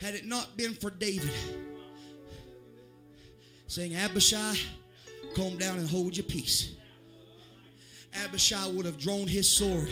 Had 0.00 0.14
it 0.14 0.26
not 0.26 0.56
been 0.56 0.74
for 0.74 0.90
David 0.90 1.32
saying, 3.66 3.96
Abishai, 3.96 4.54
calm 5.34 5.56
down 5.58 5.78
and 5.78 5.88
hold 5.88 6.16
your 6.16 6.26
peace. 6.26 6.76
Abishai 8.24 8.68
would 8.68 8.86
have 8.86 8.96
drawn 8.96 9.26
his 9.26 9.50
sword 9.50 9.90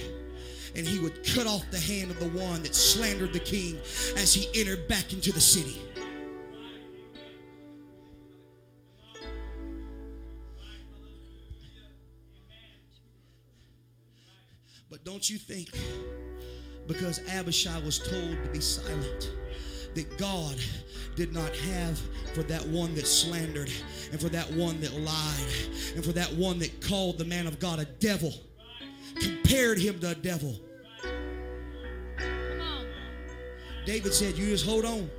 and 0.77 0.87
he 0.87 1.01
would 1.01 1.27
cut 1.27 1.49
off 1.49 1.69
the 1.73 1.81
hand 1.81 2.13
of 2.13 2.21
the 2.21 2.39
one 2.39 2.63
that 2.63 2.77
slandered 2.77 3.33
the 3.33 3.41
king 3.41 3.79
as 4.17 4.33
he 4.33 4.49
entered 4.61 4.87
back 4.87 5.13
into 5.13 5.33
the 5.33 5.41
city. 5.41 5.81
But 14.91 15.05
don't 15.05 15.29
you 15.29 15.39
think 15.39 15.69
because 16.87 17.21
Abishai 17.29 17.81
was 17.81 17.99
told 17.99 18.43
to 18.45 18.51
be 18.51 18.61
silent 18.61 19.33
that 19.95 20.19
God 20.19 20.57
did 21.17 21.33
not 21.33 21.55
have 21.57 21.99
for 22.35 22.43
that 22.45 22.65
one 22.67 22.95
that 22.95 23.07
slandered 23.07 23.71
and 24.13 24.21
for 24.21 24.29
that 24.29 24.51
one 24.53 24.81
that 24.83 24.93
lied 24.95 25.53
and 25.95 26.05
for 26.05 26.13
that 26.13 26.33
one 26.35 26.59
that 26.59 26.81
called 26.81 27.19
the 27.19 27.25
man 27.25 27.47
of 27.47 27.59
God 27.59 27.79
a 27.79 27.87
devil, 27.87 28.33
compared 29.19 29.79
him 29.79 29.99
to 30.01 30.11
a 30.11 30.15
devil. 30.15 30.55
David 33.87 34.13
said, 34.13 34.37
You 34.37 34.47
just 34.47 34.67
hold 34.67 34.85
on. 34.85 35.11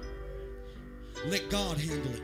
Let 1.25 1.49
God 1.49 1.77
handle 1.77 2.11
it. 2.13 2.21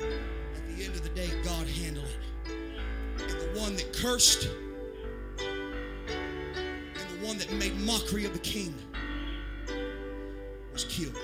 At 0.00 0.66
the 0.66 0.84
end 0.84 0.94
of 0.94 1.02
the 1.02 1.10
day, 1.10 1.30
God 1.44 1.66
handled 1.66 2.06
it. 2.06 2.50
And 3.20 3.30
the 3.30 3.60
one 3.60 3.76
that 3.76 3.92
cursed 3.92 4.48
and 7.52 7.58
made 7.58 7.78
mockery 7.80 8.24
of 8.24 8.32
the 8.32 8.38
king 8.38 8.74
was 10.72 10.84
killed. 10.84 11.18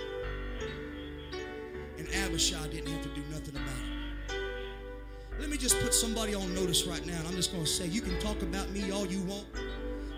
And 1.97 2.07
Abishai 2.15 2.69
didn't 2.69 2.89
have 2.89 3.03
to 3.03 3.09
do 3.09 3.23
nothing 3.31 3.57
about 3.57 3.65
it. 3.67 5.41
Let 5.41 5.49
me 5.49 5.57
just 5.57 5.81
put 5.81 5.95
somebody 5.95 6.35
on 6.35 6.55
notice 6.55 6.85
right 6.85 7.05
now. 7.07 7.19
I'm 7.27 7.35
just 7.35 7.51
going 7.51 7.65
to 7.65 7.71
say, 7.71 7.87
you 7.87 8.03
can 8.03 8.19
talk 8.21 8.43
about 8.43 8.69
me 8.71 8.91
all 8.91 9.07
you 9.07 9.23
want. 9.23 9.47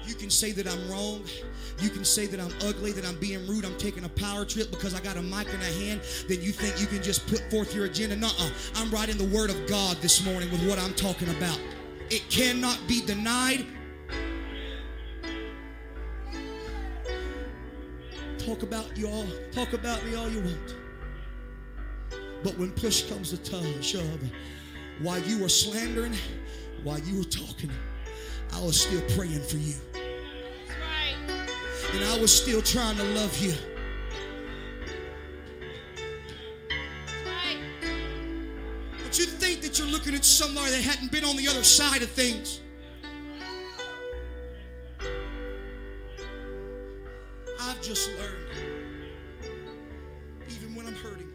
You 0.05 0.15
can 0.15 0.31
say 0.31 0.51
that 0.51 0.67
I'm 0.67 0.91
wrong. 0.91 1.23
You 1.79 1.91
can 1.91 2.05
say 2.05 2.27
that 2.27 2.41
I'm 2.41 2.53
ugly, 2.67 2.91
that 2.93 3.07
I'm 3.07 3.17
being 3.21 3.47
rude, 3.47 3.65
I'm 3.65 3.77
taking 3.77 4.03
a 4.05 4.09
power 4.09 4.45
trip 4.45 4.71
because 4.71 4.95
I 4.95 5.01
got 5.01 5.17
a 5.17 5.23
mic 5.23 5.47
in 5.55 5.61
a 5.61 5.73
hand. 5.85 6.01
Then 6.27 6.43
you 6.43 6.51
think 6.51 6.81
you 6.81 6.87
can 6.87 7.03
just 7.03 7.25
put 7.29 7.49
forth 7.51 7.73
your 7.73 7.85
agenda. 7.85 8.17
No, 8.17 8.31
I'm 8.75 8.91
writing 8.91 9.17
the 9.17 9.37
word 9.37 9.51
of 9.51 9.67
God 9.69 9.99
this 9.99 10.25
morning 10.25 10.51
with 10.51 10.67
what 10.69 10.81
I'm 10.81 10.95
talking 10.95 11.29
about. 11.29 11.61
It 12.11 12.29
cannot 12.31 12.81
be 12.89 13.01
denied. 13.01 13.67
You 19.01 19.09
all, 19.09 19.27
talk 19.51 19.73
about 19.73 20.05
me 20.05 20.15
all 20.15 20.29
you 20.29 20.41
want. 20.41 20.77
But 22.45 22.57
when 22.59 22.71
push 22.73 23.09
comes 23.09 23.37
to 23.37 23.83
shove, 23.83 24.21
while 25.01 25.19
you 25.21 25.43
were 25.43 25.49
slandering, 25.49 26.15
while 26.85 26.99
you 27.01 27.19
were 27.19 27.25
talking, 27.25 27.71
I 28.55 28.61
was 28.61 28.81
still 28.81 29.03
praying 29.17 29.43
for 29.43 29.57
you 29.57 29.75
and 31.93 32.05
I 32.05 32.21
was 32.21 32.33
still 32.33 32.63
trying 32.63 32.97
to 32.97 33.05
love 33.15 33.37
you. 33.39 33.55
But 39.03 39.19
you 39.19 39.25
think 39.27 39.63
that 39.63 39.79
you're 39.79 39.89
looking 39.89 40.15
at 40.15 40.25
somebody 40.25 40.71
that 40.71 40.83
hadn't 40.83 41.11
been 41.11 41.25
on 41.25 41.37
the 41.37 41.49
other 41.49 41.65
side 41.65 42.03
of 42.03 42.11
things. 42.11 42.61
I've 47.61 47.83
just 47.83 48.11
learned, 48.11 48.80
hurting, 51.03 51.33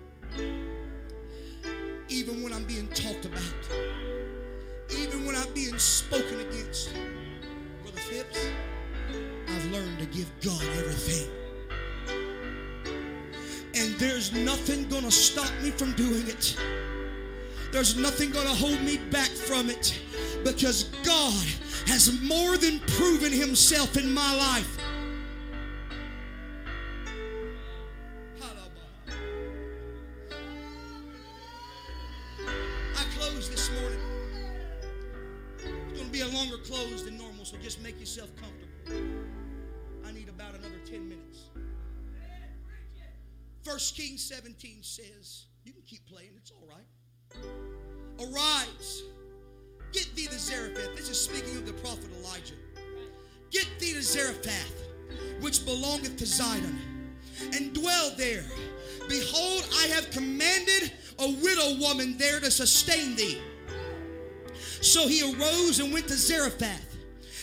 even 2.08 2.44
when 2.44 2.54
I'm 2.54 2.66
being 2.66 2.88
talked 2.90 3.26
about, 3.26 3.42
even 4.92 5.26
when 5.26 5.36
I'm 5.36 5.52
being 5.54 5.78
spoken 5.80 6.40
against, 6.42 6.94
Brother 7.82 8.00
Phipps. 8.00 8.48
I've 9.48 9.72
learned 9.72 10.00
to 10.00 10.06
give 10.06 10.30
God 10.44 10.62
everything. 10.78 11.30
And 13.76 13.96
there's 13.96 14.34
nothing 14.34 14.88
going 14.88 15.04
to 15.04 15.12
stop 15.12 15.52
me 15.62 15.72
from 15.72 15.94
doing 15.94 16.28
it. 16.28 16.56
There's 17.72 17.98
nothing 17.98 18.30
going 18.32 18.48
to 18.48 18.54
hold 18.54 18.82
me 18.82 18.98
back 19.10 19.30
from 19.30 19.70
it 19.70 20.00
because 20.44 20.86
God 21.04 21.46
has 21.88 22.22
more 22.22 22.58
than 22.58 22.80
proven 22.82 23.32
himself 23.32 23.98
in 23.98 24.14
my 24.14 24.36
life. 24.36 24.78
To 56.26 57.56
and 57.56 57.74
dwell 57.74 58.12
there. 58.18 58.46
Behold, 59.08 59.68
I 59.84 59.88
have 59.88 60.10
commanded 60.12 60.92
a 61.20 61.32
widow 61.42 61.80
woman 61.80 62.18
there 62.18 62.40
to 62.40 62.50
sustain 62.50 63.16
thee. 63.16 63.40
So 64.82 65.08
he 65.08 65.22
arose 65.22 65.80
and 65.80 65.94
went 65.94 66.08
to 66.08 66.16
Zarephath. 66.16 66.96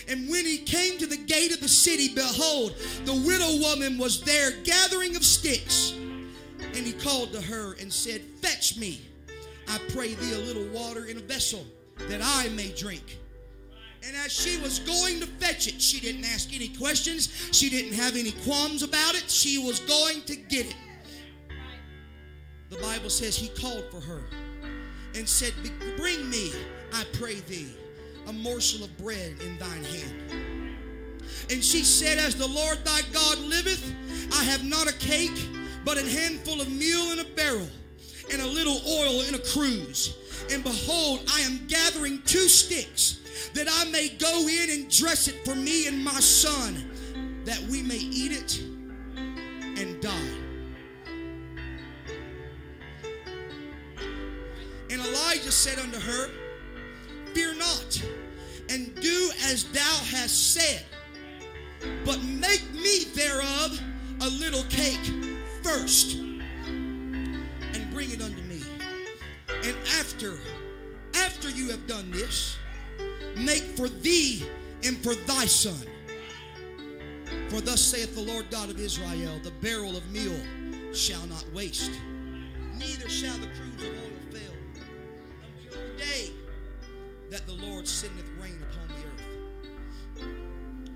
And 0.09 0.29
when 0.29 0.45
he 0.45 0.59
came 0.59 0.99
to 0.99 1.07
the 1.07 1.17
gate 1.17 1.53
of 1.53 1.61
the 1.61 1.69
city, 1.69 2.13
behold, 2.15 2.75
the 3.05 3.15
widow 3.15 3.61
woman 3.61 3.99
was 3.99 4.23
there 4.23 4.51
gathering 4.65 5.15
of 5.17 5.25
sticks. 5.25 5.93
And 5.93 6.87
he 6.87 6.93
called 6.93 7.33
to 7.33 7.41
her 7.41 7.75
and 7.81 7.93
said, 7.93 8.23
Fetch 8.41 8.77
me, 8.77 9.01
I 9.69 9.79
pray 9.91 10.15
thee, 10.15 10.35
a 10.35 10.39
little 10.39 10.67
water 10.69 11.07
in 11.07 11.17
a 11.17 11.21
vessel 11.21 11.65
that 12.09 12.21
I 12.23 12.49
may 12.51 12.73
drink. 12.73 13.19
And 14.05 14.17
as 14.17 14.33
she 14.33 14.59
was 14.61 14.81
going 14.81 15.21
to 15.21 15.27
fetch 15.27 15.69
it, 15.69 15.81
she 15.81 16.01
didn't 16.01 16.25
ask 16.25 16.53
any 16.55 16.69
questions. 16.69 17.49
She 17.53 17.71
didn't 17.71 17.93
have 17.93 18.17
any 18.17 18.33
qualms 18.45 18.83
about 18.83 19.15
it. 19.15 19.31
She 19.31 19.59
was 19.59 19.79
going 19.81 20.23
to 20.23 20.35
get 20.35 20.67
it. 20.67 20.77
The 22.69 22.79
Bible 22.79 23.11
says 23.11 23.37
he 23.37 23.49
called 23.49 23.85
for 23.91 24.01
her 24.01 24.23
and 25.15 25.29
said, 25.29 25.53
Bring 25.97 26.29
me, 26.31 26.53
I 26.93 27.05
pray 27.13 27.35
thee, 27.35 27.69
a 28.27 28.33
morsel 28.33 28.85
of 28.85 28.97
bread 28.99 29.37
in 29.41 29.59
thine 29.59 29.85
hand. 29.85 30.33
And 31.51 31.63
she 31.63 31.83
said, 31.83 32.19
As 32.19 32.35
the 32.35 32.49
Lord 32.49 32.79
thy 32.85 33.03
God 33.13 33.39
liveth, 33.39 33.95
I 34.33 34.43
have 34.45 34.65
not 34.65 34.91
a 34.91 34.95
cake, 34.95 35.49
but 35.85 35.97
a 35.97 36.09
handful 36.09 36.61
of 36.61 36.73
meal 36.73 37.13
in 37.13 37.21
a 37.21 37.25
barrel, 37.25 37.69
and 38.33 38.43
a 38.43 38.47
little 38.47 38.81
oil 38.89 39.23
in 39.29 39.35
a 39.35 39.39
cruse. 39.39 40.17
And 40.51 40.63
behold, 40.63 41.21
I 41.33 41.41
am 41.41 41.67
gathering 41.67 42.23
two 42.25 42.49
sticks, 42.49 43.21
that 43.55 43.69
I 43.71 43.91
may 43.91 44.09
go 44.09 44.47
in 44.49 44.71
and 44.71 44.91
dress 44.91 45.29
it 45.29 45.45
for 45.45 45.55
me 45.55 45.87
and 45.87 46.05
my 46.05 46.21
son, 46.21 46.91
that 47.45 47.61
we 47.63 47.83
may 47.83 47.97
eat 47.97 48.33
it 48.33 48.61
and 49.81 50.01
die. 50.01 50.43
And 54.91 55.01
Elijah 55.01 55.51
said 55.51 55.79
unto 55.79 55.99
her, 55.99 56.31
Fear 57.35 57.55
not, 57.55 58.03
and 58.69 58.95
do 58.97 59.31
as 59.47 59.65
thou 59.73 59.81
hast 59.81 60.53
said, 60.53 60.85
but 62.05 62.23
make 62.23 62.63
me 62.75 63.05
thereof 63.15 63.81
a 64.21 64.29
little 64.29 64.65
cake 64.65 65.11
first, 65.63 66.17
and 66.17 67.91
bring 67.91 68.11
it 68.11 68.21
unto. 68.21 68.42
And 69.65 69.77
after, 69.99 70.39
after 71.15 71.49
you 71.51 71.71
have 71.71 71.87
done 71.87 72.11
this, 72.11 72.57
make 73.37 73.63
for 73.63 73.89
thee 73.89 74.45
and 74.83 74.97
for 74.99 75.15
thy 75.15 75.47
son. 75.47 75.87
For 77.49 77.61
thus 77.61 77.81
saith 77.81 78.15
the 78.15 78.23
Lord 78.23 78.51
God 78.51 78.71
of 78.71 78.81
Israel, 78.81 79.39
the 79.43 79.53
barrel 79.61 79.97
of 79.97 80.11
meal 80.11 80.39
shall 80.93 81.25
not 81.27 81.45
waste, 81.55 81.93
neither 82.77 83.09
shall 83.09 83.37
the 83.39 83.47
cruse 83.47 83.89
of 83.89 83.95
oil 83.95 84.33
fail, 84.33 84.53
until 85.65 85.81
the 85.81 85.99
day 85.99 86.31
that 87.31 87.47
the 87.47 87.55
Lord 87.55 87.87
sendeth 87.87 88.29
rain 88.41 88.59
upon 88.71 88.89
the 88.89 89.05
earth. 89.07 90.27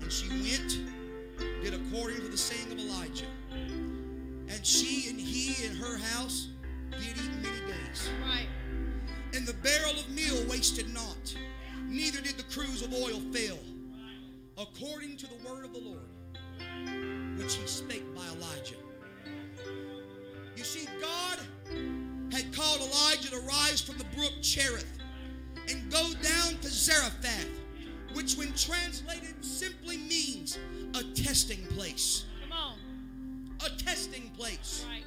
And 0.01 0.11
she 0.11 0.29
went, 0.29 0.79
did 1.63 1.73
according 1.73 2.17
to 2.17 2.27
the 2.27 2.37
saying 2.37 2.71
of 2.71 2.79
Elijah. 2.79 3.25
And 3.51 4.65
she 4.65 5.09
and 5.09 5.19
he 5.19 5.65
and 5.65 5.77
her 5.77 5.97
house 5.97 6.49
eat 6.99 7.17
many 7.41 7.59
days. 7.71 8.09
Right. 8.23 8.47
And 9.33 9.45
the 9.45 9.53
barrel 9.53 9.91
of 9.91 10.09
meal 10.09 10.45
wasted 10.49 10.93
not, 10.93 11.35
neither 11.85 12.21
did 12.21 12.37
the 12.37 12.43
cruse 12.43 12.81
of 12.81 12.93
oil 12.93 13.19
fail, 13.31 13.59
according 14.57 15.17
to 15.17 15.27
the 15.27 15.49
word 15.49 15.65
of 15.65 15.73
the 15.73 15.79
Lord, 15.79 17.37
which 17.37 17.55
he 17.55 17.67
spake 17.67 18.05
by 18.15 18.25
Elijah. 18.37 18.75
You 20.55 20.63
see, 20.63 20.87
God 20.99 21.39
had 22.31 22.53
called 22.53 22.81
Elijah 22.81 23.29
to 23.31 23.39
rise 23.41 23.81
from 23.81 23.97
the 23.97 24.05
brook 24.15 24.33
Cherith 24.41 24.97
and 25.69 25.91
go 25.91 26.03
down 26.21 26.57
to 26.61 26.67
Zarephath, 26.67 27.49
which, 28.13 28.35
when 28.35 28.53
translated, 28.53 29.43
simply 29.43 29.97
means 29.97 30.57
a 30.95 31.03
testing 31.13 31.65
place. 31.67 32.25
Come 32.41 32.57
on. 32.57 32.77
A 33.65 33.69
testing 33.77 34.31
place. 34.35 34.85
Right. 34.89 35.03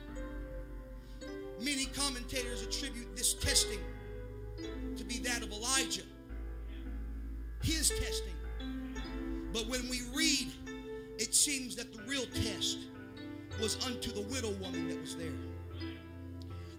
Many 1.61 1.87
commentators 1.87 2.63
attribute 2.63 3.15
this 3.17 3.35
testing 3.35 3.81
to 4.97 5.05
be 5.05 5.19
that 5.19 5.43
of 5.43 5.53
Elijah, 5.53 6.03
his 7.63 7.91
testing. 7.91 8.35
But 9.53 9.67
when 9.67 9.89
we 9.89 10.01
read, 10.15 10.49
it 11.19 11.35
seems 11.35 11.77
that 11.77 11.93
the 11.93 12.03
real 12.05 12.25
test 12.27 12.79
was 13.61 13.85
unto 13.85 14.11
the 14.11 14.23
widow 14.23 14.53
woman 14.53 14.89
that 14.89 15.01
was 15.01 15.17
there. 15.17 15.33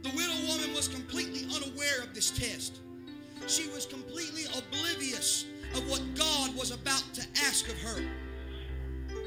The 0.01 0.09
widow 0.15 0.47
woman 0.47 0.73
was 0.73 0.87
completely 0.87 1.45
unaware 1.55 2.01
of 2.01 2.15
this 2.15 2.31
test. 2.31 2.79
She 3.45 3.67
was 3.69 3.85
completely 3.85 4.45
oblivious 4.45 5.45
of 5.75 5.87
what 5.89 6.01
God 6.15 6.55
was 6.55 6.71
about 6.71 7.03
to 7.13 7.21
ask 7.45 7.67
of 7.69 7.79
her. 7.81 8.03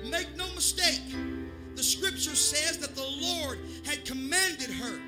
Make 0.05 0.37
no 0.37 0.53
mistake, 0.55 1.03
the 1.77 1.83
scripture 1.83 2.35
says 2.35 2.79
that 2.79 2.97
the 2.97 3.09
Lord 3.21 3.59
had 3.85 4.05
commanded 4.05 4.71
her. 4.71 4.99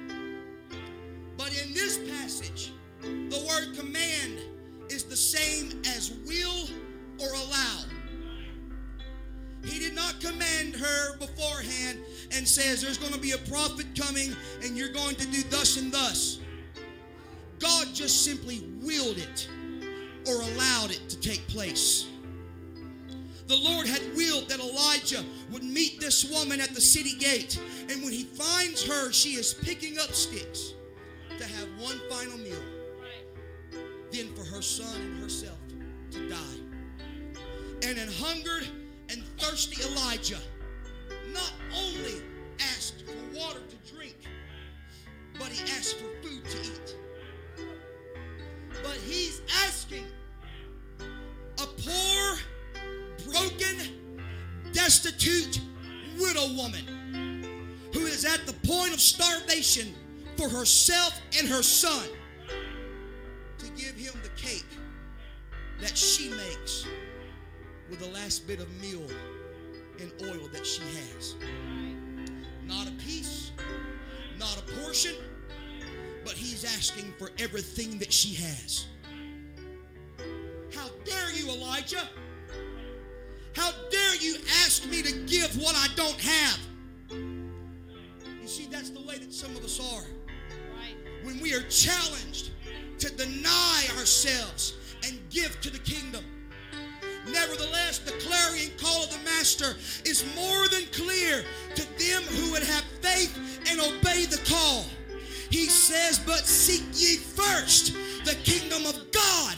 But 1.36 1.48
in 1.62 1.74
this 1.74 1.98
passage, 2.10 2.72
the 3.02 3.44
word 3.48 3.76
command 3.76 4.40
is 4.88 5.04
the 5.04 5.16
same 5.16 5.80
as 5.96 6.12
will 6.26 6.68
or 7.20 7.28
allow. 7.28 7.84
He 9.64 9.78
did 9.78 9.94
not 9.94 10.20
command 10.20 10.76
her 10.76 11.16
beforehand 11.18 11.98
and 12.32 12.46
says 12.46 12.80
there's 12.80 12.98
going 12.98 13.12
to 13.12 13.18
be 13.18 13.32
a 13.32 13.38
prophet 13.38 13.86
coming 13.98 14.34
and 14.62 14.76
you're 14.76 14.92
going 14.92 15.16
to 15.16 15.26
do 15.26 15.42
thus 15.50 15.76
and 15.76 15.92
thus. 15.92 16.38
God 17.58 17.88
just 17.92 18.24
simply 18.24 18.62
willed 18.80 19.18
it 19.18 19.48
or 20.28 20.34
allowed 20.34 20.90
it 20.90 21.08
to 21.08 21.18
take 21.18 21.46
place. 21.48 22.06
The 23.48 23.56
Lord 23.56 23.86
had 23.86 24.02
willed 24.16 24.48
that 24.48 24.60
Elijah 24.60 25.24
would 25.52 25.62
meet 25.62 26.00
this 26.00 26.30
woman 26.30 26.60
at 26.60 26.74
the 26.74 26.80
city 26.80 27.16
gate. 27.16 27.60
And 27.88 28.02
when 28.02 28.12
he 28.12 28.24
finds 28.24 28.84
her, 28.86 29.12
she 29.12 29.30
is 29.30 29.54
picking 29.54 29.98
up 29.98 30.12
sticks 30.12 30.74
to 31.38 31.44
have 31.44 31.68
one 31.78 32.00
final 32.08 32.38
meal. 32.38 32.62
Right. 33.00 33.82
Then 34.10 34.34
for 34.34 34.44
her 34.44 34.62
son 34.62 35.00
and 35.00 35.22
herself 35.22 35.58
to 36.12 36.28
die. 36.28 36.60
And 37.82 37.98
an 37.98 38.08
hungered 38.20 38.68
and 39.10 39.22
thirsty 39.38 39.82
Elijah 39.84 40.40
not 41.32 41.52
only 41.76 42.22
asked 42.60 43.04
for 43.04 43.38
water 43.38 43.60
to 43.60 43.94
drink, 43.94 44.16
but 45.38 45.48
he 45.48 45.62
asked 45.72 45.96
for 45.96 46.08
food 46.26 46.44
to 46.44 46.58
eat. 46.62 46.96
But 48.82 48.98
he's 49.06 49.42
asking 49.66 50.06
a 51.58 51.66
poor, 51.66 52.38
broken, 53.30 53.76
destitute 54.72 55.60
widow 56.18 56.54
woman 56.54 57.44
who 57.92 58.00
is 58.06 58.24
at 58.24 58.46
the 58.46 58.52
point 58.66 58.92
of 58.92 59.00
starvation 59.00 59.94
for 60.36 60.48
herself 60.48 61.20
and 61.38 61.48
her 61.48 61.62
son 61.62 62.08
to 63.58 63.66
give 63.70 63.96
him 63.96 64.12
the 64.22 64.28
cake 64.40 64.66
that 65.80 65.96
she 65.96 66.28
makes 66.30 66.86
with 67.90 67.98
the 68.00 68.08
last 68.08 68.46
bit 68.46 68.60
of 68.60 68.68
meal 68.80 69.06
and 70.00 70.12
oil 70.22 70.48
that 70.52 70.66
she 70.66 70.82
has. 70.82 71.36
Not 72.64 72.88
a 72.88 72.92
piece, 72.92 73.52
not 74.38 74.56
a 74.58 74.80
portion, 74.80 75.14
but 76.24 76.34
he's 76.34 76.64
asking 76.64 77.14
for 77.18 77.30
everything 77.38 77.98
that 77.98 78.12
she 78.12 78.34
has. 78.34 78.86
How 80.74 80.88
dare 81.04 81.32
you, 81.32 81.48
Elijah? 81.48 82.08
How 83.54 83.70
dare 83.90 84.16
you 84.16 84.36
ask 84.64 84.86
me 84.90 85.02
to 85.02 85.12
give 85.26 85.56
what 85.62 85.74
I 85.76 85.88
don't 85.94 86.20
have? 86.20 86.58
You 87.10 88.46
see, 88.46 88.66
that's 88.66 88.90
the 88.90 89.00
way 89.00 89.18
that 89.18 89.32
some 89.32 89.56
of 89.56 89.64
us 89.64 89.80
are. 89.94 90.04
When 91.26 91.40
we 91.40 91.54
are 91.54 91.62
challenged 91.62 92.50
to 93.00 93.10
deny 93.16 93.84
ourselves 93.98 94.74
and 95.04 95.18
give 95.28 95.60
to 95.60 95.70
the 95.70 95.80
kingdom. 95.80 96.24
Nevertheless, 97.28 97.98
the 97.98 98.12
clarion 98.12 98.70
call 98.78 99.02
of 99.02 99.10
the 99.10 99.18
Master 99.24 99.74
is 100.04 100.24
more 100.36 100.68
than 100.68 100.84
clear 100.92 101.44
to 101.74 101.98
them 101.98 102.22
who 102.22 102.52
would 102.52 102.62
have 102.62 102.84
faith 103.02 103.36
and 103.68 103.80
obey 103.80 104.26
the 104.26 104.40
call. 104.48 104.84
He 105.50 105.66
says, 105.66 106.20
But 106.20 106.46
seek 106.46 106.84
ye 106.92 107.16
first 107.16 107.94
the 108.24 108.36
kingdom 108.44 108.86
of 108.86 109.10
God 109.10 109.56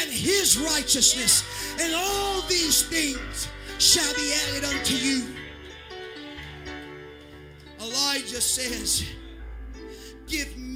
and 0.00 0.12
his 0.12 0.56
righteousness, 0.56 1.42
and 1.80 1.96
all 1.96 2.42
these 2.42 2.82
things 2.82 3.48
shall 3.78 4.14
be 4.14 4.32
added 4.50 4.64
unto 4.64 4.94
you. 4.94 5.26
Elijah 7.80 8.40
says, 8.40 9.04
Give 10.28 10.56
me 10.56 10.67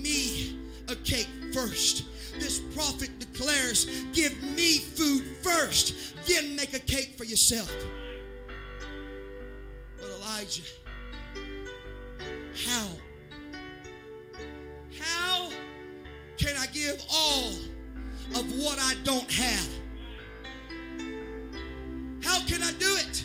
a 0.88 0.96
cake 1.04 1.28
first. 1.52 2.04
This 2.38 2.60
prophet 2.74 3.10
declares, 3.18 3.86
Give 4.12 4.40
me 4.42 4.78
food 4.78 5.22
first, 5.42 6.14
then 6.26 6.56
make 6.56 6.74
a 6.74 6.78
cake 6.78 7.14
for 7.16 7.24
yourself. 7.24 7.70
But 9.98 10.08
Elijah, 10.20 10.62
how 12.66 12.88
How 15.00 15.48
can 16.36 16.56
I 16.58 16.66
give 16.66 17.02
all 17.12 17.52
of 18.34 18.62
what 18.62 18.78
I 18.78 18.94
don't 19.04 19.30
have? 19.30 19.68
How 22.22 22.40
can 22.46 22.62
I 22.62 22.72
do 22.78 22.96
it? 22.96 23.24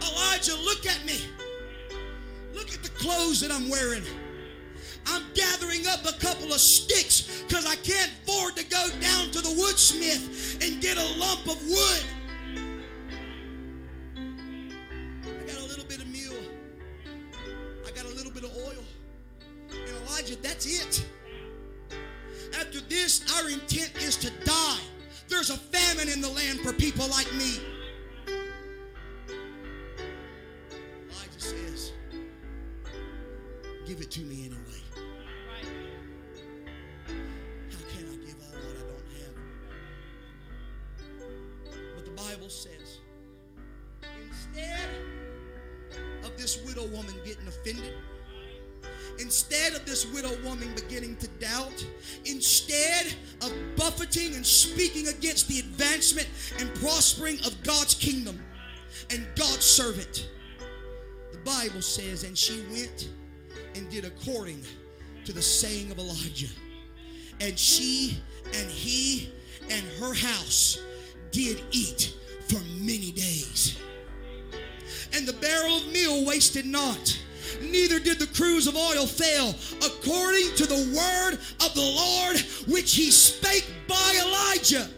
Elijah, 0.00 0.56
look 0.56 0.86
at 0.86 1.04
me. 1.06 1.18
Look 2.52 2.72
at 2.72 2.82
the 2.82 2.90
clothes 2.90 3.40
that 3.40 3.50
I'm 3.50 3.68
wearing. 3.68 4.02
I'm 5.06 5.22
gathering 5.34 5.86
up 5.88 6.04
a 6.04 6.12
couple 6.18 6.52
of 6.52 6.60
sticks 6.60 7.42
because 7.42 7.66
I 7.66 7.76
can't 7.76 8.10
afford 8.22 8.56
to 8.56 8.64
go 8.64 8.88
down 9.00 9.30
to 9.32 9.40
the 9.40 9.48
woodsmith 9.48 10.64
and 10.64 10.80
get 10.80 10.96
a 10.96 11.18
lump 11.18 11.46
of 11.46 11.60
wood. 11.66 12.04
I 15.24 15.46
got 15.46 15.58
a 15.58 15.64
little 15.64 15.84
bit 15.84 15.98
of 15.98 16.08
meal. 16.08 16.34
I 17.86 17.90
got 17.90 18.04
a 18.04 18.14
little 18.14 18.32
bit 18.32 18.44
of 18.44 18.50
oil. 18.56 18.84
And 19.70 20.06
Elijah, 20.06 20.36
that's 20.36 20.66
it. 20.66 21.04
After 22.60 22.80
this, 22.80 23.24
our 23.36 23.48
intent 23.48 23.92
is 23.96 24.16
to 24.18 24.30
die. 24.44 24.78
There's 25.28 25.50
a 25.50 25.56
famine 25.56 26.08
in 26.08 26.20
the 26.20 26.28
land 26.28 26.60
for 26.60 26.72
people 26.72 27.08
like 27.08 27.32
me. 27.34 27.60
Give 33.92 34.00
it 34.00 34.10
to 34.12 34.20
me 34.22 34.46
anyway. 34.46 34.82
How 37.06 37.82
can 37.90 38.08
I 38.08 38.16
give 38.24 38.36
all 38.40 38.56
what 38.56 38.74
I 38.74 38.84
don't 38.88 39.10
have? 39.20 39.36
But 41.94 42.04
the 42.06 42.12
Bible 42.12 42.48
says, 42.48 43.00
instead 44.24 44.88
of 46.24 46.38
this 46.38 46.64
widow 46.64 46.86
woman 46.86 47.14
getting 47.22 47.46
offended, 47.46 47.92
instead 49.18 49.74
of 49.74 49.84
this 49.84 50.06
widow 50.10 50.40
woman 50.42 50.72
beginning 50.74 51.16
to 51.16 51.28
doubt, 51.38 51.86
instead 52.24 53.14
of 53.42 53.52
buffeting 53.76 54.34
and 54.34 54.46
speaking 54.46 55.08
against 55.08 55.48
the 55.48 55.58
advancement 55.58 56.30
and 56.58 56.74
prospering 56.76 57.38
of 57.40 57.62
God's 57.62 57.92
kingdom 57.92 58.40
and 59.10 59.26
God's 59.36 59.66
servant, 59.66 60.30
the 61.30 61.38
Bible 61.40 61.82
says, 61.82 62.24
and 62.24 62.38
she 62.38 62.62
went 62.70 63.10
and 63.74 63.88
did 63.90 64.04
according 64.04 64.62
to 65.24 65.32
the 65.32 65.42
saying 65.42 65.90
of 65.90 65.98
Elijah. 65.98 66.48
And 67.40 67.58
she 67.58 68.18
and 68.46 68.70
he 68.70 69.30
and 69.70 69.84
her 70.00 70.14
house 70.14 70.78
did 71.30 71.62
eat 71.70 72.14
for 72.48 72.60
many 72.78 73.12
days. 73.12 73.78
And 75.14 75.26
the 75.26 75.32
barrel 75.34 75.76
of 75.76 75.92
meal 75.92 76.24
wasted 76.26 76.66
not, 76.66 77.18
neither 77.60 77.98
did 77.98 78.18
the 78.18 78.26
cruse 78.28 78.66
of 78.66 78.76
oil 78.76 79.06
fail, 79.06 79.54
according 79.84 80.54
to 80.56 80.66
the 80.66 80.94
word 80.96 81.38
of 81.64 81.74
the 81.74 81.80
Lord 81.80 82.38
which 82.68 82.94
he 82.94 83.10
spake 83.10 83.70
by 83.88 84.22
Elijah. 84.26 84.88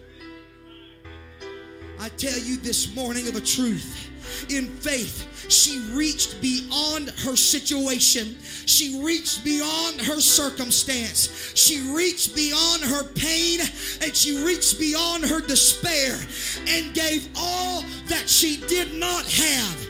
I 1.98 2.08
tell 2.10 2.38
you 2.38 2.56
this 2.56 2.94
morning 2.94 3.28
of 3.28 3.36
a 3.36 3.40
truth. 3.40 4.10
In 4.48 4.68
faith, 4.68 5.50
she 5.50 5.80
reached 5.92 6.40
beyond 6.40 7.10
her 7.10 7.36
situation. 7.36 8.36
She 8.66 9.00
reached 9.02 9.44
beyond 9.44 10.00
her 10.00 10.20
circumstance. 10.20 11.52
She 11.54 11.80
reached 11.94 12.34
beyond 12.34 12.82
her 12.82 13.04
pain 13.04 13.60
and 14.02 14.14
she 14.14 14.44
reached 14.44 14.78
beyond 14.78 15.24
her 15.24 15.40
despair 15.40 16.18
and 16.66 16.94
gave 16.94 17.28
all 17.36 17.82
that 18.08 18.28
she 18.28 18.58
did 18.66 18.94
not 18.94 19.26
have. 19.26 19.88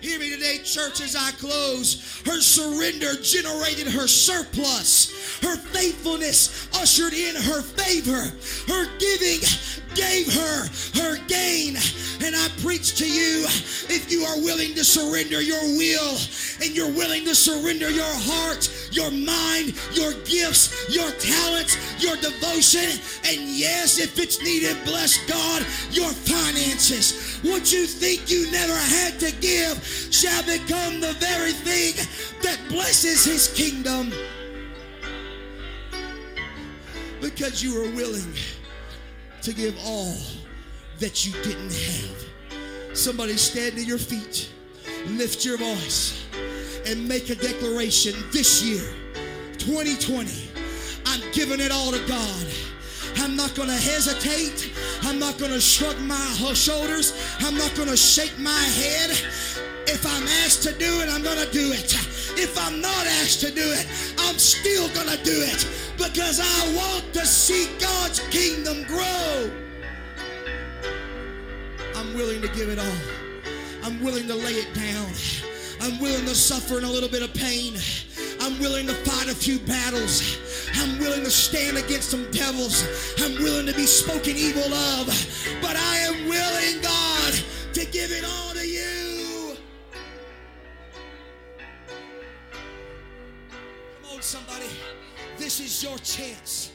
Hear 0.00 0.18
me 0.18 0.30
today, 0.30 0.58
church, 0.64 1.02
as 1.02 1.14
I 1.14 1.30
close. 1.32 2.22
Her 2.24 2.40
surrender 2.40 3.14
generated 3.16 3.86
her 3.88 4.08
surplus. 4.08 5.12
Her 5.42 5.56
faithfulness 5.56 6.68
ushered 6.74 7.12
in 7.12 7.34
her 7.36 7.62
favor. 7.62 8.32
Her 8.68 8.86
giving 8.98 9.40
gave 9.94 10.32
her 10.32 10.66
her 10.94 11.16
gain. 11.26 11.76
And 12.22 12.36
I 12.36 12.48
preach 12.62 12.96
to 12.98 13.06
you 13.06 13.44
if 13.88 14.10
you 14.10 14.24
are 14.24 14.36
willing 14.36 14.74
to 14.74 14.84
surrender 14.84 15.40
your 15.40 15.62
will 15.76 16.16
and 16.62 16.76
you're 16.76 16.92
willing 16.92 17.24
to 17.24 17.34
surrender 17.34 17.90
your 17.90 18.04
heart, 18.04 18.68
your 18.92 19.10
mind, 19.10 19.74
your 19.92 20.12
gifts, 20.24 20.94
your 20.94 21.10
talents, 21.12 21.76
your 22.02 22.16
devotion, 22.16 23.00
and 23.24 23.40
yes, 23.48 23.98
if 23.98 24.18
it's 24.18 24.42
needed, 24.42 24.76
bless 24.84 25.18
God, 25.26 25.62
your 25.90 26.10
finances. 26.10 27.38
What 27.42 27.72
you 27.72 27.86
think 27.86 28.30
you 28.30 28.50
never 28.50 28.76
had 28.76 29.18
to 29.20 29.32
give 29.40 29.82
shall 30.10 30.42
become 30.42 31.00
the 31.00 31.16
very 31.18 31.52
thing 31.52 31.94
that 32.42 32.58
blesses 32.68 33.24
his 33.24 33.48
kingdom. 33.48 34.12
Because 37.40 37.62
you 37.62 37.74
were 37.74 37.90
willing 37.96 38.34
to 39.40 39.54
give 39.54 39.74
all 39.86 40.14
that 40.98 41.24
you 41.24 41.32
didn't 41.42 41.72
have. 41.72 42.24
Somebody 42.92 43.38
stand 43.38 43.76
to 43.76 43.82
your 43.82 43.96
feet, 43.96 44.50
lift 45.12 45.42
your 45.42 45.56
voice, 45.56 46.22
and 46.84 47.08
make 47.08 47.30
a 47.30 47.34
declaration 47.34 48.12
this 48.30 48.62
year, 48.62 48.84
2020. 49.56 50.50
I'm 51.06 51.22
giving 51.32 51.60
it 51.60 51.72
all 51.72 51.92
to 51.92 52.06
God. 52.06 52.46
I'm 53.16 53.36
not 53.36 53.54
going 53.54 53.70
to 53.70 53.74
hesitate. 53.74 54.70
I'm 55.04 55.18
not 55.18 55.38
going 55.38 55.52
to 55.52 55.62
shrug 55.62 55.98
my 56.00 56.52
shoulders. 56.52 57.14
I'm 57.38 57.56
not 57.56 57.74
going 57.74 57.88
to 57.88 57.96
shake 57.96 58.38
my 58.38 58.50
head. 58.50 59.12
If 59.86 60.04
I'm 60.04 60.28
asked 60.44 60.62
to 60.64 60.74
do 60.74 61.00
it, 61.00 61.08
I'm 61.08 61.22
going 61.22 61.38
to 61.38 61.50
do 61.50 61.72
it. 61.72 61.96
If 62.42 62.58
I'm 62.58 62.80
not 62.80 63.06
asked 63.20 63.40
to 63.42 63.50
do 63.50 63.60
it, 63.62 63.86
I'm 64.18 64.38
still 64.38 64.88
going 64.94 65.08
to 65.08 65.22
do 65.22 65.42
it 65.44 65.68
because 65.98 66.40
I 66.40 66.74
want 66.74 67.12
to 67.12 67.26
see 67.26 67.68
God's 67.78 68.20
kingdom 68.30 68.82
grow. 68.84 69.50
I'm 71.94 72.14
willing 72.14 72.40
to 72.40 72.48
give 72.48 72.70
it 72.70 72.78
all. 72.78 72.98
I'm 73.84 74.02
willing 74.02 74.26
to 74.28 74.34
lay 74.34 74.52
it 74.52 74.72
down. 74.72 75.12
I'm 75.82 76.00
willing 76.00 76.24
to 76.24 76.34
suffer 76.34 76.78
in 76.78 76.84
a 76.84 76.90
little 76.90 77.10
bit 77.10 77.22
of 77.22 77.34
pain. 77.34 77.74
I'm 78.40 78.58
willing 78.58 78.86
to 78.86 78.94
fight 78.94 79.28
a 79.28 79.34
few 79.34 79.58
battles. 79.58 80.38
I'm 80.76 80.98
willing 80.98 81.24
to 81.24 81.30
stand 81.30 81.76
against 81.76 82.10
some 82.10 82.30
devils. 82.30 82.86
I'm 83.18 83.34
willing 83.34 83.66
to 83.66 83.74
be 83.74 83.84
spoken 83.84 84.34
evil 84.34 84.72
of. 84.72 85.06
But 85.60 85.76
I 85.76 85.98
am 86.08 86.26
willing, 86.26 86.80
God, 86.80 87.34
to 87.74 87.84
give 87.84 88.10
it 88.12 88.24
all 88.24 88.49
on, 94.20 94.22
somebody. 94.22 94.66
This 95.38 95.60
is 95.60 95.82
your 95.82 95.96
chance. 95.98 96.72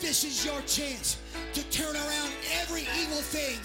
This 0.00 0.24
is 0.24 0.44
your 0.44 0.60
chance 0.62 1.18
to 1.54 1.62
turn 1.70 1.96
around 1.96 2.32
every 2.60 2.82
evil 3.00 3.22
thing 3.22 3.58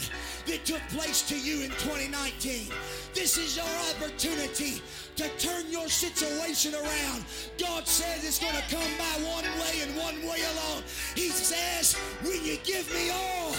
that 0.48 0.66
took 0.66 0.82
place 0.90 1.22
to 1.30 1.38
you 1.38 1.64
in 1.64 1.70
2019. 1.72 2.72
This 3.14 3.38
is 3.38 3.58
your 3.58 3.74
opportunity 3.92 4.82
to 5.18 5.28
turn 5.38 5.70
your 5.70 5.88
situation 5.88 6.74
around. 6.74 7.26
God 7.60 7.88
says 7.88 8.26
it's 8.26 8.40
going 8.40 8.56
to 8.56 8.76
come 8.76 8.92
by 8.98 9.14
one 9.28 9.46
way 9.60 9.82
and 9.84 9.96
one 9.98 10.18
way 10.28 10.42
alone. 10.54 10.84
He 11.16 11.30
says, 11.30 11.94
when 12.24 12.44
you 12.44 12.58
give 12.64 12.92
me 12.94 13.12
all, 13.12 13.52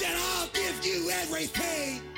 then 0.00 0.16
I'll 0.16 0.48
give 0.54 0.84
you 0.84 1.10
everything. 1.10 2.09